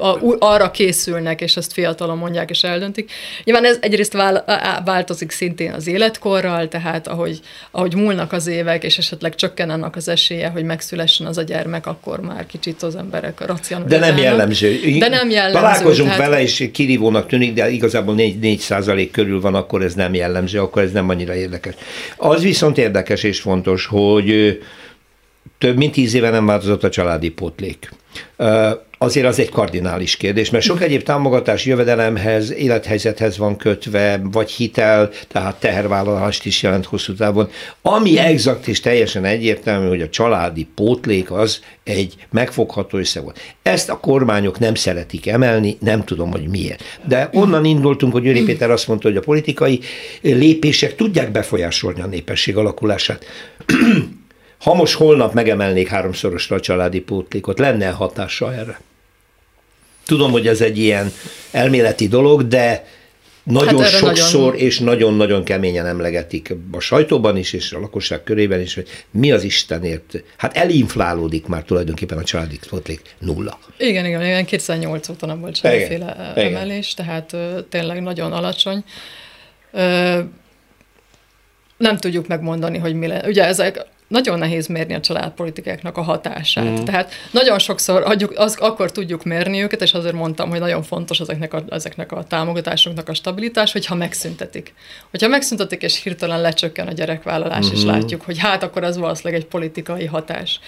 a, 0.00 0.36
arra 0.38 0.70
készülnek, 0.70 1.40
és 1.40 1.56
ezt 1.56 1.72
fiatalon 1.72 2.18
mondják, 2.18 2.50
és 2.50 2.62
eldöntik. 2.62 3.10
Nyilván 3.44 3.64
ez 3.64 3.78
egyrészt 3.80 4.12
vál, 4.12 4.44
változik 4.84 5.30
szintén 5.30 5.72
az 5.72 5.86
életkorral, 5.86 6.68
tehát 6.68 7.08
ahogy, 7.08 7.40
ahogy 7.70 7.94
múlnak 7.94 8.32
az 8.32 8.46
évek, 8.46 8.84
és 8.84 8.98
esetleg 8.98 9.34
csökken 9.34 9.70
annak 9.70 9.96
az 9.96 10.08
esélye, 10.08 10.48
hogy 10.48 10.64
megszülessen 10.64 11.26
az 11.26 11.38
a 11.38 11.42
gyermek, 11.42 11.86
akkor 11.86 12.20
már 12.20 12.46
kicsit 12.46 12.82
az 12.82 12.96
emberek 12.96 13.46
racionalizálnak. 13.46 13.88
De 13.88 13.98
nem 13.98 14.16
jellemző. 14.16 14.78
De 14.98 15.08
nem 15.08 15.30
jellemző. 15.30 15.58
Találkozunk 15.58 16.08
tehát... 16.08 16.24
vele, 16.24 16.42
és 16.42 16.68
kirívónak 16.72 17.26
tűnik, 17.26 17.54
de 17.54 17.70
igazából 17.70 18.14
4, 18.14 18.38
4 18.38 18.58
százalék 18.58 19.10
körül 19.10 19.40
van, 19.40 19.54
akkor 19.54 19.82
ez 19.82 19.94
nem 19.94 20.14
jellemző, 20.14 20.60
akkor 20.60 20.82
ez 20.86 20.92
nem 20.92 21.08
annyira 21.08 21.34
érdekes. 21.34 21.74
Az 22.16 22.42
viszont 22.42 22.78
érdekes 22.78 23.22
és 23.22 23.40
fontos, 23.40 23.86
hogy 23.86 24.58
több 25.58 25.76
mint 25.76 25.92
tíz 25.92 26.14
éve 26.14 26.30
nem 26.30 26.46
változott 26.46 26.84
a 26.84 26.90
családi 26.90 27.30
pótlék 27.30 27.90
azért 28.98 29.26
az 29.26 29.38
egy 29.38 29.50
kardinális 29.50 30.16
kérdés, 30.16 30.50
mert 30.50 30.64
sok 30.64 30.82
egyéb 30.82 31.02
támogatás 31.02 31.66
jövedelemhez, 31.66 32.52
élethelyzethez 32.52 33.38
van 33.38 33.56
kötve, 33.56 34.20
vagy 34.32 34.50
hitel, 34.50 35.10
tehát 35.28 35.60
tehervállalást 35.60 36.46
is 36.46 36.62
jelent 36.62 36.84
hosszú 36.84 37.14
távon. 37.14 37.50
Ami 37.82 38.18
exakt 38.18 38.68
és 38.68 38.80
teljesen 38.80 39.24
egyértelmű, 39.24 39.88
hogy 39.88 40.00
a 40.00 40.08
családi 40.08 40.66
pótlék 40.74 41.30
az 41.30 41.60
egy 41.84 42.14
megfogható 42.30 42.98
összeg 42.98 43.22
volt. 43.22 43.40
Ezt 43.62 43.90
a 43.90 44.00
kormányok 44.00 44.58
nem 44.58 44.74
szeretik 44.74 45.26
emelni, 45.26 45.76
nem 45.80 46.04
tudom, 46.04 46.30
hogy 46.30 46.48
miért. 46.48 46.82
De 47.06 47.28
onnan 47.32 47.64
indultunk, 47.64 48.12
hogy 48.12 48.22
Győri 48.22 48.42
Péter 48.42 48.70
azt 48.70 48.88
mondta, 48.88 49.08
hogy 49.08 49.16
a 49.16 49.20
politikai 49.20 49.80
lépések 50.20 50.94
tudják 50.94 51.30
befolyásolni 51.32 52.00
a 52.00 52.06
népesség 52.06 52.56
alakulását. 52.56 53.24
Ha 54.66 54.74
most 54.74 54.94
holnap 54.94 55.32
megemelnék 55.32 55.88
háromszorosra 55.88 56.56
a 56.56 56.60
családi 56.60 57.00
pótlékot, 57.00 57.58
lenne 57.58 57.90
hatása 57.90 58.54
erre? 58.54 58.80
Tudom, 60.06 60.30
hogy 60.30 60.46
ez 60.46 60.60
egy 60.60 60.78
ilyen 60.78 61.12
elméleti 61.50 62.08
dolog, 62.08 62.48
de 62.48 62.86
nagyon 63.42 63.80
hát 63.80 63.90
sokszor 63.90 64.52
nagyon... 64.52 64.66
és 64.66 64.78
nagyon-nagyon 64.78 65.44
keményen 65.44 65.86
emlegetik 65.86 66.54
a 66.72 66.80
sajtóban 66.80 67.36
is, 67.36 67.52
és 67.52 67.72
a 67.72 67.78
lakosság 67.78 68.22
körében 68.22 68.60
is, 68.60 68.74
hogy 68.74 68.88
mi 69.10 69.32
az 69.32 69.42
Istenért. 69.42 70.22
Hát 70.36 70.56
elinflálódik 70.56 71.46
már 71.46 71.62
tulajdonképpen 71.62 72.18
a 72.18 72.24
családi 72.24 72.58
pótlék 72.68 73.00
nulla. 73.18 73.58
Igen, 73.78 74.04
igen, 74.06 74.24
igen 74.24 74.44
2008 74.44 75.08
óta 75.08 75.26
nem 75.26 75.40
volt 75.40 75.56
semmiféle 75.56 76.32
emelés, 76.34 76.92
igen. 76.92 77.06
tehát 77.06 77.36
tényleg 77.68 78.02
nagyon 78.02 78.32
alacsony. 78.32 78.84
Nem 81.76 81.96
tudjuk 81.96 82.26
megmondani, 82.26 82.78
hogy 82.78 82.94
mi 82.94 83.06
lesz. 83.06 83.26
Ugye 83.26 83.44
ezek 83.44 83.94
nagyon 84.08 84.38
nehéz 84.38 84.66
mérni 84.66 84.94
a 84.94 85.00
családpolitikáknak 85.00 85.96
a 85.96 86.02
hatását. 86.02 86.80
Mm. 86.80 86.84
Tehát 86.84 87.12
nagyon 87.30 87.58
sokszor 87.58 88.02
adjuk, 88.02 88.32
az, 88.36 88.56
akkor 88.60 88.92
tudjuk 88.92 89.24
mérni 89.24 89.62
őket, 89.62 89.82
és 89.82 89.94
azért 89.94 90.14
mondtam, 90.14 90.48
hogy 90.50 90.60
nagyon 90.60 90.82
fontos 90.82 91.20
ezeknek 91.20 91.54
a, 91.54 91.64
ezeknek 91.68 92.12
a 92.12 92.24
támogatásoknak 92.24 93.08
a 93.08 93.14
stabilitás, 93.14 93.72
hogyha 93.72 93.94
megszüntetik. 93.94 94.74
Hogyha 95.10 95.28
megszüntetik, 95.28 95.82
és 95.82 96.02
hirtelen 96.02 96.40
lecsökken 96.40 96.86
a 96.86 96.92
gyerekvállalás, 96.92 97.66
mm-hmm. 97.66 97.74
és 97.74 97.84
látjuk, 97.84 98.22
hogy 98.22 98.38
hát 98.38 98.62
akkor 98.62 98.84
ez 98.84 98.96
valószínűleg 98.96 99.40
egy 99.40 99.46
politikai 99.46 100.04
hatás. 100.04 100.60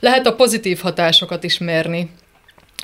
Lehet 0.00 0.26
a 0.26 0.34
pozitív 0.34 0.78
hatásokat 0.80 1.44
is 1.44 1.58
mérni, 1.58 2.10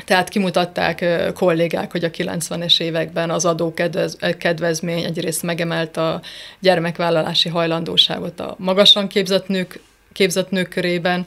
tehát 0.05 0.29
kimutatták 0.29 1.05
kollégák, 1.35 1.91
hogy 1.91 2.05
a 2.05 2.11
90-es 2.11 2.81
években 2.81 3.31
az 3.31 3.45
adókedvezmény 3.45 5.05
egyrészt 5.05 5.43
megemelt 5.43 5.97
a 5.97 6.21
gyermekvállalási 6.61 7.49
hajlandóságot 7.49 8.41
a 8.41 8.55
magasan 8.59 9.09
képzett 9.09 9.49
nők 9.49 9.81
képzett 10.13 10.51
nők 10.51 10.69
körében. 10.69 11.27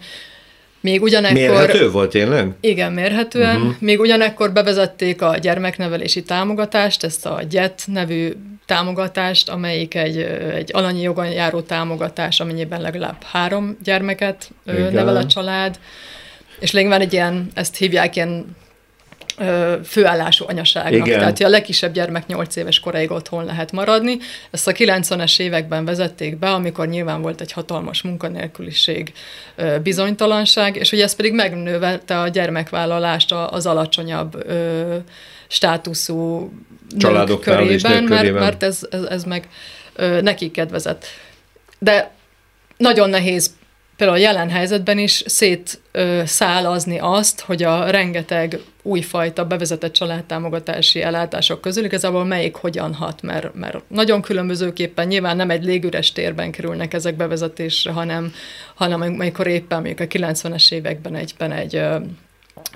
Még 0.80 1.02
ugyanekkor... 1.02 1.38
Mérhető 1.38 1.92
volt 1.92 2.10
tényleg? 2.10 2.52
Igen, 2.60 2.92
mérhetően. 2.92 3.56
Uh-huh. 3.56 3.76
Még 3.80 4.00
ugyanekkor 4.00 4.52
bevezették 4.52 5.22
a 5.22 5.38
gyermeknevelési 5.38 6.24
támogatást, 6.24 7.04
ezt 7.04 7.26
a 7.26 7.42
GYET 7.50 7.82
nevű 7.86 8.32
támogatást, 8.66 9.50
amelyik 9.50 9.96
egy, 9.96 10.18
egy 10.56 10.70
alanyi 10.74 11.02
jogon 11.02 11.28
járó 11.28 11.62
támogatás, 11.62 12.40
amennyiben 12.40 12.82
legalább 12.82 13.24
három 13.24 13.78
gyermeket 13.84 14.50
Igen. 14.68 14.94
nevel 14.94 15.16
a 15.16 15.26
család. 15.26 15.80
És 16.60 16.72
lényeg 16.72 16.92
van 16.92 17.02
egy 17.02 17.14
ilyen, 17.14 17.48
ezt 17.54 17.76
hívják 17.76 18.16
ilyen 18.16 18.56
főállású 19.84 20.46
anyaságnak. 20.48 21.08
Igen. 21.08 21.20
Tehát, 21.20 21.40
a 21.40 21.50
legkisebb 21.50 21.94
gyermek 21.94 22.28
8 22.28 22.56
éves 22.56 22.80
koráig 22.80 23.12
otthon 23.12 23.46
lehet 23.46 23.72
maradni. 23.72 24.18
Ezt 24.52 24.68
a 24.68 24.72
90-es 24.72 25.40
években 25.40 25.86
vezették 25.86 26.38
be, 26.38 26.50
amikor 26.50 26.88
nyilván 26.88 27.22
volt 27.22 27.42
egy 27.42 27.52
hatalmas 27.52 28.02
munkanélküliség, 28.02 29.14
bizonytalanság, 29.84 30.76
és 30.76 30.90
hogy 30.90 31.02
ez 31.02 31.16
pedig 31.16 31.34
megnövelte 31.34 32.20
a 32.20 32.28
gyermekvállalást 32.28 33.32
az 33.32 33.66
alacsonyabb 33.66 34.46
státuszú 35.48 36.52
Családok 36.98 37.42
körében, 37.42 38.04
mert, 38.04 38.34
mert 38.34 38.64
ez, 38.64 38.80
ez, 38.90 39.02
ez 39.02 39.24
meg 39.24 39.48
nekik 40.22 40.52
kedvezett. 40.52 41.06
De 41.80 42.12
nagyon 42.78 43.10
nehéz 43.10 43.54
például 43.98 44.20
a 44.20 44.22
jelen 44.22 44.50
helyzetben 44.50 44.98
is 44.98 45.24
szétszálazni 45.26 47.00
azt, 47.00 47.42
hogy 47.42 47.64
a 47.64 47.90
rengeteg 47.90 48.60
újfajta 48.86 49.46
bevezetett 49.46 49.94
családtámogatási 49.94 51.02
ellátások 51.02 51.62
közül 51.62 51.84
igazából 51.84 52.26
melyik 52.26 52.56
hogyan 52.56 52.94
hat, 52.94 53.22
mert, 53.22 53.54
mert 53.54 53.78
nagyon 53.88 54.22
különbözőképpen 54.22 55.08
nyilván 55.08 55.36
nem 55.36 55.50
egy 55.50 55.64
légüres 55.64 56.12
térben 56.12 56.52
kerülnek 56.52 56.94
ezek 56.94 57.16
bevezetésre, 57.16 57.92
hanem, 57.92 58.34
hanem 58.76 59.02
amikor 59.02 59.48
éppen 59.48 59.82
mondjuk 59.82 60.00
a 60.00 60.18
90-es 60.18 60.72
években 60.72 61.16
egyben 61.16 61.52
egy 61.52 61.82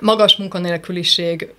magas 0.02 0.36
munkanélküliség 0.36 1.54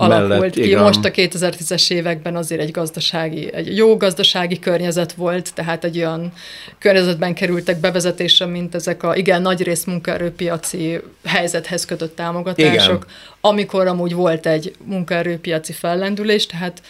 alakult 0.00 0.28
mellett, 0.28 0.52
ki. 0.52 0.64
Igen. 0.64 0.82
Most 0.82 1.04
a 1.04 1.10
2010-es 1.10 1.90
években 1.90 2.36
azért 2.36 2.60
egy 2.60 2.70
gazdasági, 2.70 3.52
egy 3.54 3.76
jó 3.76 3.96
gazdasági 3.96 4.58
környezet 4.58 5.12
volt, 5.12 5.54
tehát 5.54 5.84
egy 5.84 5.96
olyan 5.96 6.32
környezetben 6.78 7.34
kerültek 7.34 7.80
bevezetésre, 7.80 8.46
mint 8.46 8.74
ezek 8.74 9.02
a 9.02 9.16
igen 9.16 9.42
nagy 9.42 9.62
rész 9.62 9.84
munkaerőpiaci 9.84 11.00
helyzethez 11.24 11.84
kötött 11.84 12.16
támogatások, 12.16 13.04
igen. 13.04 13.14
amikor 13.40 13.86
amúgy 13.86 14.14
volt 14.14 14.46
egy 14.46 14.72
munkaerőpiaci 14.84 15.72
fellendülés, 15.72 16.46
tehát 16.46 16.82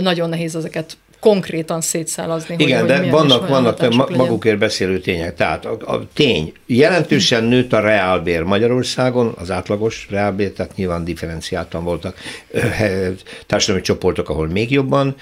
nagyon 0.00 0.28
nehéz 0.28 0.56
ezeket 0.56 0.96
konkrétan 1.20 1.80
szétszálazni. 1.80 2.54
Igen, 2.58 2.78
hogy, 2.78 2.88
de 2.88 2.98
hogy 2.98 3.10
vannak, 3.10 3.48
vannak 3.48 3.94
ma, 3.94 4.06
magukért 4.16 4.58
beszélő 4.58 5.00
tények. 5.00 5.34
Tehát 5.34 5.64
a, 5.64 5.76
a 5.86 6.08
tény, 6.14 6.52
jelentősen 6.66 7.44
nőtt 7.44 7.72
a 7.72 7.80
reálbér 7.80 8.42
Magyarországon, 8.42 9.34
az 9.38 9.50
átlagos 9.50 10.06
reálbér, 10.10 10.52
tehát 10.52 10.76
nyilván 10.76 11.04
differenciáltan 11.04 11.84
voltak 11.84 12.16
társadalmi 13.46 13.82
csoportok, 13.82 14.28
ahol 14.28 14.46
még 14.48 14.70
jobban. 14.70 15.16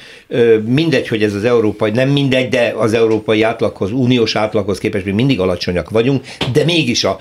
Mindegy, 0.64 1.08
hogy 1.08 1.22
ez 1.22 1.34
az 1.34 1.44
európai, 1.44 1.90
nem 1.90 2.08
mindegy, 2.08 2.48
de 2.48 2.72
az 2.76 2.92
európai 2.92 3.42
átlaghoz, 3.42 3.90
uniós 3.90 4.36
átlaghoz 4.36 4.78
képest 4.78 5.04
még 5.04 5.14
mindig 5.14 5.40
alacsonyak 5.40 5.90
vagyunk, 5.90 6.24
de 6.52 6.64
mégis 6.64 7.04
a, 7.04 7.18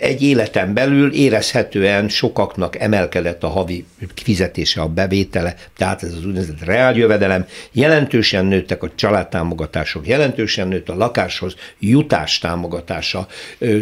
egy 0.00 0.22
életen 0.22 0.74
belül 0.74 1.12
érezhetően 1.12 2.08
sokaknak 2.08 2.78
emelkedett 2.80 3.42
a 3.42 3.48
havi 3.48 3.84
fizetése, 4.14 4.80
a 4.80 4.88
bevétele, 4.88 5.54
tehát 5.76 6.02
ez 6.02 6.12
az 6.12 6.26
úgynevezett 6.26 6.64
reáljövedelem, 6.64 7.46
jelentős 7.72 8.15
jelentősen 8.16 8.46
nőttek 8.46 8.82
a 8.82 8.90
családtámogatások, 8.94 10.06
jelentősen 10.06 10.68
nőtt 10.68 10.88
a 10.88 10.96
lakáshoz 10.96 11.54
jutás 11.78 12.38
támogatása. 12.38 13.26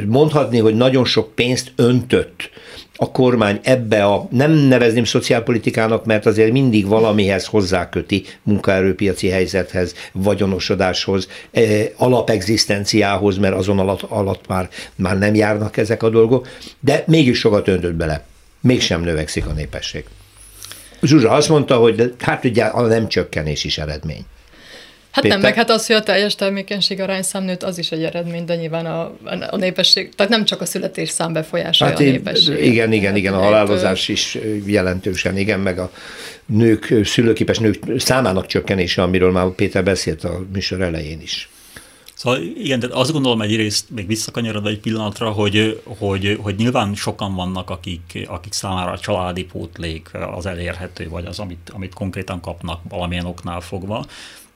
Mondhatni, 0.07 0.59
hogy 0.59 0.75
nagyon 0.75 1.05
sok 1.05 1.35
pénzt 1.35 1.73
öntött 1.77 2.51
a 2.97 3.11
kormány 3.11 3.61
ebbe 3.63 4.05
a, 4.05 4.29
nem 4.31 4.53
nevezném 4.53 5.05
szociálpolitikának, 5.05 6.05
mert 6.05 6.27
azért 6.27 6.53
mindig 6.53 6.87
valamihez 6.87 7.47
hozzáköti 7.47 8.25
munkaerőpiaci 8.43 9.29
helyzethez, 9.29 9.95
vagyonosodáshoz, 10.13 11.29
eh, 11.51 11.89
alapegzisztenciához, 11.97 13.39
mert 13.39 13.55
azon 13.55 13.79
alatt, 13.79 14.03
alatt 14.03 14.47
már, 14.47 14.69
már 14.97 15.19
nem 15.19 15.35
járnak 15.35 15.77
ezek 15.77 16.03
a 16.03 16.11
dolgok, 16.11 16.49
de 16.81 17.05
mégis 17.07 17.39
sokat 17.39 17.69
öntött 17.69 17.95
bele. 17.95 18.25
Mégsem 18.61 19.03
növekszik 19.03 19.47
a 19.47 19.53
népesség. 19.53 20.05
Zsuzsa 21.05 21.31
azt 21.31 21.49
mondta, 21.49 21.77
hogy 21.77 22.15
hát 22.19 22.45
ugye 22.45 22.65
a 22.65 22.87
nem 22.87 23.09
csökkenés 23.09 23.65
is 23.65 23.79
eredmény. 23.79 24.25
Hát 25.11 25.23
Péter? 25.23 25.39
nem, 25.39 25.49
meg 25.49 25.59
hát 25.59 25.71
az, 25.71 25.87
hogy 25.87 25.97
a 25.97 26.03
teljes 26.03 26.35
termékenység 26.35 27.01
arányszám 27.01 27.45
nőtt, 27.45 27.63
az 27.63 27.79
is 27.79 27.91
egy 27.91 28.03
eredmény, 28.03 28.45
de 28.45 28.57
nyilván 28.57 28.87
a, 28.87 29.17
a 29.51 29.57
népesség, 29.57 30.15
tehát 30.15 30.33
nem 30.33 30.45
csak 30.45 30.61
a 30.61 30.65
születés 30.65 31.09
szám 31.09 31.33
befolyásolja 31.33 31.93
hát 31.93 32.03
a 32.03 32.05
népesség. 32.05 32.65
Igen, 32.65 32.93
igen, 32.93 33.17
igen, 33.17 33.35
a 33.35 33.39
halálozás 33.39 34.09
is 34.09 34.39
jelentősen, 34.67 35.37
igen, 35.37 35.61
meg 35.61 35.79
a 35.79 35.91
nők, 36.47 36.95
szülőképes 37.05 37.59
nők 37.59 37.79
számának 37.97 38.47
csökkenése, 38.47 39.03
amiről 39.03 39.31
már 39.31 39.47
Péter 39.47 39.85
beszélt 39.85 40.25
a 40.25 40.45
műsor 40.53 40.81
elején 40.81 41.21
is. 41.21 41.49
Szóval 42.15 42.41
igen, 42.41 42.79
de 42.79 42.89
azt 42.91 43.13
gondolom 43.13 43.41
egyrészt, 43.41 43.91
még 43.91 44.07
visszakanyarodva 44.07 44.69
egy 44.69 44.81
pillanatra, 44.81 45.31
hogy, 45.31 45.83
hogy, 45.99 46.39
hogy 46.43 46.57
nyilván 46.57 46.95
sokan 46.95 47.35
vannak, 47.35 47.71
akik, 47.71 48.27
akik 48.27 48.53
számára 48.53 48.91
a 48.91 48.99
családi 48.99 49.45
pótlék 49.45 50.11
az 50.35 50.47
elérhető, 50.47 51.09
vagy 51.09 51.25
az, 51.25 51.39
amit, 51.39 51.71
amit 51.73 51.95
konkrétan 51.95 52.41
kapnak 52.41 52.81
valamilyen 52.89 53.27
oknál 53.27 53.61
fogva 53.61 54.05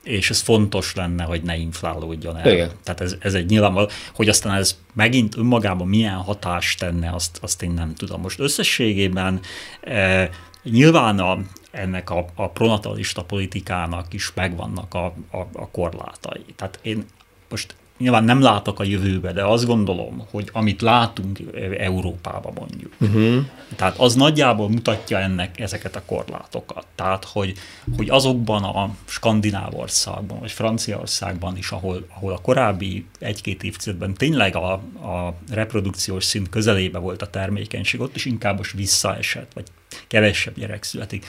és 0.03 0.29
ez 0.29 0.39
fontos 0.39 0.95
lenne, 0.95 1.23
hogy 1.23 1.41
ne 1.41 1.55
inflálódjon 1.55 2.37
el. 2.37 2.51
Igen. 2.51 2.71
Tehát 2.83 3.01
ez, 3.01 3.15
ez 3.19 3.33
egy 3.33 3.45
nyilvánvaló, 3.45 3.89
hogy 4.13 4.29
aztán 4.29 4.55
ez 4.55 4.77
megint 4.93 5.37
önmagában 5.37 5.87
milyen 5.87 6.15
hatást 6.15 6.79
tenne, 6.79 7.11
azt, 7.11 7.37
azt 7.41 7.61
én 7.61 7.71
nem 7.71 7.93
tudom. 7.95 8.21
Most 8.21 8.39
összességében 8.39 9.39
e, 9.81 10.29
nyilván 10.63 11.19
a, 11.19 11.37
ennek 11.71 12.09
a, 12.09 12.25
a 12.35 12.49
pronatalista 12.49 13.23
politikának 13.23 14.13
is 14.13 14.31
megvannak 14.35 14.93
a, 14.93 15.05
a, 15.31 15.37
a 15.53 15.69
korlátai. 15.71 16.45
Tehát 16.55 16.79
én 16.81 17.05
most 17.49 17.75
nyilván 17.99 18.23
nem 18.23 18.41
látok 18.41 18.79
a 18.79 18.83
jövőbe, 18.83 19.33
de 19.33 19.45
azt 19.45 19.65
gondolom, 19.65 20.25
hogy 20.31 20.49
amit 20.53 20.81
látunk 20.81 21.39
Európában 21.77 22.53
mondjuk, 22.59 22.93
uh-huh. 22.99 23.45
tehát 23.75 23.97
az 23.97 24.15
nagyjából 24.15 24.69
mutatja 24.69 25.17
ennek 25.19 25.59
ezeket 25.59 25.95
a 25.95 26.03
korlátokat. 26.05 26.85
Tehát, 26.95 27.25
hogy, 27.25 27.53
hogy 27.97 28.09
azokban 28.09 28.63
a 28.63 28.95
skandináv 29.05 29.75
országban, 29.75 30.39
vagy 30.39 30.51
Franciaországban 30.51 31.57
is, 31.57 31.71
ahol, 31.71 32.05
ahol 32.15 32.31
a 32.31 32.41
korábbi 32.41 33.05
egy-két 33.19 33.63
évtizedben 33.63 34.13
tényleg 34.13 34.55
a, 34.55 34.71
a 34.73 35.33
reprodukciós 35.51 36.23
szint 36.23 36.49
közelébe 36.49 36.97
volt 36.97 37.21
a 37.21 37.29
termékenység, 37.29 38.01
ott 38.01 38.15
is 38.15 38.25
inkább 38.25 38.57
most 38.57 38.75
visszaesett, 38.75 39.51
vagy 39.53 39.65
kevesebb 40.07 40.55
gyerek 40.55 40.83
születik. 40.83 41.25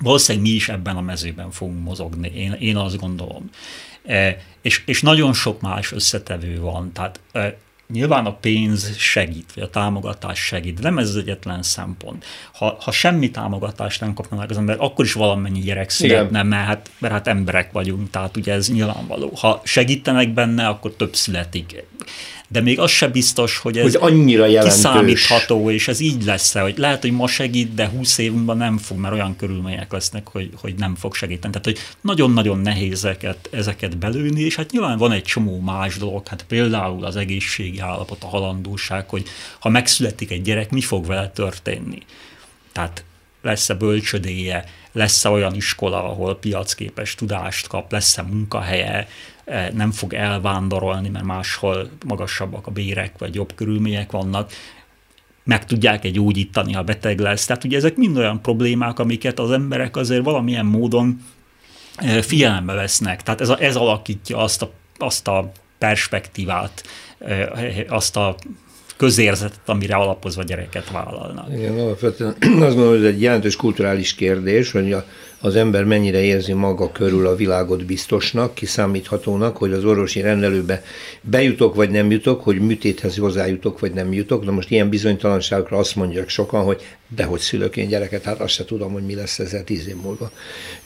Valószínűleg 0.00 0.48
mi 0.48 0.54
is 0.54 0.68
ebben 0.68 0.96
a 0.96 1.00
mezőben 1.00 1.50
fogunk 1.50 1.84
mozogni, 1.84 2.28
én, 2.34 2.52
én 2.52 2.76
azt 2.76 2.98
gondolom. 2.98 3.50
E, 4.08 4.36
és, 4.62 4.82
és 4.86 5.02
nagyon 5.02 5.32
sok 5.32 5.60
más 5.60 5.92
összetevő 5.92 6.60
van, 6.60 6.92
tehát 6.92 7.20
e, 7.32 7.56
nyilván 7.92 8.26
a 8.26 8.32
pénz 8.32 8.96
segít, 8.96 9.52
vagy 9.54 9.64
a 9.64 9.70
támogatás 9.70 10.38
segít, 10.38 10.80
de 10.80 10.82
nem 10.82 10.98
ez 10.98 11.08
az 11.08 11.16
egyetlen 11.16 11.62
szempont. 11.62 12.24
Ha, 12.52 12.76
ha 12.80 12.90
semmi 12.90 13.30
támogatást 13.30 14.00
nem 14.00 14.14
kapnak 14.14 14.50
az 14.50 14.56
ember, 14.56 14.76
akkor 14.78 15.04
is 15.04 15.12
valamennyi 15.12 15.60
gyerek 15.60 15.90
születne, 15.90 16.42
mert 16.42 16.66
hát, 16.66 16.90
mert 16.98 17.12
hát 17.12 17.26
emberek 17.26 17.72
vagyunk, 17.72 18.10
tehát 18.10 18.36
ugye 18.36 18.52
ez 18.52 18.68
nyilvánvaló. 18.68 19.32
Ha 19.36 19.60
segítenek 19.64 20.32
benne, 20.32 20.68
akkor 20.68 20.90
több 20.90 21.14
születik 21.14 21.84
de 22.50 22.60
még 22.60 22.78
az 22.78 22.90
se 22.90 23.08
biztos, 23.08 23.58
hogy 23.58 23.78
ez 23.78 23.84
hogy 23.84 24.12
annyira 24.12 24.46
jelentős. 24.46 24.74
kiszámítható, 24.74 25.70
és 25.70 25.88
ez 25.88 26.00
így 26.00 26.24
lesz 26.24 26.54
-e, 26.54 26.60
hogy 26.60 26.78
lehet, 26.78 27.00
hogy 27.00 27.12
ma 27.12 27.26
segít, 27.26 27.74
de 27.74 27.88
20 27.88 28.18
év 28.18 28.32
múlva 28.32 28.54
nem 28.54 28.78
fog, 28.78 28.98
mert 28.98 29.14
olyan 29.14 29.36
körülmények 29.36 29.92
lesznek, 29.92 30.28
hogy, 30.28 30.50
hogy 30.60 30.74
nem 30.74 30.94
fog 30.94 31.14
segíteni. 31.14 31.52
Tehát, 31.52 31.66
hogy 31.66 31.78
nagyon-nagyon 32.00 32.58
nehéz 32.58 33.04
ezeket, 33.04 33.48
ezeket 33.52 33.98
belőni, 33.98 34.40
és 34.40 34.54
hát 34.54 34.70
nyilván 34.70 34.98
van 34.98 35.12
egy 35.12 35.22
csomó 35.22 35.60
más 35.60 35.96
dolog, 35.96 36.28
hát 36.28 36.44
például 36.48 37.04
az 37.04 37.16
egészségi 37.16 37.78
állapot, 37.78 38.24
a 38.24 38.26
halandóság, 38.26 39.08
hogy 39.08 39.26
ha 39.58 39.68
megszületik 39.68 40.30
egy 40.30 40.42
gyerek, 40.42 40.70
mi 40.70 40.80
fog 40.80 41.06
vele 41.06 41.28
történni. 41.28 41.98
Tehát 42.72 43.04
lesz-e 43.42 43.74
bölcsödéje, 43.74 44.64
lesz-e 44.92 45.28
olyan 45.28 45.54
iskola, 45.54 46.04
ahol 46.04 46.38
piacképes 46.38 47.14
tudást 47.14 47.66
kap, 47.66 47.92
lesz-e 47.92 48.22
munkahelye, 48.22 49.08
nem 49.74 49.90
fog 49.90 50.14
elvándorolni, 50.14 51.08
mert 51.08 51.24
máshol 51.24 51.90
magasabbak 52.06 52.66
a 52.66 52.70
bérek, 52.70 53.18
vagy 53.18 53.34
jobb 53.34 53.54
körülmények 53.54 54.10
vannak, 54.10 54.52
meg 55.44 55.64
tudják 55.64 56.04
egy 56.04 56.12
gyógyítani, 56.12 56.72
ha 56.72 56.82
beteg 56.82 57.18
lesz. 57.18 57.46
Tehát 57.46 57.64
ugye 57.64 57.76
ezek 57.76 57.96
mind 57.96 58.16
olyan 58.16 58.42
problémák, 58.42 58.98
amiket 58.98 59.38
az 59.38 59.50
emberek 59.50 59.96
azért 59.96 60.24
valamilyen 60.24 60.66
módon 60.66 61.20
e, 61.96 62.22
figyelembe 62.22 62.72
vesznek. 62.72 63.22
Tehát 63.22 63.40
ez, 63.40 63.48
a, 63.48 63.62
ez 63.62 63.76
alakítja 63.76 64.36
azt 64.36 64.62
a, 64.62 64.70
azt 64.98 65.28
a 65.28 65.52
perspektívát, 65.78 66.84
e, 67.18 67.50
azt 67.88 68.16
a 68.16 68.36
közérzetet, 68.96 69.60
amire 69.66 69.94
alapozva 69.94 70.42
gyereket 70.42 70.90
vállalnak. 70.90 71.48
Igen, 71.52 71.78
alapvetően 71.78 72.36
azt 72.40 72.74
gondolom, 72.74 72.88
hogy 72.88 73.04
ez 73.04 73.12
egy 73.12 73.22
jelentős 73.22 73.56
kulturális 73.56 74.14
kérdés, 74.14 74.70
hogy 74.70 74.92
a, 74.92 75.04
az 75.40 75.56
ember 75.56 75.84
mennyire 75.84 76.20
érzi 76.20 76.52
maga 76.52 76.92
körül 76.92 77.26
a 77.26 77.36
világot 77.36 77.84
biztosnak, 77.84 78.54
kiszámíthatónak, 78.54 79.56
hogy 79.56 79.72
az 79.72 79.84
orvosi 79.84 80.20
rendelőbe 80.20 80.82
bejutok 81.20 81.74
vagy 81.74 81.90
nem 81.90 82.10
jutok, 82.10 82.42
hogy 82.42 82.60
műtéthez 82.60 83.16
hozzájutok 83.16 83.80
vagy 83.80 83.92
nem 83.92 84.12
jutok. 84.12 84.44
Na 84.44 84.50
most 84.50 84.70
ilyen 84.70 84.88
bizonytalanságokra 84.88 85.78
azt 85.78 85.96
mondják 85.96 86.28
sokan, 86.28 86.64
hogy 86.64 86.82
dehogy 87.08 87.40
szülök 87.40 87.76
én 87.76 87.88
gyereket, 87.88 88.22
hát 88.22 88.40
azt 88.40 88.52
se 88.52 88.64
tudom, 88.64 88.92
hogy 88.92 89.06
mi 89.06 89.14
lesz 89.14 89.38
ezzel 89.38 89.64
tíz 89.64 89.88
év 89.88 89.96
múlva. 89.96 90.30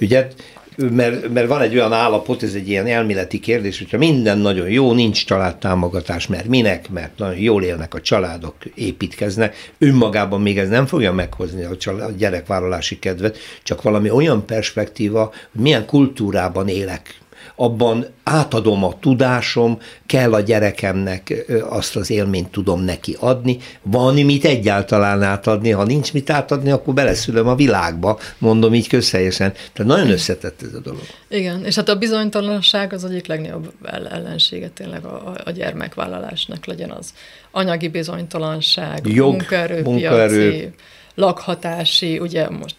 Ugye 0.00 0.28
mert, 0.76 1.28
mert 1.28 1.48
van 1.48 1.60
egy 1.60 1.74
olyan 1.74 1.92
állapot, 1.92 2.42
ez 2.42 2.54
egy 2.54 2.68
ilyen 2.68 2.86
elméleti 2.86 3.40
kérdés, 3.40 3.78
hogyha 3.78 3.98
minden 3.98 4.38
nagyon 4.38 4.68
jó, 4.68 4.92
nincs 4.92 5.24
családtámogatás, 5.24 6.26
mert 6.26 6.46
minek, 6.46 6.90
mert 6.90 7.18
nagyon 7.18 7.38
jól 7.38 7.62
élnek 7.62 7.94
a 7.94 8.00
családok, 8.00 8.54
építkeznek, 8.74 9.72
önmagában 9.78 10.40
még 10.40 10.58
ez 10.58 10.68
nem 10.68 10.86
fogja 10.86 11.12
meghozni 11.12 11.64
a, 11.64 11.76
család, 11.76 12.08
a 12.08 12.12
gyerekvállalási 12.16 12.98
kedvet, 12.98 13.38
csak 13.62 13.82
valami 13.82 14.10
olyan 14.10 14.46
perspektíva, 14.46 15.32
hogy 15.52 15.60
milyen 15.60 15.86
kultúrában 15.86 16.68
élek, 16.68 17.20
abban 17.57 18.07
átadom 18.22 18.84
a 18.84 18.98
tudásom, 19.00 19.78
kell 20.07 20.32
a 20.34 20.40
gyerekemnek 20.40 21.44
azt 21.68 21.96
az 21.96 22.11
élményt 22.11 22.50
tudom 22.50 22.80
neki 22.80 23.16
adni, 23.20 23.59
van 23.82 24.14
mit 24.14 24.44
egyáltalán 24.44 25.22
átadni, 25.22 25.70
ha 25.70 25.84
nincs 25.84 26.12
mit 26.12 26.30
átadni, 26.30 26.70
akkor 26.70 26.94
beleszülöm 26.94 27.48
a 27.48 27.55
világba, 27.55 28.18
mondom 28.38 28.74
így 28.74 28.88
közhelyesen. 28.88 29.53
Tehát 29.72 29.92
nagyon 29.92 30.11
összetett 30.11 30.62
ez 30.62 30.74
a 30.74 30.80
dolog. 30.80 31.03
Igen, 31.28 31.64
és 31.64 31.74
hát 31.74 31.88
a 31.88 31.96
bizonytalanság 31.96 32.92
az 32.92 33.05
egyik 33.05 33.26
legnagyobb 33.26 33.72
ellensége 34.11 34.68
tényleg 34.68 35.05
a, 35.05 35.34
a 35.44 35.50
gyermekvállalásnak 35.50 36.66
legyen 36.66 36.90
az 36.90 37.12
anyagi 37.50 37.88
bizonytalanság, 37.88 39.07
Jog, 39.07 39.30
munkaerőpiaci, 39.30 39.90
munkaerő. 39.90 40.74
lakhatási, 41.14 42.18
ugye 42.18 42.48
most 42.50 42.76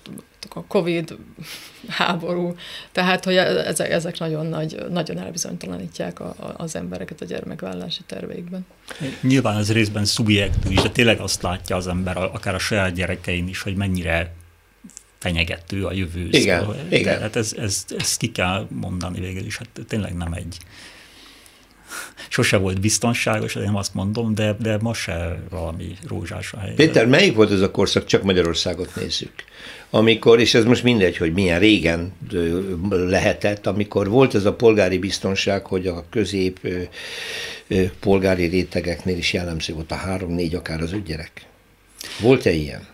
a 0.49 0.63
Covid 0.67 1.17
háború, 1.87 2.55
tehát 2.91 3.23
hogy 3.23 3.35
ezek, 3.35 3.89
ezek 3.89 4.19
nagyon 4.19 4.45
nagy, 4.45 4.85
nagyon 4.89 5.17
elbizonytalanítják 5.17 6.19
a, 6.19 6.25
a, 6.25 6.53
az 6.57 6.75
embereket 6.75 7.21
a 7.21 7.25
gyermekvállási 7.25 8.01
terveikben. 8.05 8.65
Nyilván 9.21 9.57
ez 9.57 9.71
részben 9.71 10.05
szubjektív, 10.05 10.81
de 10.81 10.89
tényleg 10.89 11.19
azt 11.19 11.41
látja 11.41 11.75
az 11.75 11.87
ember, 11.87 12.17
akár 12.17 12.55
a 12.55 12.59
saját 12.59 12.93
gyerekein 12.93 13.47
is, 13.47 13.61
hogy 13.61 13.75
mennyire 13.75 14.33
fenyegető 15.19 15.85
a 15.85 15.93
jövő. 15.93 16.27
Igen, 16.31 16.59
szóval, 16.59 16.77
igen. 16.89 17.21
Hát 17.21 17.35
ez, 17.35 17.53
ez, 17.57 17.85
ez 17.97 18.17
ki 18.17 18.31
kell 18.31 18.67
mondani 18.69 19.19
végül 19.19 19.45
is, 19.45 19.57
hát 19.57 19.67
tényleg 19.87 20.17
nem 20.17 20.33
egy 20.33 20.57
sose 22.27 22.57
volt 22.57 22.79
biztonságos, 22.79 23.55
én 23.55 23.69
azt 23.73 23.93
mondom, 23.93 24.35
de, 24.35 24.55
de 24.59 24.77
ma 24.77 24.93
se 24.93 25.39
valami 25.49 25.97
rózsás 26.07 26.53
a 26.53 26.59
hely. 26.59 26.73
Péter, 26.73 27.07
melyik 27.07 27.35
volt 27.35 27.51
ez 27.51 27.61
a 27.61 27.71
korszak, 27.71 28.05
csak 28.05 28.23
Magyarországot 28.23 28.95
nézzük, 28.95 29.33
amikor, 29.95 30.39
és 30.39 30.53
ez 30.53 30.63
most 30.63 30.83
mindegy, 30.83 31.17
hogy 31.17 31.33
milyen 31.33 31.59
régen 31.59 32.13
lehetett, 32.89 33.67
amikor 33.67 34.09
volt 34.09 34.35
ez 34.35 34.45
a 34.45 34.53
polgári 34.53 34.97
biztonság, 34.97 35.65
hogy 35.65 35.87
a 35.87 36.05
közép 36.09 36.67
polgári 37.99 38.45
rétegeknél 38.45 39.17
is 39.17 39.33
jellemző 39.33 39.73
volt 39.73 39.91
a 39.91 39.95
három-négy, 39.95 40.55
akár 40.55 40.81
az 40.81 40.93
öt 40.93 41.03
gyerek. 41.03 41.31
Volt-e 42.19 42.51
ilyen? 42.51 42.87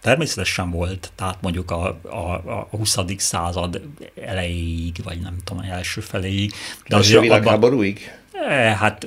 Természetesen 0.00 0.70
volt, 0.70 1.12
tehát 1.14 1.38
mondjuk 1.40 1.70
a, 1.70 2.00
a, 2.02 2.16
a 2.46 2.68
20. 2.70 2.96
század 3.16 3.80
elejéig, 4.26 4.96
vagy 5.04 5.20
nem 5.20 5.36
tudom, 5.44 5.62
első 5.70 6.00
feléig. 6.00 6.52
De 6.88 6.96
az 6.96 7.12
a 7.12 7.20
világháborúig? 7.20 8.10
Hát 8.78 9.06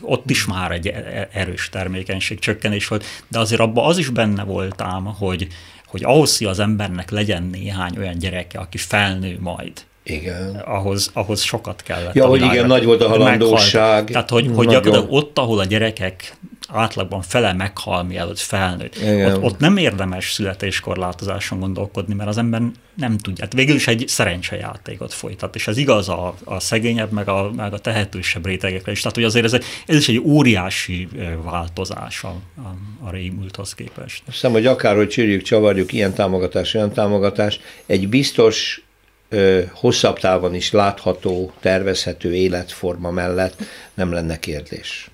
ott 0.00 0.30
is 0.30 0.44
már 0.44 0.70
egy 0.72 0.86
e, 0.86 1.28
erős 1.32 1.68
termékenység 1.68 2.38
csökkenés 2.38 2.88
volt, 2.88 3.04
de 3.28 3.38
azért 3.38 3.60
abban 3.60 3.86
az 3.86 3.98
is 3.98 4.08
benne 4.08 4.44
volt 4.44 4.80
ám, 4.80 5.04
hogy, 5.04 5.48
hogy 5.96 6.04
ahhoz, 6.04 6.38
hogy 6.38 6.46
az 6.46 6.58
embernek 6.58 7.10
legyen 7.10 7.42
néhány 7.42 7.98
olyan 7.98 8.18
gyereke, 8.18 8.58
aki 8.58 8.78
felnő 8.78 9.38
majd, 9.40 9.84
igen. 10.06 10.54
Ahhoz, 10.54 11.10
ahhoz 11.12 11.40
sokat 11.40 11.82
kellett. 11.82 12.14
Ja, 12.14 12.26
hogy 12.26 12.42
igen, 12.42 12.66
nagy 12.66 12.84
volt 12.84 13.02
a 13.02 13.08
halandóság. 13.08 14.04
Tehát, 14.04 14.30
hogy, 14.30 14.50
hogy 14.54 14.66
gyakorlatilag 14.66 15.12
ott, 15.12 15.38
ahol 15.38 15.58
a 15.58 15.64
gyerekek 15.64 16.36
átlagban 16.68 17.22
fele 17.22 17.52
meghal, 17.52 18.02
mielőtt 18.02 18.38
felnőtt. 18.38 18.96
Ott, 19.26 19.42
ott 19.42 19.58
nem 19.58 19.76
érdemes 19.76 20.32
születéskorlátozáson 20.32 21.60
gondolkodni, 21.60 22.14
mert 22.14 22.28
az 22.28 22.38
ember 22.38 22.62
nem 22.94 23.18
tudja. 23.18 23.44
Hát 23.44 23.52
végül 23.52 23.74
is 23.74 23.86
egy 23.88 24.04
szerencsejátékot 24.06 25.12
folytat, 25.12 25.54
és 25.54 25.66
ez 25.66 25.76
igaz 25.76 26.08
a, 26.08 26.34
a 26.44 26.60
szegényebb, 26.60 27.12
meg 27.12 27.28
a, 27.28 27.50
meg 27.56 27.72
a 27.72 27.78
tehetősebb 27.78 28.46
rétegekre 28.46 28.92
is. 28.92 29.00
Tehát, 29.00 29.16
hogy 29.16 29.24
azért 29.24 29.44
ez, 29.44 29.52
egy, 29.52 29.64
ez 29.86 29.96
is 29.96 30.08
egy 30.08 30.22
óriási 30.24 31.08
változás 31.44 32.24
a, 32.24 32.34
a, 32.56 33.06
a 33.06 33.10
régmúlthoz 33.10 33.74
képest. 33.74 34.22
Hiszem, 34.30 34.52
hogy 34.52 34.66
akárhogy 34.66 35.08
csírjük, 35.08 35.42
csavarjuk, 35.42 35.92
ilyen 35.92 36.14
támogatás, 36.14 36.74
olyan 36.74 36.92
támogatás, 36.92 37.60
egy 37.86 38.08
biztos 38.08 38.85
ö, 39.28 39.62
hosszabb 39.72 40.18
távon 40.18 40.54
is 40.54 40.72
látható, 40.72 41.52
tervezhető 41.60 42.34
életforma 42.34 43.10
mellett 43.10 43.62
nem 43.94 44.12
lenne 44.12 44.38
kérdés 44.38 45.10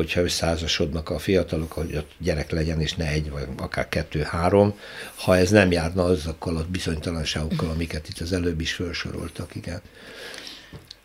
hogyha 0.00 0.20
összeházasodnak 0.20 1.10
a 1.10 1.18
fiatalok, 1.18 1.72
hogy 1.72 1.96
ott 1.96 2.10
gyerek 2.18 2.50
legyen, 2.50 2.80
és 2.80 2.94
ne 2.94 3.06
egy, 3.06 3.30
vagy 3.30 3.46
akár 3.56 3.88
kettő-három, 3.88 4.78
ha 5.14 5.36
ez 5.36 5.50
nem 5.50 5.72
járna 5.72 6.04
azokkal 6.04 6.56
a 6.56 6.66
bizonytalanságokkal, 6.68 7.70
amiket 7.70 8.08
itt 8.08 8.18
az 8.18 8.32
előbb 8.32 8.60
is 8.60 8.72
felsoroltak, 8.72 9.54
igen. 9.54 9.80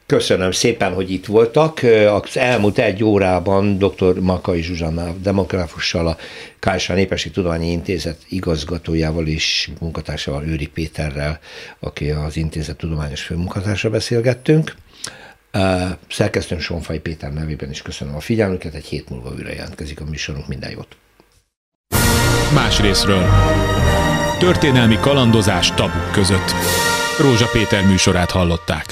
Köszönöm 0.08 0.51
szépen, 0.51 0.93
hogy 0.93 1.12
itt 1.12 1.26
voltak. 1.26 1.80
Az 2.24 2.38
elmúlt 2.38 2.78
egy 2.78 3.03
órában 3.03 3.78
dr. 3.78 4.20
Makai 4.20 4.62
Zsuzsanna 4.62 5.14
demográfussal, 5.22 6.08
a 6.08 6.18
KSH 6.60 6.93
Népesi 6.93 7.30
Tudományi 7.30 7.72
Intézet 7.72 8.18
igazgatójával 8.30 9.28
és 9.28 9.70
munkatársával, 9.80 10.43
Őri 10.43 10.68
Péterrel, 10.68 11.39
aki 11.80 12.10
az 12.10 12.38
intézet 12.38 12.78
tudományos 12.78 13.22
főmunkatársa 13.22 13.89
beszélgettünk. 13.89 14.76
Szerkesztőn 16.10 16.60
Sonfaj 16.60 16.99
Péter 16.99 17.34
nevében 17.34 17.70
is 17.70 17.82
köszönöm 17.82 18.16
a 18.16 18.20
figyelmüket, 18.20 18.74
egy 18.74 18.86
hét 18.86 19.10
múlva 19.10 19.32
újra 19.36 19.49
jelentkezik 19.49 20.01
a 20.01 20.06
műsorunk, 20.10 20.47
minden 20.47 20.72
jót! 20.72 20.97
Más 22.53 22.82
részről. 22.82 23.26
Történelmi 24.39 24.97
kalandozás 24.99 25.74
tabuk 25.74 26.12
között. 26.12 26.51
Rózsa 27.20 27.49
Péter 27.51 27.86
műsorát 27.86 28.32
hallották. 28.32 28.86